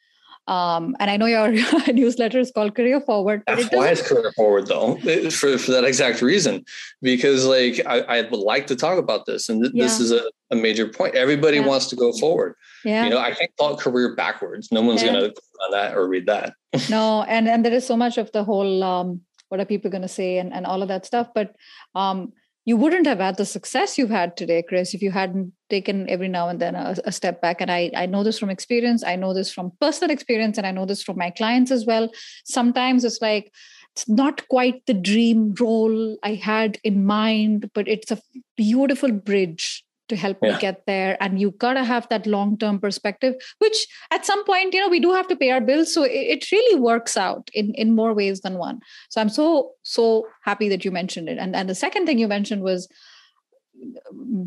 um, 0.48 0.96
and 1.00 1.10
I 1.10 1.18
know 1.18 1.26
your 1.26 1.52
newsletter 1.94 2.40
is 2.40 2.52
called 2.52 2.76
Career 2.76 3.00
Forward. 3.00 3.44
That's 3.48 3.70
why 3.72 3.90
it's 3.90 4.08
Career 4.08 4.32
Forward, 4.36 4.68
though, 4.68 4.98
for, 5.30 5.58
for 5.58 5.72
that 5.72 5.86
exact 5.86 6.22
reason. 6.22 6.66
Because, 7.02 7.46
like, 7.46 7.82
I, 7.86 8.00
I 8.02 8.22
would 8.22 8.40
like 8.40 8.68
to 8.68 8.76
talk 8.76 8.98
about 8.98 9.26
this, 9.26 9.50
and 9.50 9.64
th- 9.64 9.74
yeah. 9.74 9.84
this 9.86 10.00
is 10.00 10.12
a, 10.12 10.24
a, 10.52 10.56
major 10.56 10.88
point. 10.88 11.16
Everybody 11.16 11.58
yeah. 11.58 11.68
wants 11.68 11.88
to 11.88 11.96
go 11.96 12.12
forward. 12.14 12.56
Yeah. 12.84 13.06
You 13.06 13.12
know, 13.12 13.20
I 13.20 13.32
can't 13.32 13.52
call 13.58 13.76
it 13.76 13.80
career 13.80 14.16
backwards. 14.16 14.70
No 14.72 14.82
one's 14.82 15.02
yeah. 15.02 15.14
going 15.14 15.32
to 15.32 15.42
on 15.64 15.72
that 15.72 15.96
or 15.96 16.08
read 16.08 16.26
that. 16.26 16.54
no, 16.90 17.24
and 17.24 17.48
and 17.48 17.64
there 17.64 17.74
is 17.74 17.86
so 17.86 17.96
much 17.96 18.18
of 18.18 18.32
the 18.32 18.44
whole 18.44 18.84
um, 18.84 19.22
what 19.50 19.60
are 19.60 19.66
people 19.66 19.92
going 19.92 20.02
to 20.02 20.08
say 20.08 20.40
and, 20.40 20.54
and 20.54 20.66
all 20.66 20.82
of 20.82 20.88
that 20.90 21.06
stuff. 21.06 21.30
But 21.34 21.56
um, 21.96 22.34
you 22.66 22.78
wouldn't 22.78 23.08
have 23.08 23.20
had 23.20 23.38
the 23.38 23.46
success 23.46 23.98
you've 23.98 24.10
had 24.10 24.38
today, 24.38 24.64
Chris, 24.64 24.94
if 24.94 25.02
you 25.02 25.12
hadn't 25.12 25.52
taken 25.70 26.10
every 26.10 26.30
now 26.30 26.48
and 26.48 26.60
then 26.60 26.76
a, 26.76 26.96
a, 27.04 27.12
step 27.12 27.42
back. 27.42 27.60
And 27.60 27.70
I, 27.70 27.92
I 27.96 28.06
know 28.06 28.24
this 28.24 28.40
from 28.40 28.50
experience. 28.50 29.04
I 29.04 29.18
know 29.18 29.34
this 29.34 29.52
from 29.52 29.74
personal 29.82 30.12
experience, 30.12 30.58
and 30.58 30.66
I 30.66 30.72
know 30.72 30.86
this 30.86 31.04
from 31.04 31.18
my 31.18 31.30
clients 31.30 31.72
as 31.72 31.86
well. 31.86 32.10
Sometimes 32.46 33.04
it's 33.04 33.22
like, 33.22 33.52
it's 33.96 34.08
not 34.08 34.48
quite 34.48 34.86
the 34.86 34.94
dream 34.94 35.54
role 35.60 36.18
I 36.24 36.36
had 36.36 36.80
in 36.84 37.06
mind, 37.06 37.70
but 37.74 37.88
it's 37.88 38.12
a 38.12 38.22
beautiful 38.56 39.12
bridge 39.12 39.84
to 40.14 40.20
help 40.22 40.38
yeah. 40.42 40.54
me 40.54 40.60
get 40.60 40.82
there 40.86 41.18
and 41.20 41.40
you 41.42 41.52
gotta 41.66 41.84
have 41.84 42.08
that 42.10 42.28
long-term 42.36 42.80
perspective 42.80 43.36
which 43.60 43.88
at 44.12 44.26
some 44.26 44.46
point 44.46 44.74
you 44.74 44.80
know 44.80 44.90
we 44.96 45.00
do 45.00 45.12
have 45.14 45.28
to 45.28 45.36
pay 45.36 45.52
our 45.52 45.62
bills 45.62 45.94
so 45.94 46.04
it, 46.04 46.12
it, 46.36 46.52
really 46.52 46.80
works 46.80 47.18
out 47.18 47.50
in 47.54 47.74
in 47.86 47.96
more 47.96 48.14
ways 48.14 48.42
than 48.42 48.58
one 48.58 48.80
so 49.10 49.22
i'm 49.22 49.30
so 49.30 49.72
so 49.84 50.28
happy 50.44 50.70
that 50.70 50.86
you 50.86 50.92
mentioned 50.92 51.30
it 51.30 51.38
and 51.38 51.56
and 51.56 51.70
the 51.70 51.82
second 51.84 52.06
thing 52.06 52.20
you 52.20 52.28
mentioned 52.28 52.62
was 52.62 52.88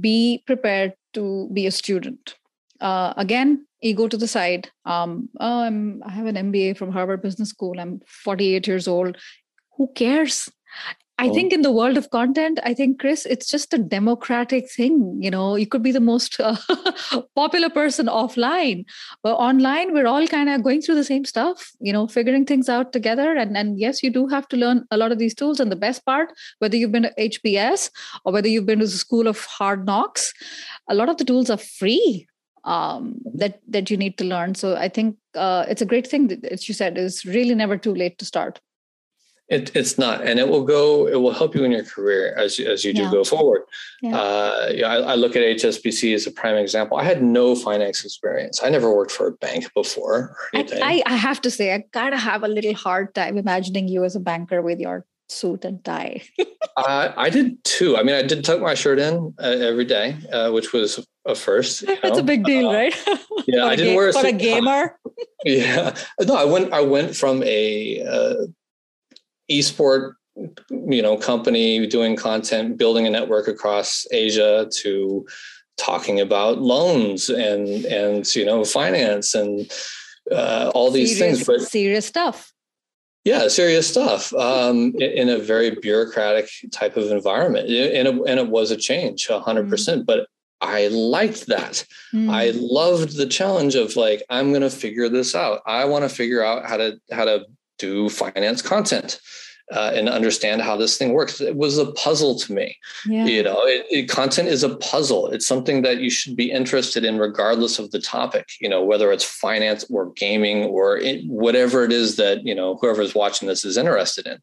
be 0.00 0.42
prepared 0.46 0.94
to 1.12 1.48
be 1.52 1.66
a 1.66 1.70
student 1.70 2.36
uh, 2.80 3.14
again, 3.16 3.66
ego 3.82 4.08
to 4.08 4.16
the 4.16 4.28
side. 4.28 4.70
Um, 4.84 5.28
oh, 5.40 5.60
I'm, 5.60 6.02
I 6.04 6.10
have 6.10 6.26
an 6.26 6.36
MBA 6.36 6.76
from 6.76 6.92
Harvard 6.92 7.22
Business 7.22 7.50
School. 7.50 7.78
I'm 7.78 8.00
48 8.06 8.66
years 8.66 8.88
old. 8.88 9.16
Who 9.76 9.88
cares? 9.94 10.50
I 11.18 11.28
oh. 11.28 11.34
think 11.34 11.52
in 11.52 11.62
the 11.62 11.72
world 11.72 11.96
of 11.96 12.10
content, 12.10 12.60
I 12.62 12.74
think 12.74 13.00
Chris, 13.00 13.24
it's 13.24 13.48
just 13.48 13.72
a 13.72 13.78
democratic 13.78 14.70
thing. 14.70 15.18
You 15.18 15.30
know, 15.30 15.56
you 15.56 15.66
could 15.66 15.82
be 15.82 15.92
the 15.92 16.00
most 16.00 16.38
uh, 16.38 16.56
popular 17.34 17.70
person 17.70 18.06
offline, 18.06 18.84
but 19.22 19.34
online, 19.36 19.94
we're 19.94 20.06
all 20.06 20.26
kind 20.26 20.50
of 20.50 20.62
going 20.62 20.82
through 20.82 20.96
the 20.96 21.04
same 21.04 21.24
stuff. 21.24 21.72
You 21.80 21.92
know, 21.92 22.06
figuring 22.06 22.44
things 22.44 22.68
out 22.68 22.92
together. 22.92 23.34
And 23.34 23.56
and 23.56 23.78
yes, 23.78 24.02
you 24.02 24.10
do 24.10 24.26
have 24.26 24.46
to 24.48 24.56
learn 24.56 24.84
a 24.90 24.98
lot 24.98 25.10
of 25.10 25.18
these 25.18 25.34
tools. 25.34 25.58
And 25.58 25.72
the 25.72 25.76
best 25.76 26.04
part, 26.04 26.32
whether 26.58 26.76
you've 26.76 26.92
been 26.92 27.04
to 27.04 27.14
HBS 27.18 27.90
or 28.24 28.32
whether 28.32 28.48
you've 28.48 28.66
been 28.66 28.80
to 28.80 28.86
the 28.86 28.90
School 28.90 29.26
of 29.26 29.42
Hard 29.44 29.86
Knocks, 29.86 30.34
a 30.88 30.94
lot 30.94 31.08
of 31.08 31.16
the 31.16 31.24
tools 31.24 31.48
are 31.48 31.56
free 31.56 32.26
um, 32.64 33.20
that 33.34 33.60
that 33.68 33.90
you 33.90 33.96
need 33.96 34.18
to 34.18 34.24
learn. 34.24 34.54
So 34.54 34.76
I 34.76 34.90
think 34.90 35.16
uh, 35.34 35.64
it's 35.66 35.80
a 35.80 35.86
great 35.86 36.06
thing 36.06 36.26
that, 36.28 36.44
as 36.44 36.68
you 36.68 36.74
said, 36.74 36.98
is 36.98 37.24
really 37.24 37.54
never 37.54 37.78
too 37.78 37.94
late 37.94 38.18
to 38.18 38.26
start. 38.26 38.60
It, 39.48 39.70
it's 39.76 39.96
not, 39.96 40.26
and 40.26 40.40
it 40.40 40.48
will 40.48 40.64
go. 40.64 41.06
It 41.06 41.20
will 41.20 41.32
help 41.32 41.54
you 41.54 41.62
in 41.62 41.70
your 41.70 41.84
career 41.84 42.34
as 42.36 42.58
as 42.58 42.84
you 42.84 42.92
do 42.92 43.02
yeah. 43.02 43.10
go 43.12 43.22
forward. 43.22 43.62
Yeah. 44.02 44.18
Uh, 44.18 44.72
yeah, 44.74 44.88
I, 44.88 44.96
I, 45.12 45.14
look 45.14 45.36
at 45.36 45.42
HSBC 45.42 46.14
as 46.14 46.26
a 46.26 46.32
prime 46.32 46.56
example. 46.56 46.98
I 46.98 47.04
had 47.04 47.22
no 47.22 47.54
finance 47.54 48.04
experience. 48.04 48.60
I 48.62 48.70
never 48.70 48.92
worked 48.92 49.12
for 49.12 49.28
a 49.28 49.32
bank 49.32 49.72
before. 49.72 50.36
I, 50.52 50.66
I, 50.82 51.02
I 51.06 51.14
have 51.14 51.40
to 51.42 51.50
say, 51.50 51.74
I 51.74 51.84
kind 51.92 52.12
of 52.12 52.20
have 52.20 52.42
a 52.42 52.48
little 52.48 52.74
hard 52.74 53.14
time 53.14 53.38
imagining 53.38 53.86
you 53.86 54.02
as 54.02 54.16
a 54.16 54.20
banker 54.20 54.62
with 54.62 54.80
your 54.80 55.06
suit 55.28 55.64
and 55.64 55.84
tie. 55.84 56.22
uh, 56.76 57.12
I 57.16 57.30
did 57.30 57.62
too. 57.64 57.96
I 57.96 58.02
mean, 58.02 58.14
I 58.14 58.22
did 58.22 58.44
tuck 58.44 58.60
my 58.60 58.74
shirt 58.74 58.98
in 58.98 59.34
uh, 59.38 59.46
every 59.46 59.84
day, 59.84 60.16
uh, 60.32 60.50
which 60.50 60.72
was 60.72 61.04
a 61.24 61.34
first. 61.34 61.86
That's 61.86 62.02
know? 62.02 62.18
a 62.18 62.22
big 62.22 62.44
deal, 62.44 62.68
uh, 62.68 62.74
right? 62.74 62.94
Yeah, 63.46 63.66
I 63.66 63.76
didn't 63.76 63.92
ga- 63.92 63.96
wear 63.96 64.08
a 64.08 64.12
for 64.12 64.26
a 64.26 64.32
gamer. 64.32 64.98
yeah, 65.44 65.94
no, 66.20 66.34
I 66.34 66.44
went. 66.44 66.72
I 66.72 66.80
went 66.80 67.14
from 67.14 67.42
a 67.44 68.02
uh, 68.02 68.46
esport 69.50 70.14
you 70.70 71.02
know 71.02 71.16
company 71.16 71.86
doing 71.86 72.16
content 72.16 72.76
building 72.76 73.06
a 73.06 73.10
network 73.10 73.48
across 73.48 74.06
asia 74.12 74.68
to 74.70 75.26
talking 75.76 76.20
about 76.20 76.60
loans 76.60 77.28
and 77.28 77.84
and 77.86 78.34
you 78.34 78.44
know 78.44 78.64
finance 78.64 79.34
and 79.34 79.70
uh, 80.32 80.72
all 80.74 80.90
these 80.90 81.16
serious, 81.16 81.38
things 81.38 81.46
but 81.46 81.60
serious 81.66 82.06
stuff 82.06 82.52
yeah 83.24 83.48
serious 83.48 83.88
stuff 83.88 84.32
um, 84.34 84.94
in, 84.98 85.28
a 85.28 85.38
very 85.38 85.70
bureaucratic 85.70 86.48
type 86.72 86.96
of 86.96 87.10
environment 87.10 87.68
and 87.68 88.08
it, 88.08 88.14
and 88.26 88.40
it 88.40 88.48
was 88.48 88.70
a 88.70 88.76
change 88.76 89.28
100% 89.28 89.42
mm. 89.44 90.06
but 90.06 90.26
i 90.60 90.88
liked 90.88 91.46
that 91.46 91.84
mm. 92.12 92.30
i 92.30 92.50
loved 92.54 93.16
the 93.16 93.26
challenge 93.26 93.74
of 93.74 93.94
like 93.94 94.22
i'm 94.30 94.50
going 94.50 94.62
to 94.62 94.70
figure 94.70 95.08
this 95.08 95.34
out 95.34 95.60
i 95.66 95.84
want 95.84 96.02
to 96.02 96.08
figure 96.08 96.42
out 96.42 96.66
how 96.66 96.76
to 96.76 96.98
how 97.12 97.24
to 97.24 97.44
do 97.78 98.08
finance 98.08 98.62
content 98.62 99.20
uh, 99.72 99.90
and 99.94 100.08
understand 100.08 100.62
how 100.62 100.76
this 100.76 100.96
thing 100.96 101.12
works. 101.12 101.40
It 101.40 101.56
was 101.56 101.78
a 101.78 101.90
puzzle 101.92 102.38
to 102.38 102.52
me. 102.52 102.76
Yeah. 103.04 103.24
You 103.24 103.42
know, 103.42 103.62
it, 103.64 103.86
it, 103.90 104.08
content 104.08 104.48
is 104.48 104.62
a 104.62 104.76
puzzle. 104.76 105.28
It's 105.28 105.46
something 105.46 105.82
that 105.82 105.98
you 105.98 106.08
should 106.08 106.36
be 106.36 106.50
interested 106.50 107.04
in, 107.04 107.18
regardless 107.18 107.78
of 107.78 107.90
the 107.90 108.00
topic. 108.00 108.46
You 108.60 108.68
know, 108.68 108.84
whether 108.84 109.10
it's 109.10 109.24
finance 109.24 109.84
or 109.90 110.12
gaming 110.12 110.64
or 110.64 110.98
it, 110.98 111.26
whatever 111.26 111.84
it 111.84 111.92
is 111.92 112.16
that 112.16 112.44
you 112.44 112.54
know 112.54 112.76
whoever's 112.80 113.14
watching 113.14 113.48
this 113.48 113.64
is 113.64 113.76
interested 113.76 114.26
in. 114.26 114.38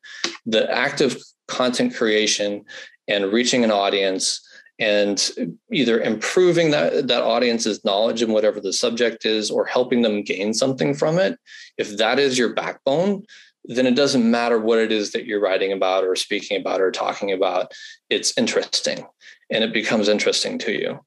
The 0.46 0.70
active 0.70 1.18
content 1.48 1.96
creation 1.96 2.66
and 3.08 3.32
reaching 3.32 3.64
an 3.64 3.72
audience 3.72 4.42
and 4.80 5.32
either 5.72 6.02
improving 6.02 6.72
that, 6.72 7.08
that 7.08 7.22
audience's 7.22 7.84
knowledge 7.86 8.22
in 8.22 8.32
whatever 8.32 8.60
the 8.60 8.74
subject 8.74 9.24
is 9.24 9.52
or 9.52 9.66
helping 9.66 10.02
them 10.02 10.24
gain 10.24 10.54
something 10.54 10.96
from 10.96 11.20
it 11.20 11.38
if 11.78 11.98
that 11.98 12.20
is 12.20 12.38
your 12.38 12.54
backbone 12.54 13.24
then 13.66 13.86
it 13.86 13.96
doesn't 13.96 14.30
matter 14.30 14.60
what 14.60 14.80
it 14.80 14.92
is 14.92 15.12
that 15.12 15.26
you're 15.26 15.40
writing 15.40 15.72
about 15.72 16.04
or 16.04 16.16
speaking 16.16 16.60
about 16.60 16.82
or 16.82 16.92
talking 16.92 17.32
about. 17.32 17.72
It's 18.10 18.38
interesting 18.38 19.06
and 19.50 19.64
it 19.64 19.74
becomes 19.74 20.10
interesting 20.10 20.60
to 20.60 20.72
you. 20.72 21.00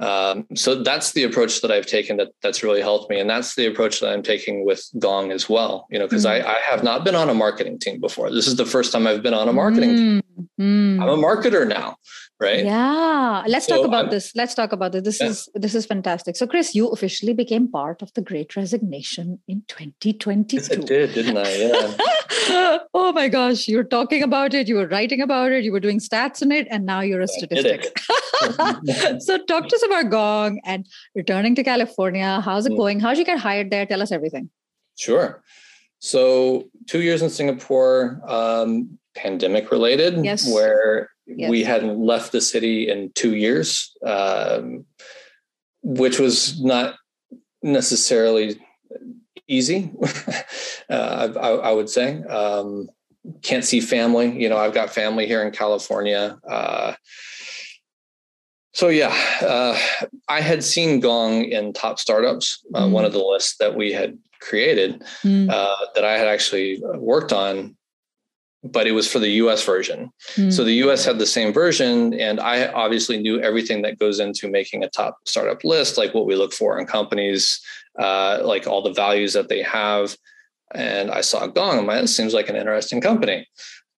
Um, 0.00 0.46
so 0.56 0.82
that's 0.82 1.12
the 1.12 1.22
approach 1.22 1.60
that 1.60 1.70
I've 1.70 1.86
taken 1.86 2.16
that 2.16 2.32
that's 2.42 2.64
really 2.64 2.80
helped 2.80 3.10
me. 3.10 3.20
And 3.20 3.30
that's 3.30 3.54
the 3.54 3.66
approach 3.66 4.00
that 4.00 4.12
I'm 4.12 4.24
taking 4.24 4.64
with 4.66 4.84
Gong 4.98 5.30
as 5.30 5.48
well, 5.48 5.86
you 5.88 6.00
know, 6.00 6.06
because 6.06 6.26
mm. 6.26 6.30
I, 6.30 6.54
I, 6.54 6.58
have 6.68 6.82
not 6.82 7.04
been 7.04 7.14
on 7.14 7.30
a 7.30 7.34
marketing 7.34 7.78
team 7.78 8.00
before. 8.00 8.28
This 8.28 8.48
is 8.48 8.56
the 8.56 8.66
first 8.66 8.90
time 8.90 9.06
I've 9.06 9.22
been 9.22 9.34
on 9.34 9.48
a 9.48 9.52
marketing 9.52 9.90
mm. 9.90 9.96
team. 9.96 10.48
Mm. 10.60 11.00
I'm 11.00 11.08
a 11.08 11.16
marketer 11.16 11.66
now 11.66 11.96
right? 12.40 12.64
Yeah 12.64 13.14
let's 13.46 13.66
so 13.66 13.76
talk 13.76 13.86
about 13.86 14.04
I'm, 14.06 14.10
this 14.10 14.34
let's 14.34 14.54
talk 14.54 14.72
about 14.72 14.92
this. 14.92 15.02
This 15.02 15.20
yeah. 15.20 15.28
is 15.28 15.48
this 15.54 15.74
is 15.74 15.86
fantastic. 15.86 16.36
So 16.36 16.46
chris 16.46 16.74
you 16.74 16.88
officially 16.88 17.32
became 17.32 17.70
part 17.70 18.02
of 18.02 18.12
the 18.14 18.22
great 18.22 18.56
resignation 18.56 19.40
in 19.48 19.62
2022 19.68 20.56
yes, 20.56 20.70
i 20.70 20.76
did 20.76 21.14
didn't 21.14 21.38
i? 21.38 21.54
Yeah. 21.54 22.78
Oh 22.94 23.12
my 23.12 23.28
gosh 23.28 23.68
you 23.68 23.76
were 23.76 23.84
talking 23.84 24.22
about 24.22 24.54
it 24.54 24.68
you 24.68 24.76
were 24.76 24.86
writing 24.86 25.20
about 25.20 25.52
it 25.52 25.64
you 25.64 25.72
were 25.72 25.80
doing 25.80 25.98
stats 25.98 26.42
on 26.42 26.52
it 26.52 26.66
and 26.70 26.84
now 26.84 27.00
you're 27.00 27.20
a 27.20 27.28
statistic. 27.28 27.98
so 29.20 29.38
talk 29.44 29.68
to 29.68 29.76
us 29.76 29.84
about 29.84 30.10
gong 30.10 30.60
and 30.64 30.86
returning 31.14 31.54
to 31.54 31.64
california. 31.64 32.40
How's 32.40 32.66
it 32.66 32.72
mm. 32.72 32.76
going? 32.76 33.00
How'd 33.00 33.18
you 33.18 33.24
get 33.24 33.38
hired 33.38 33.70
there? 33.70 33.86
Tell 33.86 34.02
us 34.02 34.12
everything. 34.12 34.50
Sure. 34.96 35.42
So 35.98 36.68
two 36.86 37.00
years 37.00 37.22
in 37.22 37.30
singapore 37.30 38.20
um, 38.28 38.98
pandemic 39.16 39.70
related 39.70 40.24
yes. 40.24 40.52
where 40.52 41.08
yes. 41.26 41.50
we 41.50 41.64
hadn't 41.64 41.98
left 41.98 42.32
the 42.32 42.40
city 42.40 42.88
in 42.88 43.12
two 43.14 43.34
years, 43.36 43.92
um, 44.04 44.84
which 45.82 46.18
was 46.18 46.62
not 46.62 46.96
necessarily 47.62 48.60
easy. 49.48 49.92
uh, 50.90 51.28
I, 51.40 51.48
I, 51.48 51.72
would 51.72 51.88
say 51.88 52.22
um, 52.24 52.88
can't 53.42 53.64
see 53.64 53.80
family. 53.80 54.40
You 54.40 54.48
know, 54.48 54.56
I've 54.56 54.74
got 54.74 54.90
family 54.90 55.26
here 55.26 55.42
in 55.42 55.50
California. 55.50 56.38
Uh, 56.48 56.94
so 58.72 58.88
yeah, 58.88 59.14
uh, 59.40 59.78
I 60.28 60.40
had 60.40 60.64
seen 60.64 61.00
Gong 61.00 61.44
in 61.44 61.72
top 61.72 61.98
startups, 61.98 62.64
uh, 62.74 62.86
mm. 62.86 62.90
one 62.90 63.04
of 63.04 63.12
the 63.12 63.22
lists 63.22 63.56
that 63.58 63.76
we 63.76 63.92
had 63.92 64.18
created 64.40 65.02
mm. 65.22 65.48
uh, 65.48 65.86
that 65.94 66.04
I 66.04 66.18
had 66.18 66.26
actually 66.26 66.82
worked 66.96 67.32
on 67.32 67.76
but 68.64 68.86
it 68.86 68.92
was 68.92 69.10
for 69.10 69.18
the 69.18 69.28
US 69.42 69.62
version. 69.62 70.10
Mm. 70.36 70.52
So 70.52 70.64
the 70.64 70.72
US 70.84 71.04
had 71.04 71.18
the 71.18 71.26
same 71.26 71.52
version. 71.52 72.14
And 72.14 72.40
I 72.40 72.68
obviously 72.68 73.18
knew 73.18 73.40
everything 73.40 73.82
that 73.82 73.98
goes 73.98 74.18
into 74.18 74.48
making 74.48 74.82
a 74.82 74.88
top 74.88 75.18
startup 75.26 75.62
list, 75.64 75.98
like 75.98 76.14
what 76.14 76.26
we 76.26 76.34
look 76.34 76.52
for 76.52 76.78
in 76.78 76.86
companies, 76.86 77.60
uh, 77.98 78.40
like 78.42 78.66
all 78.66 78.82
the 78.82 78.92
values 78.92 79.34
that 79.34 79.48
they 79.48 79.62
have. 79.62 80.16
And 80.74 81.10
I 81.10 81.20
saw 81.20 81.46
Gong, 81.46 81.78
and 81.78 81.86
my, 81.86 82.00
this 82.00 82.16
seems 82.16 82.34
like 82.34 82.48
an 82.48 82.56
interesting 82.56 83.00
company. 83.00 83.46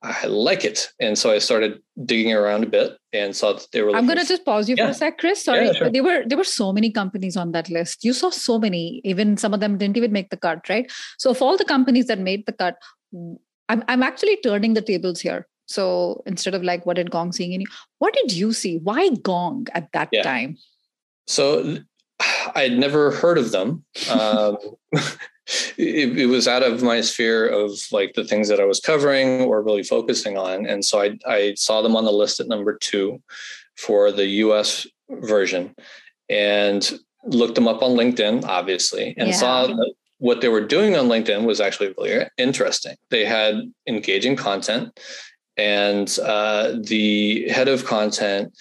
I 0.02 0.26
like 0.26 0.64
it. 0.64 0.90
And 1.00 1.18
so 1.18 1.32
I 1.32 1.38
started 1.38 1.80
digging 2.04 2.32
around 2.32 2.64
a 2.64 2.66
bit 2.66 2.98
and 3.12 3.34
saw 3.34 3.54
that 3.54 3.66
they 3.72 3.82
were. 3.82 3.96
I'm 3.96 4.04
going 4.06 4.18
to 4.18 4.26
just 4.26 4.44
pause 4.44 4.68
you 4.68 4.76
yeah. 4.76 4.86
for 4.86 4.90
a 4.90 4.94
sec, 4.94 5.18
Chris. 5.18 5.44
Sorry. 5.44 5.66
Yeah, 5.66 5.72
sure. 5.72 5.90
There 5.90 6.04
were 6.04 6.22
there 6.26 6.36
were 6.36 6.44
so 6.44 6.72
many 6.72 6.90
companies 6.90 7.36
on 7.36 7.52
that 7.52 7.70
list. 7.70 8.04
You 8.04 8.12
saw 8.12 8.30
so 8.30 8.58
many, 8.58 9.00
even 9.04 9.36
some 9.36 9.54
of 9.54 9.60
them 9.60 9.78
didn't 9.78 9.96
even 9.96 10.12
make 10.12 10.28
the 10.28 10.36
cut, 10.36 10.68
right? 10.68 10.90
So 11.18 11.30
of 11.30 11.40
all 11.40 11.56
the 11.56 11.64
companies 11.64 12.06
that 12.06 12.18
made 12.18 12.44
the 12.44 12.52
cut, 12.52 12.76
I'm 13.68 13.84
I'm 13.88 14.02
actually 14.02 14.36
turning 14.36 14.74
the 14.74 14.82
tables 14.82 15.20
here. 15.20 15.46
So 15.66 16.22
instead 16.26 16.54
of 16.54 16.62
like 16.62 16.86
what 16.86 16.96
did 16.96 17.10
Gong 17.10 17.32
seeing 17.32 17.52
in 17.52 17.60
you, 17.62 17.66
what 17.98 18.14
did 18.14 18.32
you 18.32 18.52
see? 18.52 18.78
Why 18.78 19.10
Gong 19.10 19.66
at 19.74 19.90
that 19.92 20.08
yeah. 20.12 20.22
time? 20.22 20.56
So 21.26 21.78
I 22.54 22.62
had 22.62 22.78
never 22.78 23.10
heard 23.10 23.38
of 23.38 23.50
them. 23.50 23.84
Um, 24.10 24.56
it, 25.76 26.18
it, 26.18 26.26
was 26.26 26.48
out 26.48 26.62
of 26.62 26.82
my 26.82 27.00
sphere 27.00 27.46
of 27.46 27.72
like 27.92 28.14
the 28.14 28.24
things 28.24 28.48
that 28.48 28.60
I 28.60 28.64
was 28.64 28.80
covering 28.80 29.42
or 29.42 29.62
really 29.62 29.82
focusing 29.82 30.38
on, 30.38 30.66
and 30.66 30.84
so 30.84 31.02
I 31.02 31.18
I 31.26 31.54
saw 31.54 31.82
them 31.82 31.96
on 31.96 32.04
the 32.04 32.12
list 32.12 32.40
at 32.40 32.48
number 32.48 32.78
two 32.78 33.20
for 33.76 34.12
the 34.12 34.26
U.S. 34.26 34.86
version, 35.10 35.74
and 36.28 36.98
looked 37.24 37.56
them 37.56 37.68
up 37.68 37.82
on 37.82 37.92
LinkedIn, 37.92 38.44
obviously, 38.44 39.14
and 39.18 39.28
yeah. 39.28 39.34
saw 39.34 39.66
what 40.18 40.40
they 40.40 40.48
were 40.48 40.64
doing 40.64 40.96
on 40.96 41.08
LinkedIn 41.08 41.44
was 41.44 41.60
actually 41.60 41.94
really 41.98 42.26
interesting. 42.38 42.96
They 43.10 43.24
had 43.24 43.72
engaging 43.86 44.36
content, 44.36 44.98
and 45.56 46.16
uh, 46.22 46.74
the 46.82 47.48
head 47.48 47.68
of 47.68 47.84
content 47.84 48.52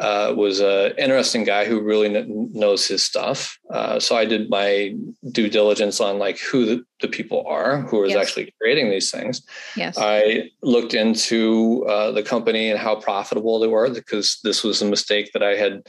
uh, 0.00 0.34
was 0.36 0.60
an 0.60 0.92
interesting 0.98 1.44
guy 1.44 1.64
who 1.64 1.80
really 1.80 2.08
kn- 2.08 2.50
knows 2.52 2.86
his 2.86 3.04
stuff. 3.04 3.56
Uh, 3.70 4.00
so 4.00 4.16
I 4.16 4.24
did 4.24 4.50
my 4.50 4.94
due 5.30 5.48
diligence 5.48 6.00
on 6.00 6.18
like 6.18 6.38
who 6.38 6.66
the, 6.66 6.84
the 7.00 7.08
people 7.08 7.44
are 7.46 7.82
who 7.82 8.02
is 8.02 8.12
yes. 8.12 8.20
actually 8.20 8.52
creating 8.60 8.90
these 8.90 9.10
things. 9.10 9.42
Yes. 9.76 9.96
I 9.96 10.50
looked 10.62 10.94
into 10.94 11.84
uh, 11.88 12.10
the 12.10 12.24
company 12.24 12.70
and 12.70 12.78
how 12.78 12.96
profitable 12.96 13.60
they 13.60 13.68
were 13.68 13.88
because 13.88 14.40
this 14.42 14.64
was 14.64 14.82
a 14.82 14.86
mistake 14.86 15.30
that 15.32 15.44
I 15.44 15.54
had 15.54 15.86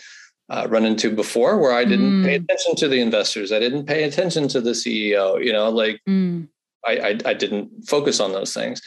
uh, 0.50 0.68
run 0.70 0.86
into 0.86 1.10
before 1.10 1.58
where 1.60 1.74
I 1.74 1.86
didn't 1.86 2.22
mm. 2.22 2.26
pay 2.26 2.36
attention 2.36 2.76
to 2.76 2.88
the 2.88 3.02
investors. 3.02 3.52
I 3.52 3.60
didn't 3.60 3.86
pay 3.86 4.04
attention 4.04 4.48
to 4.50 4.62
the 4.62 4.72
CEO, 4.72 5.44
you 5.44 5.52
know, 5.52 5.70
like 5.70 6.02
mm. 6.08 6.48
I, 6.86 6.98
I, 6.98 7.18
I, 7.26 7.34
didn't 7.34 7.88
focus 7.88 8.20
on 8.20 8.32
those 8.32 8.54
things. 8.54 8.82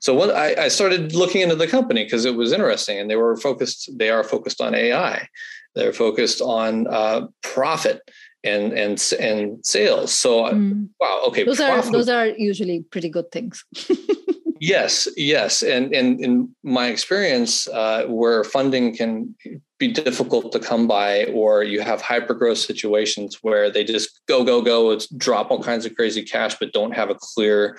So 0.00 0.14
what 0.14 0.34
I, 0.34 0.64
I 0.64 0.68
started 0.68 1.14
looking 1.14 1.40
into 1.40 1.56
the 1.56 1.66
company 1.66 2.04
because 2.04 2.24
it 2.24 2.36
was 2.36 2.52
interesting 2.52 2.98
and 2.98 3.10
they 3.10 3.16
were 3.16 3.36
focused, 3.36 3.90
they 3.98 4.10
are 4.10 4.22
focused 4.22 4.60
on 4.60 4.74
AI. 4.74 5.28
They're 5.74 5.92
focused 5.92 6.40
on 6.40 6.86
uh, 6.88 7.28
profit 7.42 8.02
and 8.44 8.72
and 8.72 9.12
and 9.20 9.64
sales. 9.64 10.12
So 10.12 10.44
mm. 10.44 10.88
wow, 11.00 11.24
okay, 11.28 11.44
those 11.44 11.60
are 11.60 11.82
those 11.90 12.08
are 12.08 12.26
usually 12.26 12.80
pretty 12.90 13.08
good 13.08 13.30
things. 13.30 13.64
yes, 14.60 15.08
yes, 15.16 15.62
and 15.62 15.92
and 15.92 16.20
in 16.20 16.54
my 16.62 16.88
experience, 16.88 17.68
uh, 17.68 18.04
where 18.06 18.44
funding 18.44 18.96
can 18.96 19.34
be 19.78 19.92
difficult 19.92 20.52
to 20.52 20.58
come 20.58 20.88
by, 20.88 21.24
or 21.26 21.62
you 21.62 21.80
have 21.80 22.02
hyper 22.02 22.34
growth 22.34 22.58
situations 22.58 23.38
where 23.42 23.70
they 23.70 23.84
just 23.84 24.20
go 24.26 24.44
go 24.44 24.60
go, 24.60 24.90
it's 24.90 25.06
drop 25.06 25.50
all 25.50 25.62
kinds 25.62 25.86
of 25.86 25.94
crazy 25.94 26.22
cash, 26.22 26.56
but 26.58 26.72
don't 26.72 26.94
have 26.94 27.10
a 27.10 27.14
clear 27.14 27.78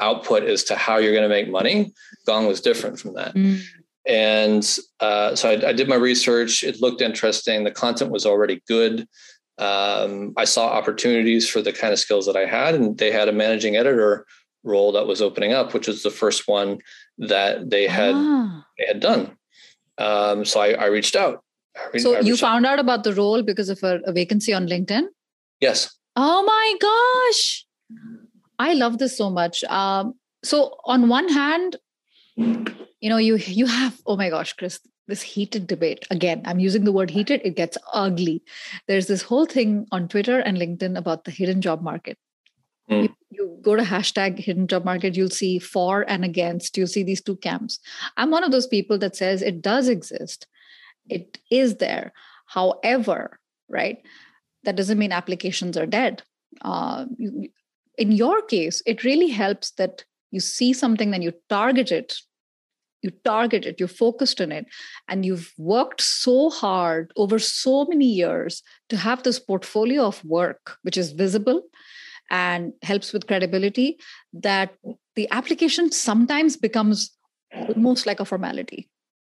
output 0.00 0.44
as 0.44 0.64
to 0.64 0.76
how 0.76 0.96
you're 0.96 1.12
going 1.12 1.22
to 1.22 1.28
make 1.28 1.48
money. 1.48 1.92
Gong 2.26 2.46
was 2.46 2.60
different 2.60 2.98
from 2.98 3.14
that. 3.14 3.34
Mm. 3.34 3.60
And 4.06 4.78
uh, 5.00 5.34
so 5.34 5.50
I, 5.50 5.68
I, 5.68 5.72
did 5.72 5.88
my 5.88 5.96
research. 5.96 6.62
It 6.62 6.80
looked 6.80 7.00
interesting. 7.00 7.64
The 7.64 7.70
content 7.70 8.12
was 8.12 8.24
already 8.24 8.62
good. 8.68 9.08
Um, 9.58 10.32
I 10.36 10.44
saw 10.44 10.68
opportunities 10.68 11.48
for 11.48 11.60
the 11.60 11.72
kind 11.72 11.92
of 11.92 11.98
skills 11.98 12.26
that 12.26 12.36
I 12.36 12.44
had, 12.44 12.74
and 12.74 12.96
they 12.96 13.10
had 13.10 13.28
a 13.28 13.32
managing 13.32 13.76
editor 13.76 14.26
role 14.62 14.92
that 14.92 15.06
was 15.06 15.22
opening 15.22 15.52
up, 15.52 15.74
which 15.74 15.88
was 15.88 16.02
the 16.02 16.10
first 16.10 16.46
one 16.46 16.78
that 17.18 17.70
they 17.70 17.86
had 17.86 18.14
ah. 18.14 18.66
they 18.78 18.86
had 18.86 19.00
done. 19.00 19.36
Um, 19.98 20.44
so 20.44 20.60
I, 20.60 20.72
I, 20.72 20.86
reached 20.86 21.16
out. 21.16 21.42
I 21.76 21.88
re- 21.94 21.98
so 22.00 22.20
you 22.20 22.36
found 22.36 22.66
out. 22.66 22.74
out 22.74 22.78
about 22.78 23.04
the 23.04 23.14
role 23.14 23.42
because 23.42 23.68
of 23.68 23.82
a, 23.82 24.00
a 24.04 24.12
vacancy 24.12 24.52
on 24.52 24.66
LinkedIn. 24.66 25.04
Yes. 25.60 25.94
Oh 26.16 26.42
my 26.44 26.74
gosh! 26.80 27.66
I 28.58 28.74
love 28.74 28.98
this 28.98 29.16
so 29.16 29.30
much. 29.30 29.64
Um, 29.64 30.14
so 30.42 30.76
on 30.84 31.08
one 31.08 31.28
hand, 31.28 31.76
you 32.36 33.10
know, 33.10 33.16
you 33.16 33.36
you 33.36 33.66
have 33.66 34.00
oh 34.06 34.16
my 34.16 34.30
gosh, 34.30 34.52
Chris, 34.52 34.80
this 35.06 35.22
heated 35.22 35.66
debate. 35.66 36.06
Again, 36.10 36.42
I'm 36.44 36.58
using 36.58 36.84
the 36.84 36.92
word 36.92 37.10
heated, 37.10 37.40
it 37.44 37.56
gets 37.56 37.78
ugly. 37.92 38.42
There's 38.88 39.06
this 39.06 39.22
whole 39.22 39.46
thing 39.46 39.86
on 39.92 40.08
Twitter 40.08 40.40
and 40.40 40.56
LinkedIn 40.56 40.96
about 40.96 41.24
the 41.24 41.30
hidden 41.30 41.60
job 41.60 41.82
market. 41.82 42.18
Mm. 42.90 43.02
You, 43.02 43.16
you, 43.30 43.58
go 43.62 43.76
to 43.76 43.82
hashtag 43.82 44.38
hidden 44.38 44.66
job 44.66 44.84
market, 44.84 45.16
you'll 45.16 45.30
see 45.30 45.58
for 45.58 46.08
and 46.08 46.24
against. 46.24 46.76
You'll 46.76 46.86
see 46.86 47.02
these 47.02 47.22
two 47.22 47.36
camps. 47.36 47.80
I'm 48.16 48.30
one 48.30 48.44
of 48.44 48.52
those 48.52 48.66
people 48.66 48.98
that 48.98 49.16
says 49.16 49.42
it 49.42 49.62
does 49.62 49.88
exist, 49.88 50.46
it 51.08 51.38
is 51.50 51.76
there. 51.76 52.12
However, 52.46 53.40
right, 53.68 53.98
that 54.64 54.76
doesn't 54.76 54.98
mean 54.98 55.12
applications 55.12 55.76
are 55.76 55.86
dead. 55.86 56.22
Uh, 56.62 57.06
you, 57.18 57.48
in 57.98 58.12
your 58.12 58.42
case, 58.42 58.82
it 58.86 59.04
really 59.04 59.28
helps 59.28 59.72
that 59.72 60.04
you 60.30 60.40
see 60.40 60.72
something, 60.72 61.10
then 61.10 61.22
you 61.22 61.32
target 61.48 61.90
it 61.90 62.20
you 63.02 63.12
target 63.24 63.64
it 63.64 63.78
you're 63.78 63.88
focused 63.88 64.40
on 64.40 64.50
it 64.50 64.66
and 65.08 65.24
you've 65.24 65.52
worked 65.58 66.00
so 66.00 66.50
hard 66.50 67.12
over 67.16 67.38
so 67.38 67.84
many 67.84 68.06
years 68.06 68.62
to 68.88 68.96
have 68.96 69.22
this 69.22 69.38
portfolio 69.38 70.06
of 70.06 70.24
work 70.24 70.78
which 70.82 70.96
is 70.96 71.12
visible 71.12 71.62
and 72.30 72.72
helps 72.82 73.12
with 73.12 73.26
credibility 73.26 73.98
that 74.32 74.74
the 75.14 75.28
application 75.30 75.90
sometimes 75.92 76.56
becomes 76.56 77.10
almost 77.54 78.06
like 78.06 78.20
a 78.20 78.24
formality 78.24 78.88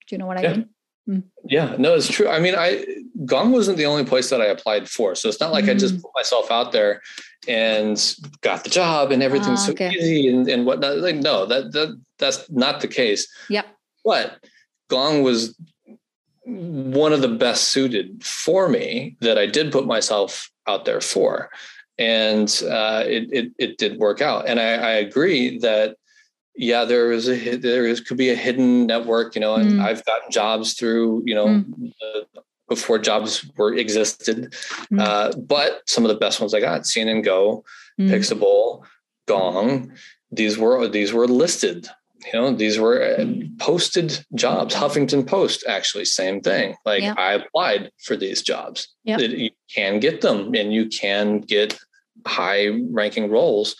do 0.06 0.14
you 0.14 0.18
know 0.18 0.26
what 0.26 0.40
yeah. 0.42 0.50
i 0.50 0.56
mean 0.56 0.68
mm. 1.08 1.22
yeah 1.44 1.74
no 1.78 1.94
it's 1.94 2.08
true 2.08 2.28
i 2.28 2.38
mean 2.38 2.54
i 2.54 2.84
gong 3.26 3.52
wasn't 3.52 3.76
the 3.76 3.86
only 3.86 4.04
place 4.04 4.30
that 4.30 4.40
i 4.40 4.46
applied 4.46 4.88
for 4.88 5.14
so 5.14 5.28
it's 5.28 5.40
not 5.40 5.52
like 5.52 5.64
mm. 5.64 5.70
i 5.70 5.74
just 5.74 5.96
mm. 5.96 6.02
put 6.02 6.10
myself 6.14 6.50
out 6.50 6.72
there 6.72 7.00
and 7.48 8.16
got 8.40 8.64
the 8.64 8.70
job 8.70 9.12
and 9.12 9.22
everything's 9.22 9.68
ah, 9.68 9.72
okay. 9.72 9.90
so 9.90 9.96
easy 9.96 10.28
and, 10.28 10.48
and 10.48 10.66
whatnot. 10.66 10.98
Like, 10.98 11.16
no, 11.16 11.46
that, 11.46 11.72
that 11.72 12.00
that's 12.18 12.50
not 12.50 12.80
the 12.80 12.88
case. 12.88 13.28
Yep. 13.48 13.66
But 14.04 14.44
Gong 14.88 15.22
was 15.22 15.56
one 16.44 17.12
of 17.12 17.22
the 17.22 17.28
best 17.28 17.68
suited 17.68 18.22
for 18.24 18.68
me 18.68 19.16
that 19.20 19.38
I 19.38 19.46
did 19.46 19.72
put 19.72 19.86
myself 19.86 20.50
out 20.66 20.84
there 20.84 21.00
for. 21.00 21.50
And 21.98 22.48
uh, 22.68 23.04
it, 23.06 23.28
it, 23.32 23.52
it 23.58 23.78
did 23.78 23.98
work 23.98 24.20
out. 24.20 24.48
And 24.48 24.58
I, 24.58 24.72
I 24.74 24.90
agree 24.92 25.58
that 25.58 25.96
yeah, 26.56 26.84
there 26.84 27.10
is 27.10 27.28
a 27.28 27.56
there 27.56 27.84
is 27.84 28.00
could 28.00 28.16
be 28.16 28.30
a 28.30 28.36
hidden 28.36 28.86
network, 28.86 29.34
you 29.34 29.40
know, 29.40 29.54
and 29.54 29.72
mm. 29.72 29.80
I've 29.84 30.04
gotten 30.04 30.30
jobs 30.30 30.74
through, 30.74 31.22
you 31.26 31.34
know, 31.34 31.46
mm 31.46 31.92
before 32.68 32.98
jobs 32.98 33.48
were 33.56 33.74
existed. 33.74 34.52
Mm-hmm. 34.52 35.00
Uh, 35.00 35.32
but 35.36 35.82
some 35.86 36.04
of 36.04 36.08
the 36.08 36.16
best 36.16 36.40
ones 36.40 36.54
I 36.54 36.60
got, 36.60 36.82
CNN 36.82 37.24
Go, 37.24 37.64
mm-hmm. 38.00 38.12
Pixable, 38.12 38.84
Gong, 39.26 39.92
these 40.30 40.58
were 40.58 40.88
these 40.88 41.12
were 41.12 41.26
listed. 41.26 41.88
You 42.32 42.40
know, 42.40 42.54
these 42.54 42.78
were 42.78 43.02
uh, 43.02 43.26
posted 43.58 44.24
jobs. 44.34 44.74
Huffington 44.74 45.26
Post, 45.26 45.64
actually, 45.68 46.06
same 46.06 46.40
thing. 46.40 46.74
Like 46.84 47.02
yeah. 47.02 47.14
I 47.18 47.34
applied 47.34 47.90
for 48.02 48.16
these 48.16 48.42
jobs. 48.42 48.88
Yeah. 49.04 49.18
You 49.18 49.50
can 49.74 50.00
get 50.00 50.20
them, 50.20 50.54
and 50.54 50.72
you 50.72 50.88
can 50.88 51.40
get 51.40 51.78
high-ranking 52.26 53.30
roles 53.30 53.76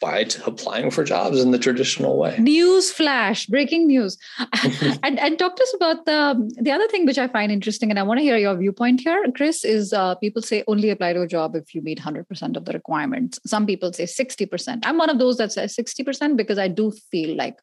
by 0.00 0.26
applying 0.44 0.90
for 0.90 1.04
jobs 1.04 1.40
in 1.40 1.50
the 1.50 1.58
traditional 1.58 2.18
way. 2.18 2.36
News 2.38 2.90
flash, 2.90 3.46
breaking 3.46 3.86
news. 3.86 4.18
and, 5.02 5.18
and 5.18 5.38
talk 5.38 5.56
to 5.56 5.62
us 5.62 5.74
about 5.74 6.04
the, 6.04 6.50
the 6.60 6.70
other 6.70 6.86
thing 6.88 7.06
which 7.06 7.18
I 7.18 7.28
find 7.28 7.50
interesting, 7.50 7.90
and 7.90 7.98
I 7.98 8.02
want 8.02 8.18
to 8.18 8.24
hear 8.24 8.36
your 8.36 8.56
viewpoint 8.56 9.00
here, 9.00 9.24
Chris, 9.34 9.64
is 9.64 9.92
uh, 9.92 10.14
people 10.16 10.42
say 10.42 10.64
only 10.66 10.90
apply 10.90 11.14
to 11.14 11.22
a 11.22 11.26
job 11.26 11.54
if 11.56 11.74
you 11.74 11.82
meet 11.82 12.00
100% 12.00 12.56
of 12.56 12.64
the 12.64 12.72
requirements. 12.72 13.38
Some 13.46 13.66
people 13.66 13.92
say 13.92 14.04
60%. 14.04 14.80
I'm 14.84 14.98
one 14.98 15.10
of 15.10 15.18
those 15.18 15.38
that 15.38 15.52
says 15.52 15.76
60% 15.76 16.36
because 16.36 16.58
I 16.58 16.68
do 16.68 16.92
feel 17.10 17.36
like 17.36 17.58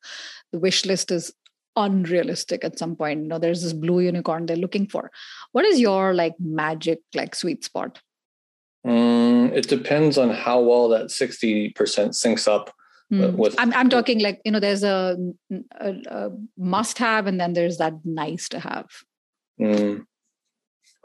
the 0.51 0.59
wish 0.59 0.85
list 0.85 1.11
is 1.11 1.33
unrealistic 1.75 2.63
at 2.63 2.77
some 2.77 2.95
point. 2.95 3.21
You 3.23 3.27
know, 3.27 3.39
there's 3.39 3.63
this 3.63 3.73
blue 3.73 3.99
unicorn 3.99 4.45
they're 4.45 4.55
looking 4.57 4.87
for. 4.87 5.11
What 5.51 5.65
is 5.65 5.79
your 5.79 6.13
like 6.13 6.33
magic, 6.39 6.99
like 7.15 7.35
sweet 7.35 7.63
spot? 7.63 7.99
Mm, 8.85 9.53
it 9.53 9.67
depends 9.67 10.17
on 10.17 10.29
how 10.29 10.59
well 10.59 10.89
that 10.89 11.07
60% 11.07 11.73
syncs 11.73 12.47
up 12.47 12.73
mm. 13.11 13.33
with. 13.35 13.55
I'm, 13.57 13.73
I'm 13.73 13.89
talking 13.89 14.19
like, 14.19 14.41
you 14.43 14.51
know, 14.51 14.59
there's 14.59 14.83
a, 14.83 15.17
a, 15.79 15.95
a 16.07 16.29
must 16.57 16.97
have 16.97 17.27
and 17.27 17.39
then 17.39 17.53
there's 17.53 17.77
that 17.77 17.93
nice 18.03 18.49
to 18.49 18.59
have. 18.59 18.87
Mm. 19.59 20.05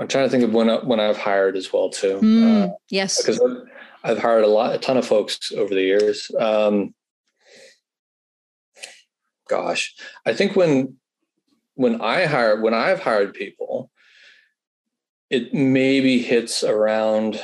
I'm 0.00 0.08
trying 0.08 0.26
to 0.26 0.30
think 0.30 0.44
of 0.44 0.52
when, 0.52 0.68
when 0.86 1.00
I've 1.00 1.18
hired 1.18 1.56
as 1.56 1.72
well, 1.72 1.90
too. 1.90 2.18
Uh, 2.18 2.74
yes. 2.88 3.20
Because 3.20 3.40
I've 4.04 4.18
hired 4.18 4.44
a 4.44 4.48
lot, 4.48 4.74
a 4.74 4.78
ton 4.78 4.96
of 4.96 5.06
folks 5.06 5.52
over 5.52 5.74
the 5.74 5.82
years. 5.82 6.30
Um, 6.38 6.94
gosh, 9.48 9.94
I 10.24 10.34
think 10.34 10.54
when 10.54 10.96
when 11.74 12.00
I 12.00 12.26
hire 12.26 12.60
when 12.60 12.74
I've 12.74 13.00
hired 13.00 13.34
people, 13.34 13.90
it 15.30 15.52
maybe 15.52 16.20
hits 16.20 16.62
around 16.62 17.42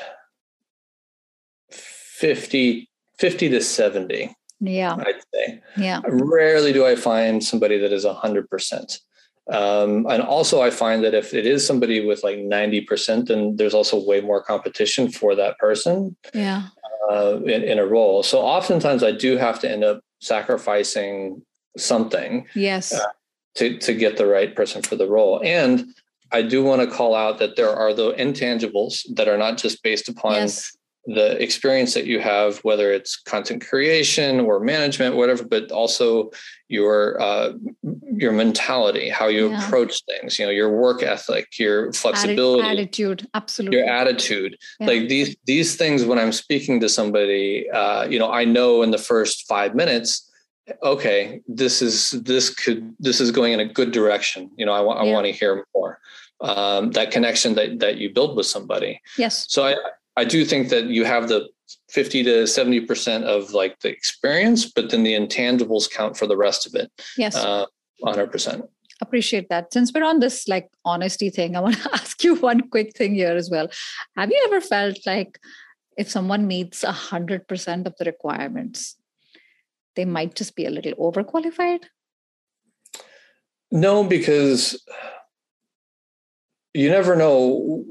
50, 2.24 2.88
50 3.18 3.48
to 3.50 3.60
70. 3.60 4.34
Yeah. 4.60 4.96
I'd 4.96 5.20
say. 5.34 5.60
Yeah. 5.76 6.00
Rarely 6.08 6.72
do 6.72 6.86
I 6.86 6.96
find 6.96 7.44
somebody 7.44 7.76
that 7.76 7.92
is 7.92 8.06
100%. 8.06 8.98
Um, 9.52 10.06
and 10.08 10.22
also, 10.22 10.62
I 10.62 10.70
find 10.70 11.04
that 11.04 11.12
if 11.12 11.34
it 11.34 11.44
is 11.44 11.66
somebody 11.66 12.02
with 12.02 12.24
like 12.24 12.38
90%, 12.38 13.26
then 13.26 13.56
there's 13.56 13.74
also 13.74 14.02
way 14.02 14.22
more 14.22 14.42
competition 14.42 15.10
for 15.10 15.34
that 15.34 15.58
person 15.58 16.16
yeah. 16.32 16.68
Uh, 17.10 17.40
in, 17.42 17.62
in 17.62 17.78
a 17.78 17.84
role. 17.84 18.22
So 18.22 18.40
oftentimes 18.40 19.02
I 19.02 19.12
do 19.12 19.36
have 19.36 19.60
to 19.60 19.70
end 19.70 19.84
up 19.84 20.00
sacrificing 20.22 21.42
something. 21.76 22.46
Yes. 22.54 22.94
Uh, 22.94 23.04
to, 23.56 23.76
to 23.80 23.92
get 23.92 24.16
the 24.16 24.26
right 24.26 24.56
person 24.56 24.80
for 24.80 24.96
the 24.96 25.06
role. 25.06 25.42
And 25.44 25.84
I 26.32 26.40
do 26.40 26.64
want 26.64 26.80
to 26.80 26.96
call 26.96 27.14
out 27.14 27.38
that 27.38 27.56
there 27.56 27.68
are 27.70 27.92
the 27.92 28.14
intangibles 28.14 29.02
that 29.14 29.28
are 29.28 29.36
not 29.36 29.58
just 29.58 29.82
based 29.82 30.08
upon 30.08 30.36
yes 30.36 30.74
the 31.06 31.42
experience 31.42 31.94
that 31.94 32.06
you 32.06 32.18
have, 32.20 32.58
whether 32.58 32.90
it's 32.92 33.16
content 33.16 33.66
creation 33.66 34.40
or 34.40 34.60
management, 34.60 35.16
whatever, 35.16 35.44
but 35.44 35.70
also 35.70 36.30
your 36.68 37.20
uh, 37.20 37.52
your 38.16 38.32
mentality, 38.32 39.08
how 39.08 39.26
you 39.28 39.50
yeah. 39.50 39.66
approach 39.66 40.02
things, 40.04 40.38
you 40.38 40.46
know, 40.46 40.50
your 40.50 40.70
work 40.70 41.02
ethic, 41.02 41.58
your 41.58 41.92
flexibility, 41.92 42.66
attitude, 42.66 43.28
absolutely, 43.34 43.78
your 43.78 43.88
attitude. 43.88 44.56
Yeah. 44.80 44.86
Like 44.86 45.08
these 45.08 45.36
these 45.46 45.76
things, 45.76 46.04
when 46.04 46.18
I'm 46.18 46.32
speaking 46.32 46.80
to 46.80 46.88
somebody, 46.88 47.68
uh, 47.70 48.06
you 48.06 48.18
know, 48.18 48.30
I 48.32 48.44
know 48.44 48.82
in 48.82 48.90
the 48.90 48.98
first 48.98 49.46
five 49.46 49.74
minutes, 49.74 50.30
okay, 50.82 51.40
this 51.46 51.82
is 51.82 52.12
this 52.12 52.48
could 52.48 52.94
this 52.98 53.20
is 53.20 53.30
going 53.30 53.52
in 53.52 53.60
a 53.60 53.66
good 53.66 53.92
direction. 53.92 54.50
You 54.56 54.64
know, 54.64 54.72
I 54.72 54.80
want 54.80 55.00
I 55.00 55.12
want 55.12 55.26
to 55.26 55.32
hear 55.32 55.66
more. 55.74 55.98
Um, 56.40 56.90
that 56.92 57.10
connection 57.10 57.54
that 57.54 57.78
that 57.78 57.96
you 57.98 58.12
build 58.12 58.36
with 58.36 58.46
somebody. 58.46 59.00
Yes. 59.16 59.46
So 59.48 59.66
I 59.66 59.76
I 60.16 60.24
do 60.24 60.44
think 60.44 60.68
that 60.68 60.86
you 60.86 61.04
have 61.04 61.28
the 61.28 61.48
50 61.90 62.22
to 62.24 62.30
70% 62.44 63.22
of 63.24 63.52
like 63.52 63.80
the 63.80 63.88
experience, 63.88 64.70
but 64.70 64.90
then 64.90 65.02
the 65.02 65.14
intangibles 65.14 65.90
count 65.90 66.16
for 66.16 66.26
the 66.26 66.36
rest 66.36 66.66
of 66.66 66.74
it. 66.74 66.90
Yes. 67.16 67.36
Uh, 67.36 67.66
100%. 68.04 68.68
Appreciate 69.00 69.48
that. 69.48 69.72
Since 69.72 69.92
we're 69.92 70.04
on 70.04 70.20
this 70.20 70.46
like 70.46 70.68
honesty 70.84 71.30
thing, 71.30 71.56
I 71.56 71.60
want 71.66 71.76
to 71.82 71.90
ask 71.92 72.22
you 72.22 72.36
one 72.36 72.68
quick 72.68 72.96
thing 72.96 73.14
here 73.14 73.34
as 73.34 73.50
well. 73.50 73.68
Have 74.16 74.30
you 74.30 74.40
ever 74.46 74.60
felt 74.60 74.98
like 75.06 75.38
if 75.96 76.10
someone 76.10 76.46
meets 76.46 76.84
100% 76.84 77.86
of 77.86 77.94
the 77.98 78.04
requirements, 78.04 78.96
they 79.96 80.04
might 80.04 80.34
just 80.34 80.54
be 80.54 80.66
a 80.66 80.70
little 80.70 80.94
overqualified? 80.94 81.84
No, 83.70 84.04
because 84.04 84.80
you 86.74 86.90
never 86.90 87.14
know 87.14 87.84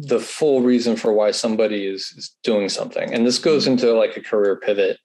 the 0.00 0.20
full 0.20 0.60
reason 0.60 0.96
for 0.96 1.12
why 1.12 1.30
somebody 1.30 1.86
is, 1.86 2.12
is 2.16 2.36
doing 2.44 2.68
something 2.68 3.12
and 3.12 3.26
this 3.26 3.38
goes 3.38 3.64
mm. 3.64 3.72
into 3.72 3.92
like 3.94 4.16
a 4.16 4.22
career 4.22 4.56
pivot 4.56 4.98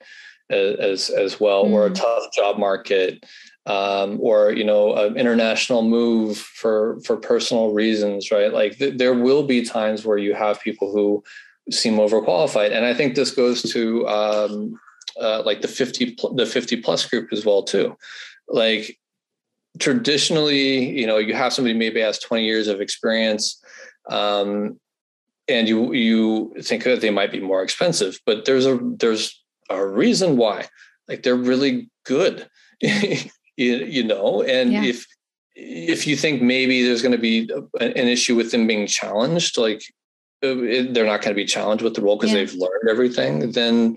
as 0.50 1.10
as 1.10 1.40
well 1.40 1.64
mm. 1.64 1.72
or 1.72 1.86
a 1.86 1.90
mm. 1.90 1.94
tough 1.94 2.32
job 2.32 2.58
market 2.58 3.24
um, 3.66 4.18
or 4.20 4.52
you 4.52 4.62
know 4.62 4.94
an 4.94 5.16
international 5.16 5.82
move 5.82 6.36
for 6.36 7.00
for 7.00 7.16
personal 7.16 7.72
reasons 7.72 8.30
right 8.30 8.52
like 8.52 8.76
th- 8.78 8.98
there 8.98 9.14
will 9.14 9.42
be 9.42 9.64
times 9.64 10.04
where 10.04 10.18
you 10.18 10.34
have 10.34 10.60
people 10.60 10.92
who 10.92 11.24
seem 11.70 11.94
overqualified 11.94 12.72
and 12.72 12.84
i 12.84 12.92
think 12.92 13.14
this 13.14 13.30
goes 13.30 13.62
to 13.62 14.06
um, 14.06 14.78
uh, 15.20 15.42
like 15.44 15.62
the 15.62 15.68
50 15.68 16.14
pl- 16.16 16.34
the 16.34 16.44
50 16.44 16.82
plus 16.82 17.06
group 17.06 17.32
as 17.32 17.46
well 17.46 17.62
too 17.62 17.96
like 18.48 18.98
traditionally 19.78 20.90
you 20.98 21.06
know 21.06 21.18
you 21.18 21.34
have 21.34 21.52
somebody 21.52 21.74
maybe 21.74 22.00
has 22.00 22.18
20 22.18 22.44
years 22.44 22.68
of 22.68 22.80
experience 22.80 23.62
um, 24.10 24.78
and 25.48 25.68
you 25.68 25.92
you 25.92 26.54
think 26.62 26.84
that 26.84 27.00
they 27.00 27.10
might 27.10 27.32
be 27.32 27.40
more 27.40 27.62
expensive 27.62 28.18
but 28.24 28.44
there's 28.44 28.66
a 28.66 28.78
there's 28.98 29.42
a 29.70 29.84
reason 29.84 30.36
why 30.36 30.66
like 31.08 31.22
they're 31.22 31.34
really 31.34 31.90
good 32.04 32.48
you, 32.80 33.26
you 33.56 34.04
know 34.04 34.42
and 34.42 34.72
yeah. 34.72 34.82
if 34.82 35.06
if 35.56 36.06
you 36.06 36.16
think 36.16 36.42
maybe 36.42 36.82
there's 36.82 37.02
going 37.02 37.12
to 37.12 37.18
be 37.18 37.48
an 37.80 38.08
issue 38.08 38.34
with 38.34 38.50
them 38.50 38.66
being 38.66 38.86
challenged 38.86 39.56
like 39.56 39.82
uh, 40.42 40.54
they're 40.90 41.06
not 41.06 41.22
going 41.22 41.34
to 41.34 41.34
be 41.34 41.44
challenged 41.44 41.82
with 41.82 41.94
the 41.94 42.02
role 42.02 42.16
because 42.16 42.30
yeah. 42.30 42.38
they've 42.38 42.54
learned 42.54 42.88
everything 42.88 43.52
then 43.52 43.96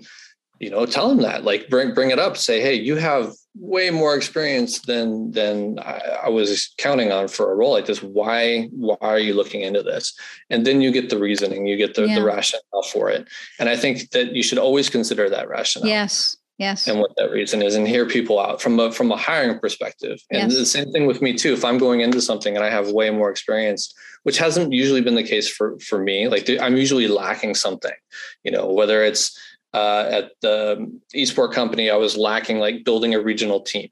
you 0.60 0.70
know 0.70 0.86
tell 0.86 1.08
them 1.08 1.18
that 1.18 1.44
like 1.44 1.68
bring 1.68 1.94
bring 1.94 2.10
it 2.10 2.18
up 2.18 2.36
say 2.36 2.60
hey 2.60 2.74
you 2.74 2.96
have 2.96 3.32
way 3.56 3.90
more 3.90 4.16
experience 4.16 4.80
than 4.80 5.30
than 5.32 5.78
I, 5.80 6.00
I, 6.24 6.28
was 6.28 6.72
counting 6.78 7.10
on 7.10 7.26
for 7.26 7.50
a 7.50 7.56
role 7.56 7.72
like 7.72 7.86
this 7.86 8.02
why 8.02 8.68
why 8.72 8.96
are 9.00 9.18
you 9.18 9.34
looking 9.34 9.62
into 9.62 9.82
this 9.82 10.14
and 10.48 10.64
then 10.64 10.80
you 10.80 10.92
get 10.92 11.10
the 11.10 11.18
reasoning 11.18 11.66
you 11.66 11.76
get 11.76 11.94
the, 11.94 12.06
yeah. 12.06 12.14
the 12.16 12.24
rationale 12.24 12.82
for 12.92 13.10
it 13.10 13.26
and 13.58 13.68
i 13.68 13.76
think 13.76 14.10
that 14.10 14.34
you 14.34 14.42
should 14.42 14.58
always 14.58 14.88
consider 14.88 15.28
that 15.28 15.48
rationale 15.48 15.88
yes 15.88 16.36
Yes. 16.58 16.88
And 16.88 16.98
what 16.98 17.12
that 17.16 17.30
reason 17.30 17.62
is 17.62 17.76
and 17.76 17.86
hear 17.86 18.04
people 18.04 18.40
out 18.40 18.60
from 18.60 18.80
a 18.80 18.90
from 18.90 19.12
a 19.12 19.16
hiring 19.16 19.60
perspective. 19.60 20.20
And 20.32 20.50
yes. 20.50 20.58
the 20.58 20.66
same 20.66 20.90
thing 20.90 21.06
with 21.06 21.22
me 21.22 21.34
too. 21.34 21.52
If 21.52 21.64
I'm 21.64 21.78
going 21.78 22.00
into 22.00 22.20
something 22.20 22.56
and 22.56 22.64
I 22.64 22.68
have 22.68 22.90
way 22.90 23.10
more 23.10 23.30
experience, 23.30 23.94
which 24.24 24.38
hasn't 24.38 24.72
usually 24.72 25.00
been 25.00 25.14
the 25.14 25.22
case 25.22 25.48
for 25.48 25.78
for 25.78 26.02
me, 26.02 26.26
like 26.26 26.50
I'm 26.60 26.76
usually 26.76 27.06
lacking 27.06 27.54
something, 27.54 27.94
you 28.42 28.50
know, 28.50 28.72
whether 28.72 29.04
it's 29.04 29.38
uh, 29.74 30.06
at 30.10 30.30
the 30.40 30.90
esports 31.14 31.52
company, 31.52 31.90
I 31.90 31.96
was 31.96 32.16
lacking 32.16 32.58
like 32.58 32.84
building 32.84 33.14
a 33.14 33.20
regional 33.20 33.60
team. 33.60 33.88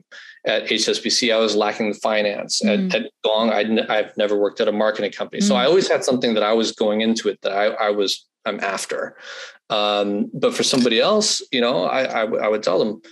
At 0.46 0.66
HSBC, 0.66 1.34
I 1.34 1.38
was 1.38 1.56
lacking 1.56 1.94
finance. 1.94 2.62
Mm. 2.62 2.94
At, 2.94 3.02
at 3.02 3.10
Gong, 3.24 3.50
i 3.50 3.94
have 3.94 4.16
never 4.16 4.36
worked 4.36 4.60
at 4.60 4.68
a 4.68 4.72
marketing 4.72 5.12
company, 5.12 5.42
mm. 5.42 5.48
so 5.48 5.56
I 5.56 5.66
always 5.66 5.88
had 5.88 6.04
something 6.04 6.34
that 6.34 6.42
I 6.42 6.52
was 6.52 6.72
going 6.72 7.00
into 7.00 7.28
it 7.28 7.40
that 7.42 7.52
I, 7.52 7.66
I 7.66 7.90
was 7.90 8.26
I'm 8.46 8.60
after. 8.60 9.16
Um, 9.68 10.30
but 10.32 10.54
for 10.54 10.62
somebody 10.62 11.00
else, 11.00 11.42
you 11.50 11.60
know, 11.60 11.84
I, 11.84 12.04
I, 12.04 12.22
I 12.22 12.48
would 12.48 12.62
tell 12.62 12.78
them 12.78 13.02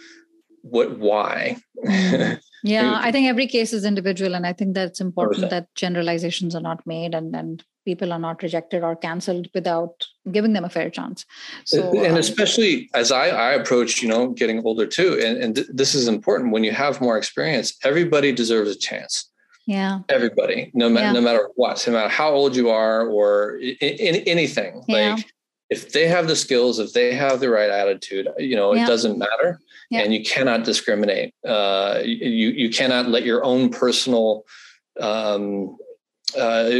what, 0.62 0.98
why. 0.98 1.56
Mm. 1.84 2.40
yeah, 2.62 2.98
I 3.02 3.10
think 3.10 3.28
every 3.28 3.48
case 3.48 3.72
is 3.72 3.84
individual, 3.84 4.34
and 4.34 4.46
I 4.46 4.52
think 4.52 4.74
that's 4.74 5.00
important 5.00 5.50
that 5.50 5.74
generalizations 5.74 6.54
are 6.54 6.62
not 6.62 6.86
made 6.86 7.14
and 7.14 7.34
and 7.34 7.64
people 7.84 8.12
are 8.12 8.18
not 8.18 8.42
rejected 8.42 8.82
or 8.82 8.96
canceled 8.96 9.48
without 9.54 10.06
giving 10.30 10.52
them 10.52 10.64
a 10.64 10.68
fair 10.68 10.90
chance. 10.90 11.24
So, 11.64 11.90
and 11.98 12.12
um, 12.12 12.18
especially 12.18 12.88
as 12.94 13.12
I, 13.12 13.28
I 13.28 13.52
approach, 13.52 14.02
you 14.02 14.08
know, 14.08 14.28
getting 14.28 14.64
older 14.64 14.86
too, 14.86 15.18
and, 15.22 15.38
and 15.42 15.54
th- 15.56 15.68
this 15.72 15.94
is 15.94 16.08
important 16.08 16.52
when 16.52 16.64
you 16.64 16.72
have 16.72 17.00
more 17.00 17.16
experience. 17.16 17.76
Everybody 17.84 18.32
deserves 18.32 18.70
a 18.70 18.78
chance. 18.78 19.30
Yeah. 19.66 20.00
Everybody, 20.08 20.70
no 20.74 20.88
matter 20.88 21.06
yeah. 21.06 21.12
no 21.12 21.20
matter 21.20 21.48
what, 21.54 21.82
no 21.86 21.94
matter 21.94 22.08
how 22.08 22.30
old 22.30 22.54
you 22.54 22.68
are 22.68 23.06
or 23.06 23.56
in, 23.56 23.72
in 23.80 24.16
anything. 24.26 24.82
Yeah. 24.86 25.14
Like 25.14 25.32
if 25.70 25.92
they 25.92 26.06
have 26.06 26.28
the 26.28 26.36
skills, 26.36 26.78
if 26.78 26.92
they 26.92 27.14
have 27.14 27.40
the 27.40 27.48
right 27.48 27.70
attitude, 27.70 28.28
you 28.38 28.56
know, 28.56 28.74
yeah. 28.74 28.84
it 28.84 28.86
doesn't 28.86 29.18
matter. 29.18 29.60
Yeah. 29.90 30.00
And 30.00 30.12
you 30.12 30.22
cannot 30.22 30.64
discriminate. 30.64 31.34
Uh, 31.46 32.00
you 32.04 32.50
you 32.50 32.70
cannot 32.70 33.08
let 33.08 33.24
your 33.24 33.44
own 33.44 33.70
personal 33.70 34.44
um, 35.00 35.76
uh, 36.36 36.70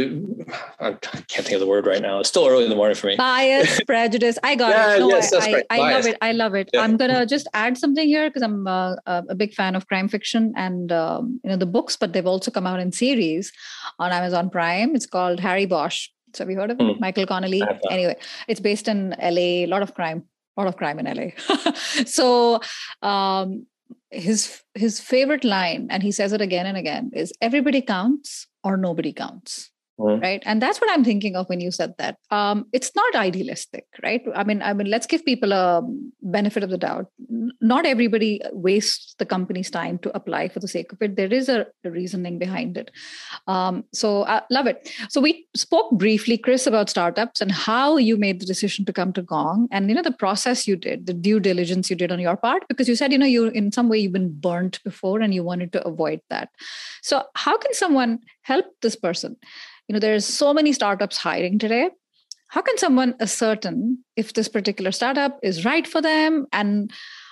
I 0.79 0.91
can't 1.01 1.45
think 1.45 1.51
of 1.51 1.59
the 1.59 1.67
word 1.67 1.85
right 1.85 2.01
now. 2.01 2.19
It's 2.19 2.29
still 2.29 2.47
early 2.47 2.63
in 2.63 2.69
the 2.69 2.75
morning 2.75 2.95
for 2.95 3.07
me. 3.07 3.15
Bias, 3.15 3.79
prejudice. 3.87 4.37
I 4.43 4.55
got 4.55 4.69
yeah, 4.69 4.95
it. 4.95 4.99
No, 4.99 5.09
yes, 5.09 5.33
I, 5.33 5.37
right. 5.37 5.65
I, 5.69 5.79
I 5.79 5.93
love 5.93 6.05
it. 6.07 6.17
I 6.21 6.31
love 6.31 6.55
it. 6.55 6.69
Yeah. 6.73 6.81
I'm 6.81 6.97
gonna 6.97 7.25
just 7.25 7.47
add 7.53 7.77
something 7.77 8.07
here 8.07 8.29
because 8.29 8.41
I'm 8.41 8.67
uh, 8.67 8.95
a 9.05 9.35
big 9.35 9.53
fan 9.53 9.75
of 9.75 9.87
crime 9.87 10.07
fiction 10.09 10.53
and 10.55 10.91
um, 10.91 11.39
you 11.43 11.49
know 11.49 11.57
the 11.57 11.65
books, 11.65 11.95
but 11.95 12.13
they've 12.13 12.25
also 12.25 12.51
come 12.51 12.67
out 12.67 12.79
in 12.79 12.91
series 12.91 13.51
on 13.99 14.11
Amazon 14.11 14.49
Prime. 14.49 14.95
It's 14.95 15.05
called 15.05 15.39
Harry 15.39 15.65
Bosch. 15.65 16.09
So 16.33 16.43
have 16.43 16.51
you 16.51 16.59
heard 16.59 16.71
of? 16.71 16.77
Mm. 16.77 16.99
Michael 16.99 17.25
Connelly. 17.25 17.63
Anyway, 17.89 18.17
it's 18.47 18.59
based 18.59 18.87
in 18.87 19.15
LA. 19.21 19.63
A 19.63 19.67
lot 19.67 19.81
of 19.81 19.93
crime. 19.93 20.23
A 20.57 20.61
lot 20.61 20.67
of 20.67 20.75
crime 20.75 20.99
in 20.99 21.05
LA. 21.05 21.71
so 22.05 22.59
um, 23.01 23.65
his 24.09 24.61
his 24.73 24.99
favorite 24.99 25.43
line, 25.43 25.87
and 25.89 26.03
he 26.03 26.11
says 26.11 26.33
it 26.33 26.41
again 26.41 26.65
and 26.65 26.77
again, 26.77 27.11
is 27.13 27.31
"Everybody 27.41 27.81
counts 27.81 28.47
or 28.65 28.75
nobody 28.75 29.13
counts." 29.13 29.71
mm. 29.99 30.21
right? 30.21 30.43
And 30.45 30.61
that's 30.61 30.79
what 30.81 30.91
i'm 30.91 31.03
thinking 31.03 31.35
of 31.35 31.47
when 31.47 31.59
you 31.59 31.71
said 31.71 31.93
that. 31.97 32.17
Um, 32.31 32.65
it's 32.73 32.91
not 32.95 33.15
idealistic 33.15 33.85
right? 34.03 34.21
I 34.35 34.43
mean 34.43 34.61
i 34.61 34.73
mean 34.73 34.89
let's 34.89 35.07
give 35.07 35.25
people 35.25 35.51
a 35.53 35.81
benefit 36.21 36.63
of 36.63 36.69
the 36.69 36.77
doubt. 36.77 37.07
Not 37.61 37.85
everybody 37.85 38.41
wastes 38.51 39.15
the 39.17 39.25
company's 39.25 39.69
time 39.69 39.97
to 39.99 40.15
apply 40.15 40.49
for 40.49 40.59
the 40.59 40.67
sake 40.67 40.91
of 40.91 41.01
it. 41.01 41.15
There 41.15 41.31
is 41.31 41.49
a, 41.49 41.67
a 41.83 41.91
reasoning 41.91 42.39
behind 42.39 42.77
it. 42.77 42.91
Um, 43.47 43.83
so 43.93 44.25
i 44.25 44.41
love 44.49 44.67
it. 44.67 44.91
So 45.09 45.21
we 45.21 45.47
spoke 45.55 45.91
briefly 45.91 46.37
chris 46.37 46.67
about 46.67 46.89
startups 46.89 47.41
and 47.41 47.51
how 47.51 47.97
you 47.97 48.17
made 48.17 48.39
the 48.39 48.45
decision 48.45 48.85
to 48.85 48.93
come 48.93 49.13
to 49.13 49.21
gong 49.21 49.67
and 49.71 49.89
you 49.89 49.95
know 49.95 50.01
the 50.01 50.11
process 50.11 50.67
you 50.67 50.75
did 50.75 51.05
the 51.05 51.13
due 51.13 51.39
diligence 51.39 51.89
you 51.89 51.95
did 51.95 52.11
on 52.11 52.19
your 52.19 52.37
part 52.37 52.67
because 52.67 52.87
you 52.89 52.95
said 52.95 53.11
you 53.11 53.17
know 53.17 53.25
you 53.25 53.47
in 53.47 53.71
some 53.71 53.89
way 53.89 53.97
you've 53.97 54.11
been 54.11 54.33
burnt 54.33 54.83
before 54.83 55.19
and 55.21 55.33
you 55.33 55.43
wanted 55.43 55.71
to 55.73 55.85
avoid 55.87 56.19
that. 56.29 56.49
So 57.01 57.23
how 57.35 57.57
can 57.57 57.73
someone 57.73 58.19
help 58.45 58.65
this 58.81 58.95
person 58.95 59.35
you 59.87 59.93
know 59.93 59.99
there's 59.99 60.25
so 60.25 60.53
many 60.53 60.73
startups 60.73 61.17
hiring 61.17 61.59
today 61.59 61.89
how 62.49 62.61
can 62.61 62.77
someone 62.77 63.15
ascertain 63.19 63.97
if 64.15 64.33
this 64.33 64.47
particular 64.47 64.91
startup 64.91 65.39
is 65.43 65.65
right 65.65 65.87
for 65.87 66.01
them 66.01 66.45
and 66.51 66.91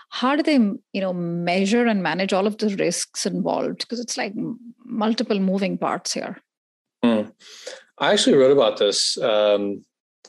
how 0.09 0.36
do 0.36 0.43
they 0.43 0.59
you 0.93 1.01
know 1.01 1.14
measure 1.14 1.86
and 1.86 2.03
manage 2.03 2.34
all 2.34 2.47
of 2.47 2.57
the 2.57 2.76
risks 2.76 3.26
involved 3.26 3.80
because 3.80 3.99
it's 3.99 4.18
like 4.18 4.34
multiple 4.86 5.39
moving 5.39 5.78
parts 5.78 6.14
here 6.14 6.38
mm. 7.03 7.32
i 7.99 8.11
actually 8.11 8.36
wrote 8.36 8.51
about 8.51 8.78
this 8.78 9.18
um, 9.20 9.84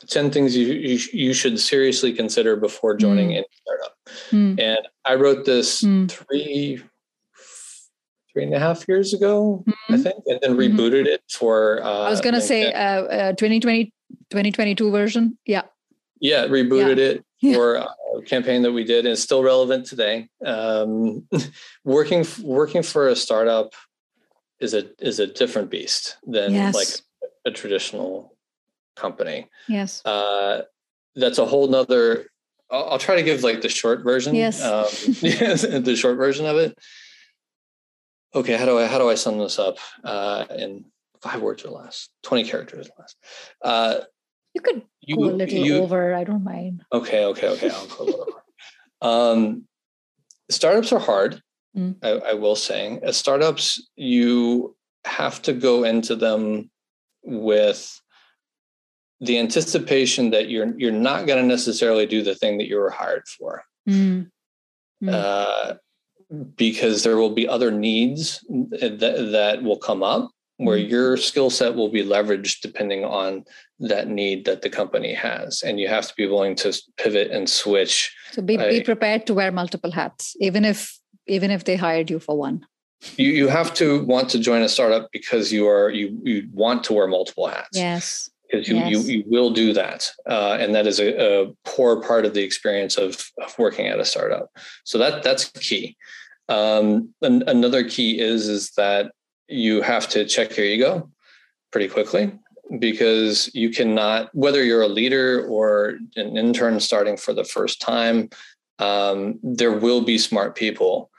10 0.06 0.30
things 0.30 0.56
you, 0.56 0.66
you, 0.66 0.98
you, 1.12 1.32
should 1.32 1.58
seriously 1.58 2.12
consider 2.12 2.56
before 2.56 2.96
joining 2.96 3.28
mm. 3.28 3.36
any 3.36 3.46
startup 3.62 3.96
mm. 4.30 4.60
and 4.60 4.88
i 5.04 5.14
wrote 5.14 5.44
this 5.44 5.82
mm. 5.82 6.10
three 6.10 6.82
three 8.34 8.44
and 8.44 8.54
a 8.54 8.58
half 8.58 8.86
years 8.88 9.14
ago, 9.14 9.64
mm-hmm. 9.66 9.94
I 9.94 9.96
think, 9.96 10.16
and 10.26 10.38
then 10.42 10.56
mm-hmm. 10.56 10.78
rebooted 10.78 11.06
it 11.06 11.22
for. 11.30 11.82
Uh, 11.82 12.00
I 12.02 12.10
was 12.10 12.20
going 12.20 12.34
to 12.34 12.40
say 12.40 12.72
uh, 12.72 13.04
uh, 13.04 13.32
2020, 13.32 13.86
2022 14.30 14.90
version. 14.90 15.38
Yeah. 15.46 15.62
Yeah, 16.20 16.46
rebooted 16.46 16.96
yeah. 16.98 17.04
it 17.04 17.24
yeah. 17.40 17.54
for 17.54 17.74
a 17.76 17.88
campaign 18.26 18.62
that 18.62 18.72
we 18.72 18.84
did, 18.84 19.06
and 19.06 19.16
still 19.16 19.42
relevant 19.42 19.86
today. 19.86 20.28
Um, 20.44 21.26
working 21.84 22.26
working 22.42 22.82
for 22.82 23.08
a 23.08 23.16
startup 23.16 23.72
is 24.60 24.74
a 24.74 24.84
is 24.98 25.20
a 25.20 25.26
different 25.26 25.70
beast 25.70 26.16
than 26.24 26.52
yes. 26.52 26.74
like 26.74 26.88
a 27.44 27.50
traditional 27.50 28.36
company. 28.96 29.48
Yes. 29.68 30.04
Uh, 30.04 30.62
that's 31.14 31.38
a 31.38 31.44
whole 31.44 31.68
nother. 31.68 32.26
I'll, 32.70 32.90
I'll, 32.90 32.98
try 32.98 33.16
to 33.16 33.22
give 33.22 33.42
like 33.42 33.60
the 33.60 33.68
short 33.68 34.02
version. 34.02 34.34
Yes. 34.34 34.62
Um, 34.62 34.84
the 35.82 35.96
short 35.96 36.16
version 36.16 36.46
of 36.46 36.56
it 36.56 36.78
okay, 38.34 38.56
how 38.56 38.66
do 38.66 38.78
I 38.78 38.86
how 38.86 38.98
do 38.98 39.08
I 39.08 39.14
sum 39.14 39.38
this 39.38 39.58
up 39.58 39.78
uh, 40.02 40.44
in 40.56 40.84
five 41.20 41.40
words 41.40 41.64
or 41.64 41.70
less, 41.70 42.08
twenty 42.22 42.44
characters 42.44 42.88
or 42.88 43.02
less? 43.02 43.14
Uh, 43.62 44.00
you 44.54 44.60
could 44.60 44.82
you, 45.00 45.16
go 45.16 45.24
a 45.24 45.32
little 45.32 45.58
you, 45.58 45.76
over. 45.78 46.14
I 46.14 46.24
don't 46.24 46.44
mind. 46.44 46.82
Okay, 46.92 47.24
okay, 47.26 47.48
okay. 47.48 47.70
I'll 47.70 47.86
go 47.86 48.02
a 48.02 48.04
little 48.04 48.20
over. 48.22 48.42
Um, 49.02 49.64
startups 50.50 50.92
are 50.92 51.00
hard. 51.00 51.40
Mm. 51.76 51.96
I, 52.02 52.30
I, 52.30 52.34
will 52.34 52.54
say, 52.54 53.00
as 53.02 53.16
startups, 53.16 53.90
you 53.96 54.76
have 55.04 55.42
to 55.42 55.52
go 55.52 55.82
into 55.82 56.14
them 56.14 56.70
with 57.24 58.00
the 59.20 59.38
anticipation 59.38 60.30
that 60.30 60.48
you're 60.48 60.78
you're 60.78 60.92
not 60.92 61.26
going 61.26 61.40
to 61.40 61.46
necessarily 61.46 62.06
do 62.06 62.22
the 62.22 62.34
thing 62.34 62.58
that 62.58 62.68
you 62.68 62.76
were 62.76 62.90
hired 62.90 63.26
for. 63.26 63.64
Mm. 63.88 64.30
Mm. 65.02 65.12
Uh, 65.12 65.74
because 66.56 67.02
there 67.02 67.16
will 67.16 67.34
be 67.34 67.48
other 67.48 67.70
needs 67.70 68.44
that, 68.48 69.28
that 69.32 69.62
will 69.62 69.78
come 69.78 70.02
up 70.02 70.30
where 70.56 70.78
mm-hmm. 70.78 70.90
your 70.90 71.16
skill 71.16 71.50
set 71.50 71.74
will 71.74 71.88
be 71.88 72.04
leveraged 72.04 72.60
depending 72.60 73.04
on 73.04 73.44
that 73.80 74.08
need 74.08 74.44
that 74.44 74.62
the 74.62 74.70
company 74.70 75.12
has 75.12 75.62
and 75.62 75.80
you 75.80 75.88
have 75.88 76.06
to 76.06 76.14
be 76.16 76.26
willing 76.26 76.54
to 76.54 76.72
pivot 76.96 77.30
and 77.30 77.50
switch 77.50 78.14
so 78.32 78.40
be, 78.40 78.56
be 78.56 78.82
prepared 78.82 79.26
to 79.26 79.34
wear 79.34 79.50
multiple 79.50 79.90
hats 79.90 80.36
even 80.40 80.64
if 80.64 80.98
even 81.26 81.50
if 81.50 81.64
they 81.64 81.76
hired 81.76 82.08
you 82.08 82.20
for 82.20 82.36
one 82.38 82.64
you 83.16 83.30
you 83.30 83.48
have 83.48 83.74
to 83.74 84.04
want 84.04 84.28
to 84.30 84.38
join 84.38 84.62
a 84.62 84.68
startup 84.68 85.10
because 85.12 85.52
you 85.52 85.68
are 85.68 85.90
you 85.90 86.18
you 86.22 86.48
want 86.52 86.84
to 86.84 86.92
wear 86.92 87.06
multiple 87.06 87.46
hats. 87.46 87.76
Yes. 87.76 88.30
Because 88.50 88.68
you, 88.68 88.76
yes. 88.76 88.90
you 88.90 88.98
you 89.00 89.24
will 89.26 89.50
do 89.50 89.72
that, 89.72 90.10
uh, 90.28 90.56
and 90.60 90.74
that 90.74 90.86
is 90.86 91.00
a, 91.00 91.46
a 91.46 91.52
core 91.64 92.00
part 92.00 92.24
of 92.24 92.34
the 92.34 92.42
experience 92.42 92.96
of, 92.96 93.30
of 93.42 93.58
working 93.58 93.86
at 93.86 93.98
a 93.98 94.04
startup. 94.04 94.50
So 94.84 94.98
that 94.98 95.22
that's 95.22 95.50
key. 95.50 95.96
Um, 96.48 97.14
an, 97.22 97.42
another 97.46 97.88
key 97.88 98.20
is 98.20 98.48
is 98.48 98.70
that 98.72 99.12
you 99.48 99.82
have 99.82 100.08
to 100.10 100.24
check 100.24 100.56
your 100.56 100.66
ego 100.66 101.10
pretty 101.72 101.88
quickly 101.88 102.32
because 102.78 103.50
you 103.54 103.70
cannot 103.70 104.34
whether 104.34 104.62
you're 104.62 104.82
a 104.82 104.88
leader 104.88 105.46
or 105.46 105.98
an 106.16 106.36
intern 106.36 106.80
starting 106.80 107.16
for 107.16 107.32
the 107.32 107.44
first 107.44 107.80
time 107.80 108.28
um, 108.78 109.38
there 109.42 109.72
will 109.72 110.00
be 110.00 110.18
smart 110.18 110.56
people 110.56 111.10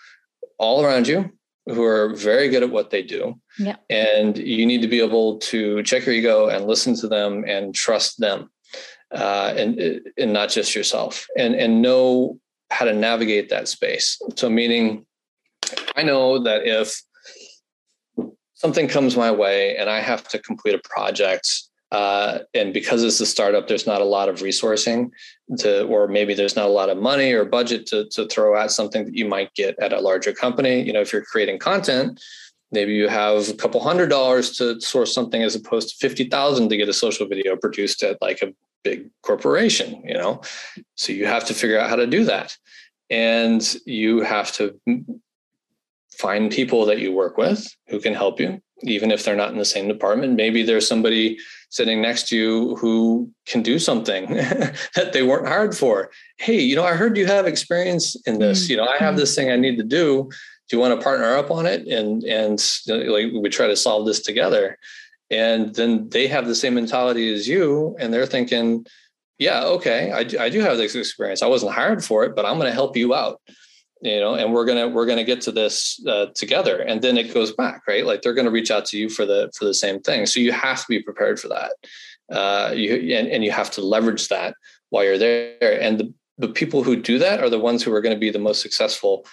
all 0.57 0.83
around 0.83 1.07
you 1.07 1.31
who 1.67 1.83
are 1.83 2.13
very 2.15 2.49
good 2.49 2.63
at 2.63 2.69
what 2.69 2.89
they 2.89 3.01
do. 3.01 3.39
Yeah. 3.57 3.77
And 3.89 4.37
you 4.37 4.65
need 4.65 4.81
to 4.81 4.87
be 4.87 5.01
able 5.01 5.39
to 5.39 5.81
check 5.83 6.05
your 6.05 6.15
ego 6.15 6.47
and 6.47 6.65
listen 6.65 6.95
to 6.97 7.07
them 7.07 7.43
and 7.47 7.73
trust 7.73 8.19
them. 8.19 8.51
Uh, 9.11 9.53
and 9.55 10.01
and 10.17 10.33
not 10.33 10.49
just 10.49 10.73
yourself 10.73 11.27
and 11.37 11.53
and 11.53 11.81
know 11.81 12.39
how 12.71 12.83
to 12.83 12.91
navigate 12.91 13.49
that 13.49 13.67
space 13.67 14.19
so 14.35 14.49
meaning 14.49 15.05
i 15.95 16.03
know 16.03 16.39
that 16.39 16.65
if 16.65 17.01
something 18.53 18.87
comes 18.87 19.15
my 19.15 19.31
way 19.31 19.75
and 19.77 19.89
i 19.89 19.99
have 19.99 20.27
to 20.27 20.39
complete 20.39 20.75
a 20.75 20.81
project 20.89 21.47
uh, 21.91 22.39
and 22.53 22.73
because 22.73 23.03
it's 23.03 23.21
a 23.21 23.25
startup, 23.25 23.67
there's 23.67 23.87
not 23.87 24.01
a 24.01 24.05
lot 24.05 24.27
of 24.27 24.39
resourcing 24.39 25.09
to, 25.57 25.85
or 25.85 26.07
maybe 26.07 26.33
there's 26.33 26.55
not 26.55 26.65
a 26.65 26.71
lot 26.71 26.89
of 26.89 26.97
money 26.97 27.31
or 27.31 27.45
budget 27.45 27.85
to, 27.85 28.05
to 28.09 28.27
throw 28.27 28.59
at 28.59 28.71
something 28.71 29.05
that 29.05 29.15
you 29.15 29.25
might 29.25 29.53
get 29.53 29.77
at 29.79 29.93
a 29.93 30.01
larger 30.01 30.33
company. 30.33 30.81
You 30.81 30.91
know, 30.91 30.99
if 30.99 31.13
you're 31.13 31.23
creating 31.23 31.59
content, 31.59 32.19
maybe 32.71 32.93
you 32.93 33.07
have 33.07 33.49
a 33.49 33.53
couple 33.53 33.79
hundred 33.79 34.09
dollars 34.09 34.57
to 34.57 34.81
source 34.81 35.13
something 35.13 35.41
as 35.43 35.55
opposed 35.55 35.89
to 35.89 35.95
50,000 35.95 36.67
to 36.69 36.77
get 36.77 36.89
a 36.89 36.93
social 36.93 37.27
video 37.27 37.55
produced 37.55 38.03
at 38.03 38.21
like 38.21 38.41
a 38.41 38.53
big 38.83 39.09
corporation, 39.21 40.03
you 40.05 40.15
know? 40.15 40.41
So 40.95 41.13
you 41.13 41.27
have 41.27 41.45
to 41.45 41.53
figure 41.53 41.79
out 41.79 41.89
how 41.89 41.95
to 41.95 42.07
do 42.07 42.25
that. 42.25 42.57
And 43.09 43.61
you 43.85 44.21
have 44.21 44.51
to 44.53 44.77
find 46.19 46.51
people 46.51 46.85
that 46.85 46.99
you 46.99 47.11
work 47.13 47.37
with 47.37 47.67
who 47.87 47.99
can 47.99 48.13
help 48.13 48.39
you 48.39 48.61
even 48.81 49.11
if 49.11 49.23
they're 49.23 49.35
not 49.35 49.51
in 49.51 49.57
the 49.57 49.65
same 49.65 49.87
department. 49.87 50.33
Maybe 50.33 50.63
there's 50.63 50.87
somebody 50.87 51.37
sitting 51.69 52.01
next 52.01 52.27
to 52.29 52.37
you 52.37 52.75
who 52.75 53.31
can 53.45 53.61
do 53.61 53.79
something 53.79 54.27
that 54.95 55.11
they 55.13 55.23
weren't 55.23 55.47
hired 55.47 55.75
for. 55.75 56.11
Hey 56.37 56.59
you 56.59 56.75
know 56.75 56.83
i 56.83 56.93
heard 56.93 57.17
you 57.17 57.25
have 57.25 57.47
experience 57.47 58.15
in 58.27 58.39
this. 58.39 58.63
Mm-hmm. 58.63 58.71
you 58.71 58.77
know 58.77 58.85
i 58.85 58.97
have 58.97 59.11
mm-hmm. 59.11 59.17
this 59.17 59.35
thing 59.35 59.51
i 59.51 59.55
need 59.55 59.77
to 59.77 59.83
do. 59.83 60.29
Do 60.67 60.75
you 60.75 60.81
want 60.81 60.99
to 60.99 61.03
partner 61.03 61.35
up 61.35 61.51
on 61.51 61.65
it? 61.65 61.87
And 61.87 62.23
and 62.23 62.59
like 62.87 63.31
we 63.33 63.49
try 63.49 63.67
to 63.67 63.75
solve 63.75 64.05
this 64.05 64.21
together. 64.21 64.77
And 65.31 65.73
then 65.75 66.09
they 66.09 66.27
have 66.27 66.47
the 66.47 66.55
same 66.55 66.75
mentality 66.75 67.33
as 67.33 67.47
you 67.47 67.95
and 67.99 68.13
they're 68.13 68.25
thinking 68.25 68.85
yeah 69.37 69.63
okay 69.63 70.11
I, 70.11 70.45
I 70.45 70.49
do 70.49 70.59
have 70.61 70.77
this 70.77 70.95
experience. 70.95 71.41
I 71.41 71.47
wasn't 71.47 71.73
hired 71.73 72.03
for 72.03 72.23
it 72.25 72.35
but 72.35 72.45
i'm 72.45 72.57
going 72.57 72.69
to 72.69 72.73
help 72.81 72.95
you 72.95 73.13
out 73.13 73.41
you 74.01 74.19
know 74.19 74.35
and 74.35 74.53
we're 74.53 74.65
gonna 74.65 74.87
we're 74.87 75.05
gonna 75.05 75.23
get 75.23 75.41
to 75.41 75.51
this 75.51 76.03
uh, 76.07 76.27
together. 76.35 76.79
And 76.79 77.01
then 77.01 77.17
it 77.17 77.33
goes 77.33 77.51
back 77.51 77.81
right? 77.87 78.05
Like 78.05 78.21
they're 78.21 78.33
gonna 78.33 78.51
reach 78.51 78.71
out 78.71 78.85
to 78.87 78.97
you 78.97 79.09
for 79.09 79.25
the 79.25 79.51
for 79.57 79.65
the 79.65 79.73
same 79.73 79.99
thing. 80.01 80.25
So 80.25 80.39
you 80.39 80.51
have 80.51 80.81
to 80.81 80.87
be 80.87 81.01
prepared 81.01 81.39
for 81.39 81.47
that. 81.49 81.73
Uh, 82.31 82.71
you 82.75 83.15
and, 83.15 83.27
and 83.27 83.43
you 83.43 83.51
have 83.51 83.71
to 83.71 83.81
leverage 83.81 84.27
that 84.29 84.55
while 84.89 85.03
you're 85.03 85.17
there. 85.17 85.81
And 85.81 85.99
the, 85.99 86.13
the 86.37 86.47
people 86.49 86.83
who 86.83 86.95
do 86.95 87.19
that 87.19 87.39
are 87.39 87.49
the 87.49 87.59
ones 87.59 87.83
who 87.83 87.93
are 87.93 88.01
going 88.01 88.15
to 88.15 88.19
be 88.19 88.31
the 88.31 88.39
most 88.39 88.61
successful 88.61 89.25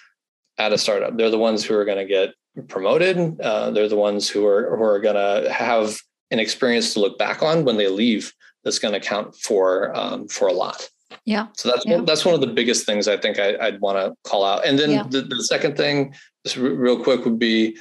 at 0.59 0.73
a 0.73 0.79
startup. 0.79 1.17
They're 1.17 1.31
the 1.31 1.39
ones 1.39 1.65
who 1.65 1.75
are 1.75 1.85
going 1.85 1.99
to 1.99 2.05
get 2.05 2.35
promoted. 2.69 3.41
Uh, 3.41 3.71
they're 3.71 3.89
the 3.89 3.97
ones 3.97 4.29
who 4.29 4.47
are 4.47 4.77
who 4.77 4.83
are 4.83 5.01
going 5.01 5.17
to 5.17 5.51
have 5.51 5.99
an 6.31 6.39
experience 6.39 6.93
to 6.95 7.01
look 7.01 7.19
back 7.19 7.43
on 7.43 7.65
when 7.65 7.77
they 7.77 7.89
leave 7.89 8.33
that's 8.65 8.79
going 8.79 8.95
to 8.95 9.01
count 9.01 9.35
for 9.37 9.97
um, 9.97 10.29
for 10.29 10.49
a 10.49 10.53
lot 10.53 10.89
yeah. 11.25 11.49
So 11.55 11.71
that's 11.71 11.87
yeah. 11.87 11.97
one, 11.97 12.05
that's 12.05 12.25
one 12.25 12.35
of 12.35 12.41
the 12.41 12.47
biggest 12.47 12.87
things 12.87 13.09
I 13.09 13.17
think 13.17 13.39
I, 13.39 13.71
would 13.71 13.81
want 13.81 13.99
to 13.99 14.15
call 14.29 14.45
out. 14.45 14.67
And 14.67 14.79
then 14.79 14.91
yeah. 14.91 15.03
the, 15.09 15.23
the, 15.23 15.43
second 15.43 15.77
thing, 15.77 16.15
just 16.45 16.57
real 16.57 17.03
quick, 17.03 17.25
would 17.25 17.39
be 17.39 17.77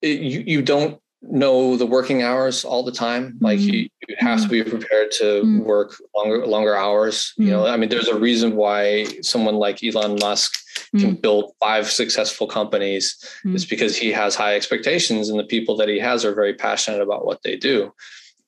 it, 0.00 0.20
you 0.20 0.44
you 0.46 0.62
don't 0.62 1.00
know 1.22 1.76
the 1.76 1.86
working 1.86 2.22
hours 2.22 2.64
all 2.64 2.82
the 2.82 2.92
time. 2.92 3.38
Like 3.40 3.58
mm-hmm. 3.58 3.74
you, 3.74 3.88
you, 4.08 4.16
have 4.18 4.42
to 4.42 4.48
be 4.48 4.62
prepared 4.64 5.12
to 5.12 5.24
mm-hmm. 5.24 5.60
work 5.60 5.94
longer 6.16 6.46
longer 6.46 6.76
hours. 6.76 7.32
Mm-hmm. 7.32 7.42
You 7.42 7.50
know, 7.50 7.66
I 7.66 7.76
mean, 7.76 7.88
there's 7.88 8.08
a 8.08 8.18
reason 8.18 8.56
why 8.56 9.06
someone 9.22 9.54
like 9.54 9.82
Elon 9.84 10.18
Musk 10.20 10.58
can 10.98 11.16
mm. 11.16 11.22
build 11.22 11.52
five 11.60 11.90
successful 11.90 12.46
companies. 12.46 13.16
It's 13.44 13.64
because 13.64 13.96
he 13.96 14.10
has 14.12 14.34
high 14.34 14.54
expectations, 14.56 15.28
and 15.28 15.38
the 15.38 15.44
people 15.44 15.76
that 15.76 15.88
he 15.88 15.98
has 15.98 16.24
are 16.24 16.34
very 16.34 16.54
passionate 16.54 17.00
about 17.00 17.24
what 17.24 17.42
they 17.42 17.56
do. 17.56 17.92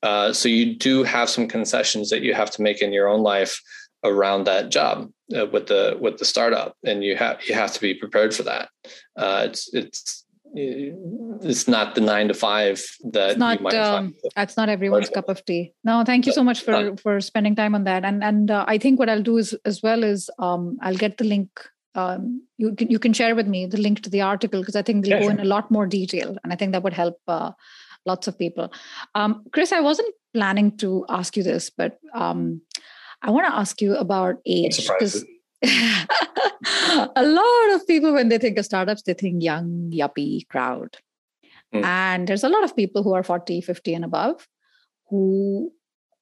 Uh, 0.05 0.35
so 0.35 0.49
you 0.51 0.77
do 0.77 1.03
have 1.03 1.31
some 1.31 1.49
concessions 1.49 2.11
that 2.11 2.21
you 2.21 2.35
have 2.35 2.51
to 2.51 2.63
make 2.63 2.83
in 2.83 2.93
your 2.93 3.09
own 3.09 3.23
life 3.23 3.59
around 4.05 4.45
that 4.45 4.71
job 4.71 5.11
uh, 5.35 5.47
with 5.47 5.67
the 5.67 5.97
with 5.99 6.19
the 6.19 6.27
startup, 6.27 6.77
and 6.85 7.03
you 7.03 7.17
have 7.17 7.41
you 7.49 7.55
have 7.55 7.73
to 7.73 7.81
be 7.81 7.95
prepared 7.95 8.35
for 8.35 8.43
that. 8.43 8.69
Uh, 9.17 9.47
it's 9.49 9.73
it's 9.73 10.25
it's 10.55 11.67
not 11.67 11.95
the 11.95 12.01
nine 12.01 12.29
to 12.29 12.35
five 12.35 12.85
that 13.13 13.31
it's 13.31 13.39
not 13.39 13.75
um, 13.75 14.15
that's 14.37 14.57
not 14.57 14.69
everyone's 14.69 15.11
cup 15.11 15.29
of 15.29 15.45
tea 15.45 15.73
no 15.83 16.05
thank 16.05 16.27
you 16.27 16.33
so 16.33 16.45
much 16.45 16.63
for 16.63 16.97
for 16.97 17.21
spending 17.21 17.57
time 17.57 17.75
on 17.75 17.83
that 17.83 18.05
and 18.05 18.23
and 18.23 18.53
uh, 18.53 18.65
i 18.69 18.79
think 18.79 19.01
what 19.01 19.09
i'll 19.09 19.23
do 19.23 19.37
is 19.37 19.53
as 19.65 19.83
well 19.83 20.05
is 20.05 20.31
um, 20.39 20.79
i'll 20.83 20.95
get 20.95 21.19
the 21.19 21.25
link 21.25 21.49
um, 21.97 22.41
you 22.57 22.73
can 22.77 22.89
you 22.89 23.01
can 23.01 23.13
share 23.13 23.35
with 23.35 23.49
me 23.49 23.67
the 23.67 23.81
link 23.81 24.01
to 24.03 24.11
the 24.11 24.21
article 24.21 24.61
because 24.61 24.77
i 24.77 24.83
think 24.83 25.05
they'll 25.05 25.15
yeah, 25.15 25.21
go 25.23 25.25
sure. 25.25 25.33
in 25.33 25.41
a 25.41 25.51
lot 25.57 25.73
more 25.73 25.87
detail 25.87 26.37
and 26.45 26.53
i 26.53 26.57
think 26.57 26.71
that 26.71 26.85
would 26.85 26.93
help 26.93 27.19
uh, 27.27 27.51
lots 28.07 28.29
of 28.29 28.39
people. 28.39 28.73
Um, 29.15 29.45
Chris, 29.53 29.73
I 29.73 29.81
wasn't 29.81 30.15
planning 30.33 30.77
to 30.79 31.05
ask 31.09 31.37
you 31.37 31.43
this, 31.43 31.71
but 31.71 31.99
um, 32.15 32.61
I 33.23 33.31
want 33.31 33.47
to 33.47 33.55
ask 33.55 33.81
you 33.81 33.97
about 33.97 34.37
age. 34.47 34.87
Because 34.89 35.25
a 35.63 37.23
lot 37.23 37.75
of 37.75 37.87
people, 37.87 38.13
when 38.13 38.29
they 38.29 38.39
think 38.39 38.59
of 38.59 38.65
startups, 38.65 39.03
they 39.03 39.15
think 39.15 39.43
young, 39.43 39.91
yuppie 39.95 40.47
crowd. 40.49 40.97
Mm. 41.75 41.85
And 41.85 42.29
there's 42.29 42.45
a 42.45 42.49
lot 42.49 42.65
of 42.65 42.77
people 42.77 43.03
who 43.03 43.15
are 43.15 43.23
40, 43.23 43.61
50 43.61 43.95
and 43.95 44.05
above 44.05 44.47
who 45.09 45.73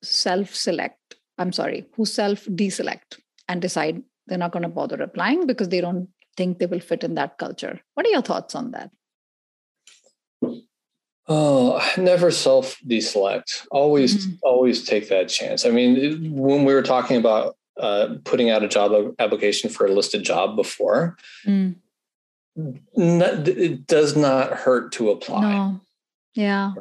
self 0.02 0.54
select, 0.54 1.16
I'm 1.38 1.52
sorry, 1.52 1.86
who 1.96 2.06
self 2.06 2.44
deselect 2.46 3.18
and 3.48 3.60
decide 3.60 4.02
they're 4.26 4.38
not 4.38 4.52
going 4.52 4.62
to 4.62 4.68
bother 4.68 5.00
applying 5.02 5.46
because 5.46 5.68
they 5.68 5.80
don't 5.80 6.08
think 6.36 6.58
they 6.58 6.66
will 6.66 6.80
fit 6.80 7.04
in 7.04 7.14
that 7.14 7.38
culture. 7.38 7.80
What 7.94 8.06
are 8.06 8.10
your 8.10 8.22
thoughts 8.22 8.54
on 8.54 8.70
that? 8.72 8.90
Oh, 11.28 11.80
never 11.96 12.30
self 12.30 12.78
deselect. 12.86 13.66
Always, 13.70 14.26
mm-hmm. 14.26 14.36
always 14.42 14.84
take 14.84 15.08
that 15.08 15.28
chance. 15.28 15.64
I 15.64 15.70
mean, 15.70 16.32
when 16.32 16.64
we 16.64 16.74
were 16.74 16.82
talking 16.82 17.16
about 17.16 17.56
uh, 17.78 18.16
putting 18.24 18.50
out 18.50 18.64
a 18.64 18.68
job 18.68 19.14
application 19.18 19.70
for 19.70 19.86
a 19.86 19.92
listed 19.92 20.24
job 20.24 20.56
before, 20.56 21.16
mm. 21.46 21.76
not, 22.56 23.48
it 23.48 23.86
does 23.86 24.16
not 24.16 24.52
hurt 24.52 24.92
to 24.92 25.10
apply. 25.10 25.52
No. 25.52 25.80
Yeah. 26.34 26.72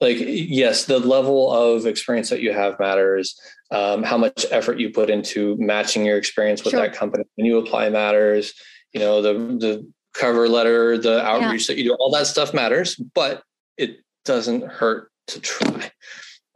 Like, 0.00 0.16
yes, 0.20 0.84
the 0.84 0.98
level 0.98 1.52
of 1.52 1.86
experience 1.86 2.30
that 2.30 2.40
you 2.40 2.52
have 2.52 2.78
matters. 2.78 3.38
Um, 3.70 4.04
how 4.04 4.16
much 4.16 4.46
effort 4.50 4.78
you 4.78 4.90
put 4.90 5.10
into 5.10 5.56
matching 5.58 6.06
your 6.06 6.16
experience 6.16 6.62
with 6.62 6.70
sure. 6.70 6.80
that 6.80 6.94
company 6.94 7.24
when 7.34 7.46
you 7.46 7.58
apply 7.58 7.90
matters. 7.90 8.54
You 8.92 9.00
know, 9.00 9.20
the 9.20 9.32
the 9.32 9.92
cover 10.14 10.48
letter, 10.48 10.96
the 10.96 11.24
outreach 11.24 11.68
yeah. 11.68 11.74
that 11.74 11.82
you 11.82 11.90
do, 11.90 11.96
all 11.98 12.10
that 12.12 12.26
stuff 12.26 12.54
matters. 12.54 12.94
But 12.94 13.42
it 13.78 13.98
doesn't 14.24 14.64
hurt 14.64 15.10
to 15.28 15.40
try 15.40 15.90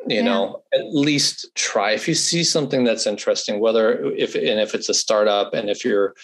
you 0.07 0.17
yeah. 0.17 0.23
know 0.23 0.63
at 0.73 0.95
least 0.95 1.51
try. 1.55 1.93
If 1.93 2.09
you 2.09 2.15
see 2.15 2.45
something 2.45 2.85
that's 2.85 3.07
interesting 3.07 3.61
whether 3.61 4.03
if 4.13 4.35
and 4.35 4.61
if 4.61 4.75
it's 4.75 4.89
a 4.89 4.95
startup 4.95 5.53
and 5.55 5.69
if 5.69 5.85
you're 5.85 6.15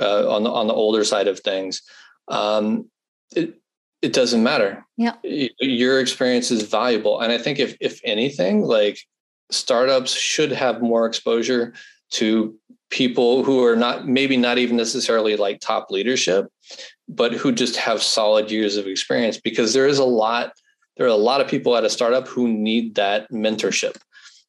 uh, 0.00 0.32
on 0.32 0.44
the 0.44 0.50
on 0.50 0.66
the 0.66 0.74
older 0.74 1.04
side 1.04 1.28
of 1.28 1.40
things 1.40 1.82
um, 2.28 2.90
it 3.34 3.58
it 4.02 4.12
doesn't 4.12 4.42
matter. 4.42 4.84
Yeah. 4.96 5.14
Your 5.22 5.98
experience 6.00 6.50
is 6.50 6.62
valuable. 6.62 7.20
And 7.20 7.32
i 7.32 7.38
think 7.38 7.58
if 7.58 7.76
if 7.80 8.00
anything 8.04 8.62
like 8.62 8.98
startups 9.50 10.12
should 10.12 10.52
have 10.52 10.82
more 10.82 11.06
exposure 11.06 11.74
to 12.10 12.56
people 12.90 13.42
who 13.42 13.64
are 13.64 13.76
not 13.76 14.06
maybe 14.06 14.36
not 14.36 14.58
even 14.58 14.76
necessarily 14.76 15.36
like 15.36 15.58
top 15.60 15.90
leadership 15.90 16.46
but 17.08 17.32
who 17.32 17.52
just 17.52 17.76
have 17.76 18.02
solid 18.02 18.50
years 18.50 18.76
of 18.76 18.86
experience 18.86 19.38
because 19.38 19.72
there 19.72 19.86
is 19.86 19.98
a 19.98 20.04
lot 20.04 20.52
there 20.96 21.06
are 21.06 21.10
a 21.10 21.16
lot 21.16 21.40
of 21.40 21.48
people 21.48 21.76
at 21.76 21.84
a 21.84 21.90
startup 21.90 22.28
who 22.28 22.48
need 22.48 22.94
that 22.94 23.30
mentorship 23.30 23.96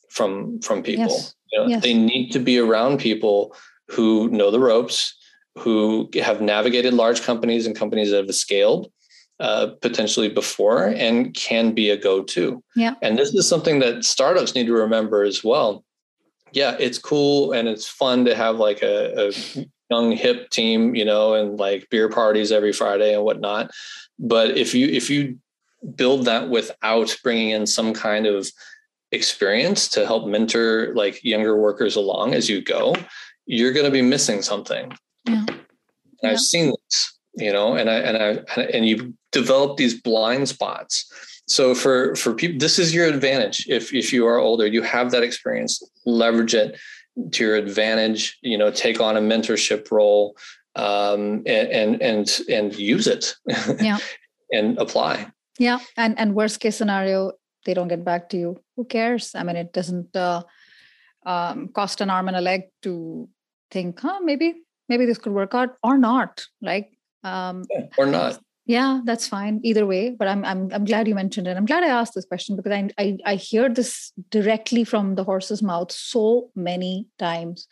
from 0.10 0.60
from 0.62 0.82
people 0.84 1.06
yes. 1.06 1.36
You 1.52 1.60
know, 1.60 1.68
yes. 1.68 1.84
they 1.84 1.94
need 1.94 2.32
to 2.32 2.40
be 2.40 2.58
around 2.58 3.00
people 3.00 3.56
who 3.90 4.30
know 4.30 4.52
the 4.52 4.60
ropes 4.60 5.16
who 5.58 6.10
have 6.16 6.42
navigated 6.42 6.94
large 6.94 7.22
companies 7.22 7.66
and 7.66 7.76
companies 7.76 8.12
that 8.12 8.26
have 8.26 8.36
scaled 8.36 8.92
uh, 9.40 9.68
potentially 9.82 10.28
before 10.28 10.88
and 10.88 11.34
can 11.34 11.74
be 11.74 11.90
a 11.90 11.98
go-to 11.98 12.64
yeah 12.76 12.96
and 13.02 13.18
this 13.18 13.34
is 13.34 13.48
something 13.48 13.80
that 13.80 14.06
startups 14.06 14.56
need 14.56 14.66
to 14.66 14.74
remember 14.74 15.24
as 15.24 15.44
well 15.44 15.84
yeah 16.52 16.76
it's 16.80 16.98
cool 16.98 17.52
and 17.52 17.68
it's 17.68 17.88
fun 17.88 18.24
to 18.26 18.34
have 18.34 18.58
like 18.58 18.82
a, 18.82 19.28
a 19.28 19.66
young 19.90 20.12
hip 20.12 20.50
team, 20.50 20.96
you 20.96 21.06
know, 21.06 21.36
and 21.36 21.58
like 21.58 21.90
beer 21.90 22.10
parties 22.10 22.52
every 22.52 22.74
Friday 22.74 23.14
and 23.14 23.24
whatnot. 23.24 23.72
But 24.18 24.58
if 24.58 24.74
you 24.74 24.88
if 24.88 25.10
you 25.10 25.38
build 25.96 26.26
that 26.26 26.50
without 26.50 27.16
bringing 27.24 27.52
in 27.52 27.68
some 27.68 27.94
kind 27.94 28.26
of 28.26 28.48
experience 29.12 29.88
to 29.90 30.06
help 30.06 30.28
mentor 30.28 30.94
like 30.96 31.24
younger 31.24 31.58
workers 31.58 31.96
along 31.96 32.34
as 32.34 32.50
you 32.50 32.62
go, 32.62 32.96
you're 33.46 33.74
going 33.74 33.86
to 33.86 33.92
be 33.92 34.02
missing 34.02 34.42
something. 34.42 34.92
Yeah. 35.26 35.46
yeah. 36.24 36.32
I've 36.32 36.40
seen 36.40 36.74
this, 36.90 37.14
you 37.36 37.54
know, 37.54 37.76
and 37.76 37.90
I 37.90 37.96
and 37.96 38.18
I 38.18 38.62
and 38.62 38.88
you 38.88 39.14
develop 39.32 39.78
these 39.78 40.00
blind 40.00 40.50
spots. 40.50 41.12
So 41.48 41.76
for 41.76 42.16
for 42.16 42.34
people, 42.34 42.58
this 42.58 42.80
is 42.80 42.94
your 42.94 43.08
advantage. 43.08 43.68
If 43.70 43.94
if 43.94 44.12
you 44.12 44.26
are 44.26 44.40
older, 44.40 44.66
you 44.66 44.82
have 44.82 45.12
that 45.12 45.24
experience. 45.24 45.84
Leverage 46.06 46.56
it 46.56 46.80
to 47.32 47.44
your 47.44 47.56
advantage. 47.56 48.38
You 48.42 48.58
know, 48.58 48.72
take 48.72 49.00
on 49.00 49.18
a 49.18 49.22
mentorship 49.22 49.92
role 49.92 50.36
um, 50.76 51.44
and 51.46 51.68
and 51.70 52.02
and 52.02 52.40
and 52.50 52.76
use 52.76 53.08
it. 53.08 53.36
Yeah. 53.82 54.00
and 54.52 54.78
apply. 54.78 55.32
Yeah, 55.58 55.80
and 55.98 56.18
and 56.20 56.36
worst 56.36 56.60
case 56.60 56.76
scenario, 56.76 57.32
they 57.66 57.74
don't 57.74 57.88
get 57.88 58.04
back 58.04 58.30
to 58.30 58.38
you. 58.38 58.58
Who 58.76 58.86
cares? 58.86 59.34
I 59.36 59.44
mean, 59.44 59.56
it 59.56 59.74
doesn't 59.74 60.16
uh, 60.16 60.44
um, 61.26 61.70
cost 61.70 62.02
an 62.02 62.10
arm 62.10 62.28
and 62.28 62.38
a 62.38 62.42
leg 62.42 62.64
to 62.84 63.30
think, 63.72 64.00
huh, 64.00 64.20
maybe 64.24 64.56
maybe 64.90 65.06
this 65.06 65.18
could 65.18 65.34
work 65.34 65.56
out 65.56 65.76
or 65.82 65.98
not. 65.98 66.46
Like 66.62 66.92
um, 67.24 67.64
yeah, 67.72 67.88
or 67.98 68.06
not. 68.06 68.40
Yeah, 68.66 69.02
that's 69.04 69.28
fine 69.28 69.60
either 69.64 69.86
way. 69.86 70.10
But 70.10 70.28
I'm 70.28 70.44
I'm 70.44 70.72
I'm 70.74 70.86
glad 70.86 71.08
you 71.08 71.16
mentioned 71.16 71.48
it. 71.48 71.56
I'm 71.56 71.66
glad 71.66 71.84
I 71.84 71.90
asked 71.90 72.16
this 72.16 72.26
question 72.26 72.56
because 72.56 72.72
I 72.72 72.90
I, 72.98 73.18
I 73.26 73.36
hear 73.36 73.70
this 73.70 74.12
directly 74.32 74.84
from 74.84 75.16
the 75.16 75.24
horse's 75.24 75.62
mouth 75.62 75.92
so 75.92 76.50
many 76.56 77.08
times. 77.20 77.68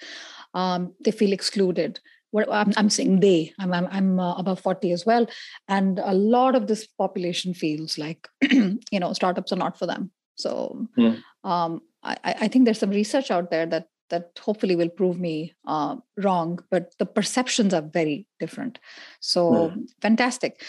Um, 0.53 0.93
they 1.03 1.11
feel 1.11 1.33
excluded 1.33 1.99
what 2.33 2.51
I'm, 2.51 2.73
I'm 2.75 2.89
saying 2.89 3.19
they 3.19 3.53
i'm 3.59 3.71
i'm, 3.73 3.87
I'm 3.91 4.19
uh, 4.19 4.33
above 4.35 4.59
40 4.59 4.91
as 4.91 5.05
well 5.05 5.27
and 5.67 5.99
a 5.99 6.13
lot 6.13 6.55
of 6.55 6.65
this 6.67 6.87
population 6.87 7.53
feels 7.53 7.97
like 7.97 8.27
you 8.51 8.99
know 8.99 9.13
startups 9.13 9.53
are 9.53 9.55
not 9.55 9.77
for 9.77 9.85
them 9.85 10.11
so 10.35 10.87
mm. 10.97 11.21
um, 11.43 11.81
I, 12.03 12.17
I 12.23 12.47
think 12.47 12.65
there's 12.65 12.79
some 12.79 12.89
research 12.89 13.31
out 13.31 13.51
there 13.51 13.65
that 13.67 13.87
that 14.13 14.39
hopefully 14.47 14.75
will 14.75 14.93
prove 14.99 15.19
me 15.19 15.35
uh, 15.65 15.95
wrong 16.25 16.59
but 16.71 16.93
the 16.99 17.05
perceptions 17.19 17.73
are 17.73 17.87
very 17.99 18.17
different 18.39 18.79
so 19.19 19.43
mm. 19.51 19.85
fantastic 20.01 20.63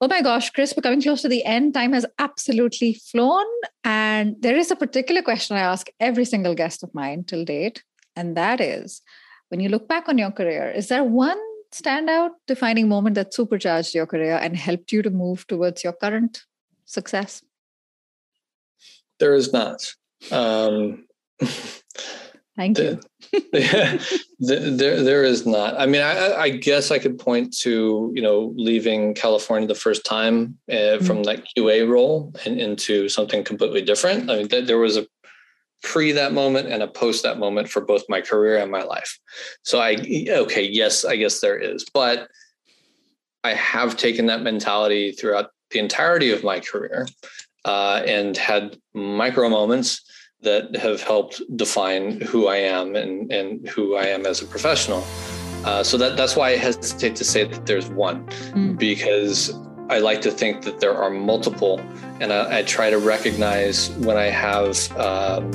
Oh 0.00 0.08
my 0.08 0.20
gosh, 0.22 0.50
Chris, 0.50 0.74
we're 0.76 0.82
coming 0.82 1.00
close 1.00 1.22
to 1.22 1.28
the 1.28 1.44
end. 1.44 1.72
Time 1.72 1.92
has 1.92 2.04
absolutely 2.18 2.94
flown. 3.10 3.46
And 3.84 4.36
there 4.40 4.56
is 4.56 4.70
a 4.70 4.76
particular 4.76 5.22
question 5.22 5.56
I 5.56 5.60
ask 5.60 5.86
every 5.98 6.26
single 6.26 6.54
guest 6.54 6.82
of 6.82 6.94
mine 6.94 7.24
till 7.24 7.44
date. 7.44 7.82
And 8.16 8.36
that 8.36 8.60
is 8.60 9.00
when 9.48 9.60
you 9.60 9.68
look 9.68 9.88
back 9.88 10.08
on 10.08 10.18
your 10.18 10.30
career, 10.30 10.70
is 10.70 10.88
there 10.88 11.04
one 11.04 11.38
standout 11.72 12.30
defining 12.46 12.88
moment 12.88 13.14
that 13.14 13.32
supercharged 13.34 13.94
your 13.94 14.06
career 14.06 14.36
and 14.36 14.56
helped 14.56 14.92
you 14.92 15.00
to 15.02 15.10
move 15.10 15.46
towards 15.46 15.84
your 15.84 15.92
current 15.92 16.42
success? 16.84 17.42
There 19.20 19.34
is 19.34 19.52
not. 19.52 19.94
Um, 20.30 21.06
Thank 22.56 22.78
you. 22.78 23.00
there, 23.52 23.98
there, 24.38 25.02
there 25.02 25.24
is 25.24 25.44
not. 25.44 25.78
I 25.78 25.86
mean, 25.86 26.02
I, 26.02 26.34
I, 26.34 26.50
guess 26.50 26.92
I 26.92 27.00
could 27.00 27.18
point 27.18 27.56
to 27.58 28.12
you 28.14 28.22
know 28.22 28.52
leaving 28.56 29.14
California 29.14 29.66
the 29.66 29.74
first 29.74 30.04
time 30.06 30.56
uh, 30.70 30.74
mm-hmm. 30.74 31.04
from 31.04 31.24
that 31.24 31.44
QA 31.56 31.88
role 31.88 32.32
and 32.44 32.60
into 32.60 33.08
something 33.08 33.42
completely 33.42 33.82
different. 33.82 34.30
I 34.30 34.36
mean, 34.36 34.48
th- 34.48 34.66
there 34.66 34.78
was 34.78 34.96
a 34.96 35.06
pre 35.82 36.12
that 36.12 36.32
moment 36.32 36.68
and 36.68 36.82
a 36.82 36.86
post 36.86 37.24
that 37.24 37.38
moment 37.38 37.68
for 37.68 37.80
both 37.80 38.04
my 38.08 38.20
career 38.20 38.58
and 38.58 38.70
my 38.70 38.82
life. 38.82 39.18
So 39.62 39.80
I 39.80 39.96
okay, 40.28 40.62
yes, 40.62 41.04
I 41.04 41.16
guess 41.16 41.40
there 41.40 41.58
is, 41.58 41.84
but 41.92 42.28
I 43.42 43.54
have 43.54 43.96
taken 43.96 44.26
that 44.26 44.42
mentality 44.42 45.10
throughout 45.10 45.50
the 45.70 45.80
entirety 45.80 46.30
of 46.30 46.44
my 46.44 46.60
career 46.60 47.08
uh, 47.64 48.02
and 48.06 48.36
had 48.36 48.78
micro 48.94 49.48
moments 49.48 50.02
that 50.42 50.76
have 50.76 51.02
helped 51.02 51.42
define 51.56 52.20
who 52.20 52.48
I 52.48 52.56
am 52.56 52.96
and 52.96 53.32
and 53.32 53.68
who 53.68 53.96
I 53.96 54.06
am 54.06 54.26
as 54.26 54.42
a 54.42 54.46
professional. 54.46 55.04
Uh, 55.64 55.82
so 55.82 55.96
that 55.96 56.16
that's 56.16 56.36
why 56.36 56.50
I 56.50 56.56
hesitate 56.56 57.16
to 57.16 57.24
say 57.24 57.44
that 57.44 57.64
there's 57.66 57.88
one 57.88 58.26
mm. 58.26 58.78
because 58.78 59.54
I 59.88 59.98
like 59.98 60.20
to 60.22 60.30
think 60.30 60.62
that 60.62 60.80
there 60.80 60.96
are 60.96 61.10
multiple, 61.10 61.78
and 62.20 62.32
I, 62.32 62.58
I 62.58 62.62
try 62.62 62.90
to 62.90 62.98
recognize 62.98 63.90
when 63.90 64.16
I 64.16 64.26
have 64.26 64.90
um, 64.98 65.50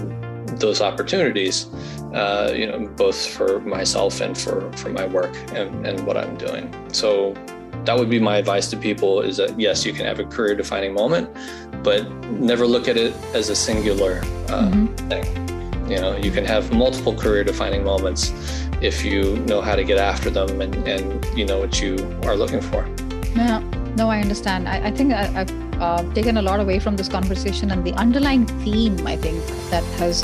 those 0.57 0.81
opportunities, 0.81 1.67
uh, 2.13 2.53
you 2.55 2.67
know, 2.67 2.87
both 2.95 3.27
for 3.27 3.59
myself 3.61 4.21
and 4.21 4.37
for 4.37 4.71
for 4.73 4.89
my 4.89 5.05
work 5.07 5.35
and, 5.53 5.85
and 5.85 6.05
what 6.05 6.17
I'm 6.17 6.37
doing. 6.37 6.73
So 6.91 7.33
that 7.89 7.97
would 7.97 8.09
be 8.09 8.19
my 8.19 8.37
advice 8.37 8.69
to 8.69 8.77
people: 8.77 9.21
is 9.21 9.37
that 9.37 9.59
yes, 9.59 9.83
you 9.83 9.93
can 9.93 10.05
have 10.05 10.19
a 10.19 10.23
career-defining 10.23 10.93
moment, 10.93 11.27
but 11.83 12.07
never 12.51 12.67
look 12.67 12.87
at 12.87 12.97
it 12.97 13.15
as 13.33 13.49
a 13.49 13.55
singular 13.55 14.19
uh, 14.49 14.69
mm-hmm. 14.69 15.09
thing. 15.09 15.25
You 15.89 15.99
know, 15.99 16.15
you 16.15 16.29
can 16.29 16.45
have 16.45 16.71
multiple 16.71 17.15
career-defining 17.15 17.83
moments 17.83 18.31
if 18.79 19.03
you 19.03 19.37
know 19.51 19.59
how 19.59 19.75
to 19.75 19.83
get 19.83 19.97
after 19.97 20.29
them 20.29 20.61
and 20.61 20.75
and 20.87 21.25
you 21.35 21.47
know 21.47 21.57
what 21.57 21.81
you 21.81 21.93
are 22.27 22.35
looking 22.35 22.61
for. 22.61 22.87
Yeah. 23.35 23.57
No, 23.95 24.07
I 24.11 24.19
understand. 24.21 24.69
I, 24.69 24.89
I 24.89 24.91
think 24.91 25.11
I, 25.13 25.23
have 25.39 25.51
uh, 25.81 26.13
taken 26.13 26.37
a 26.37 26.43
lot 26.43 26.59
away 26.59 26.77
from 26.77 26.95
this 26.95 27.09
conversation, 27.09 27.71
and 27.71 27.83
the 27.83 27.93
underlying 27.93 28.45
theme 28.63 28.95
I 29.07 29.15
think 29.15 29.43
that 29.71 29.83
has 30.03 30.23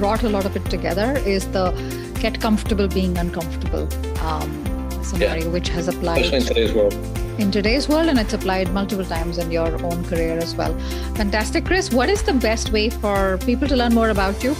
brought 0.00 0.24
a 0.24 0.28
lot 0.28 0.44
of 0.46 0.56
it 0.56 0.64
together 0.64 1.16
is 1.24 1.46
the 1.52 1.64
get 2.20 2.40
comfortable 2.40 2.88
being 2.88 3.16
uncomfortable 3.18 3.88
um, 4.20 4.71
yeah. 5.20 5.46
which 5.48 5.68
has 5.68 5.88
applied 5.88 6.22
Especially 6.22 6.38
in 6.38 6.46
today's 6.46 6.72
world. 6.72 6.94
In 7.38 7.50
today's 7.50 7.88
world, 7.88 8.08
and 8.08 8.18
it's 8.18 8.34
applied 8.34 8.72
multiple 8.72 9.04
times 9.04 9.38
in 9.38 9.50
your 9.50 9.82
own 9.84 10.04
career 10.04 10.38
as 10.38 10.54
well. 10.54 10.78
Fantastic, 11.14 11.64
Chris. 11.64 11.90
What 11.90 12.08
is 12.08 12.22
the 12.22 12.34
best 12.34 12.72
way 12.72 12.90
for 12.90 13.38
people 13.38 13.68
to 13.68 13.76
learn 13.76 13.94
more 13.94 14.10
about 14.10 14.42
you? 14.44 14.54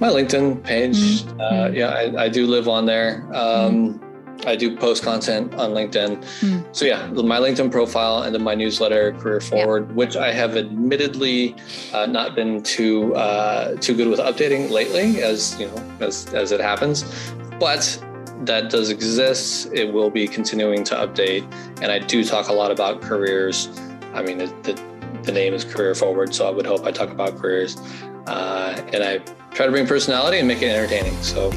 My 0.00 0.08
LinkedIn 0.08 0.62
page. 0.62 1.22
Mm-hmm. 1.22 1.40
Uh, 1.40 1.68
yeah, 1.68 1.88
I, 1.88 2.24
I, 2.24 2.28
do 2.28 2.46
live 2.46 2.68
on 2.68 2.86
there. 2.86 3.24
Um, 3.34 3.94
mm-hmm 3.94 4.08
I 4.46 4.56
do 4.56 4.76
post 4.76 5.02
content 5.02 5.54
on 5.54 5.70
LinkedIn. 5.70 6.22
Mm. 6.40 6.76
So 6.76 6.84
yeah, 6.84 7.06
my 7.08 7.38
LinkedIn 7.38 7.72
profile 7.72 8.22
and 8.22 8.34
then 8.34 8.42
my 8.42 8.54
newsletter, 8.54 9.12
Career 9.12 9.40
Forward, 9.40 9.88
yeah. 9.88 9.94
which 9.94 10.16
I 10.16 10.32
have 10.32 10.56
admittedly 10.56 11.56
uh, 11.92 12.06
not 12.06 12.34
been 12.34 12.62
too 12.62 13.14
uh, 13.14 13.76
too 13.76 13.94
good 13.96 14.08
with 14.08 14.20
updating 14.20 14.70
lately, 14.70 15.22
as 15.22 15.58
you 15.60 15.66
know, 15.66 15.96
as 16.00 16.32
as 16.34 16.52
it 16.52 16.60
happens. 16.60 17.04
But 17.58 18.02
that 18.44 18.70
does 18.70 18.90
exist. 18.90 19.68
It 19.72 19.92
will 19.92 20.10
be 20.10 20.26
continuing 20.28 20.84
to 20.84 20.94
update, 20.94 21.42
and 21.82 21.90
I 21.90 21.98
do 21.98 22.24
talk 22.24 22.48
a 22.48 22.52
lot 22.52 22.70
about 22.70 23.00
careers. 23.00 23.68
I 24.14 24.22
mean, 24.22 24.38
the, 24.38 24.46
the, 24.62 24.80
the 25.22 25.32
name 25.32 25.54
is 25.54 25.64
Career 25.64 25.94
Forward, 25.94 26.34
so 26.34 26.46
I 26.46 26.50
would 26.50 26.66
hope 26.66 26.84
I 26.84 26.92
talk 26.92 27.10
about 27.10 27.36
careers, 27.38 27.76
uh, 28.26 28.80
and 28.92 29.02
I 29.02 29.18
try 29.52 29.66
to 29.66 29.72
bring 29.72 29.86
personality 29.86 30.38
and 30.38 30.46
make 30.46 30.62
it 30.62 30.70
entertaining. 30.70 31.20
So 31.22 31.50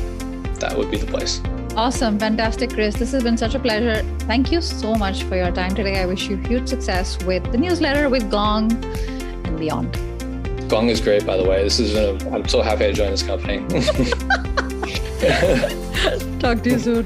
that 0.59 0.77
would 0.77 0.89
be 0.89 0.97
the 0.97 1.07
place. 1.07 1.41
Awesome. 1.75 2.19
Fantastic, 2.19 2.71
Chris. 2.71 2.95
This 2.95 3.13
has 3.13 3.23
been 3.23 3.37
such 3.37 3.55
a 3.55 3.59
pleasure. 3.59 4.03
Thank 4.21 4.51
you 4.51 4.59
so 4.61 4.95
much 4.95 5.23
for 5.23 5.37
your 5.37 5.51
time 5.51 5.73
today. 5.73 6.01
I 6.01 6.05
wish 6.05 6.27
you 6.27 6.35
huge 6.35 6.67
success 6.67 7.23
with 7.23 7.49
the 7.51 7.57
newsletter, 7.57 8.09
with 8.09 8.29
Gong, 8.29 8.71
and 9.45 9.57
beyond. 9.57 9.93
Gong 10.69 10.89
is 10.89 10.99
great, 10.99 11.25
by 11.25 11.37
the 11.37 11.47
way. 11.47 11.63
This 11.63 11.79
is 11.79 11.95
a, 11.95 12.17
I'm 12.31 12.47
so 12.47 12.61
happy 12.61 12.85
I 12.85 12.91
joined 12.91 13.13
this 13.13 13.23
company. 13.23 13.59
Talk 16.39 16.63
to 16.63 16.71
you 16.71 16.79
soon. 16.79 17.05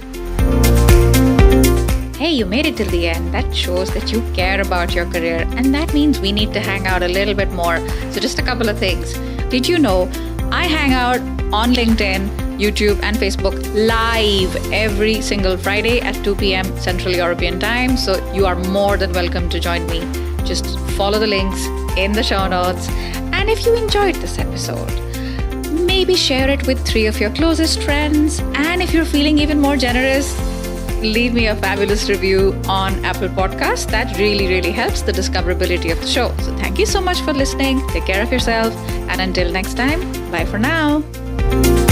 Hey, 2.16 2.32
you 2.32 2.46
made 2.46 2.66
it 2.66 2.78
till 2.78 2.90
the 2.90 3.10
end. 3.10 3.34
That 3.34 3.54
shows 3.54 3.94
that 3.94 4.10
you 4.10 4.22
care 4.34 4.62
about 4.62 4.96
your 4.96 5.06
career, 5.06 5.46
and 5.58 5.76
that 5.76 5.94
means 5.94 6.22
we 6.22 6.32
need 6.32 6.54
to 6.54 6.62
hang 6.62 6.88
out 6.88 7.04
a 7.04 7.10
little 7.10 7.34
bit 7.34 7.52
more. 7.52 7.78
So, 8.12 8.22
just 8.22 8.40
a 8.40 8.42
couple 8.42 8.70
of 8.70 8.80
things. 8.80 9.14
Did 9.50 9.68
you 9.68 9.78
know 9.78 10.10
I 10.50 10.66
hang 10.66 10.94
out 10.94 11.20
on 11.54 11.74
LinkedIn? 11.74 12.46
YouTube, 12.58 13.02
and 13.04 13.18
Facebook 13.18 13.56
live 13.74 14.56
every 14.72 15.22
single 15.22 15.58
Friday 15.58 16.00
at 16.00 16.16
2 16.24 16.36
p.m. 16.36 16.66
Central 16.78 17.14
European 17.14 17.60
Time. 17.60 17.98
So 17.98 18.16
you 18.34 18.46
are 18.46 18.56
more 18.56 18.96
than 18.96 19.12
welcome 19.12 19.50
to 19.50 19.60
join 19.60 19.86
me. 19.88 20.00
Just 20.46 20.80
follow 20.92 21.20
the 21.20 21.28
links 21.28 21.66
in 21.98 22.14
the 22.14 22.24
show 22.24 22.48
notes. 22.48 22.88
And 23.34 23.50
if 23.50 23.66
you 23.66 23.76
enjoyed 23.76 24.16
this 24.16 24.40
episode, 24.40 24.90
maybe 25.96 26.14
share 26.14 26.50
it 26.50 26.68
with 26.68 26.80
three 26.86 27.06
of 27.06 27.22
your 27.22 27.30
closest 27.30 27.82
friends. 27.82 28.40
And 28.66 28.82
if 28.82 28.94
you're 28.94 29.06
feeling 29.06 29.38
even 29.38 29.62
more 29.62 29.78
generous, 29.78 30.28
leave 31.02 31.34
me 31.34 31.48
a 31.48 31.56
fabulous 31.56 32.10
review 32.10 32.42
on 32.68 32.94
Apple 33.06 33.30
Podcasts. 33.30 33.90
That 33.96 34.18
really, 34.18 34.48
really 34.48 34.74
helps 34.74 35.04
the 35.04 35.14
discoverability 35.14 35.94
of 35.94 36.02
the 36.02 36.08
show. 36.08 36.36
So 36.40 36.54
thank 36.58 36.78
you 36.80 36.86
so 36.86 37.00
much 37.00 37.22
for 37.22 37.34
listening. 37.34 37.82
Take 37.96 38.06
care 38.06 38.22
of 38.22 38.30
yourself. 38.30 38.76
And 39.10 39.22
until 39.22 39.50
next 39.54 39.76
time, 39.76 40.02
bye 40.32 40.46
for 40.46 40.60
now. 40.60 41.85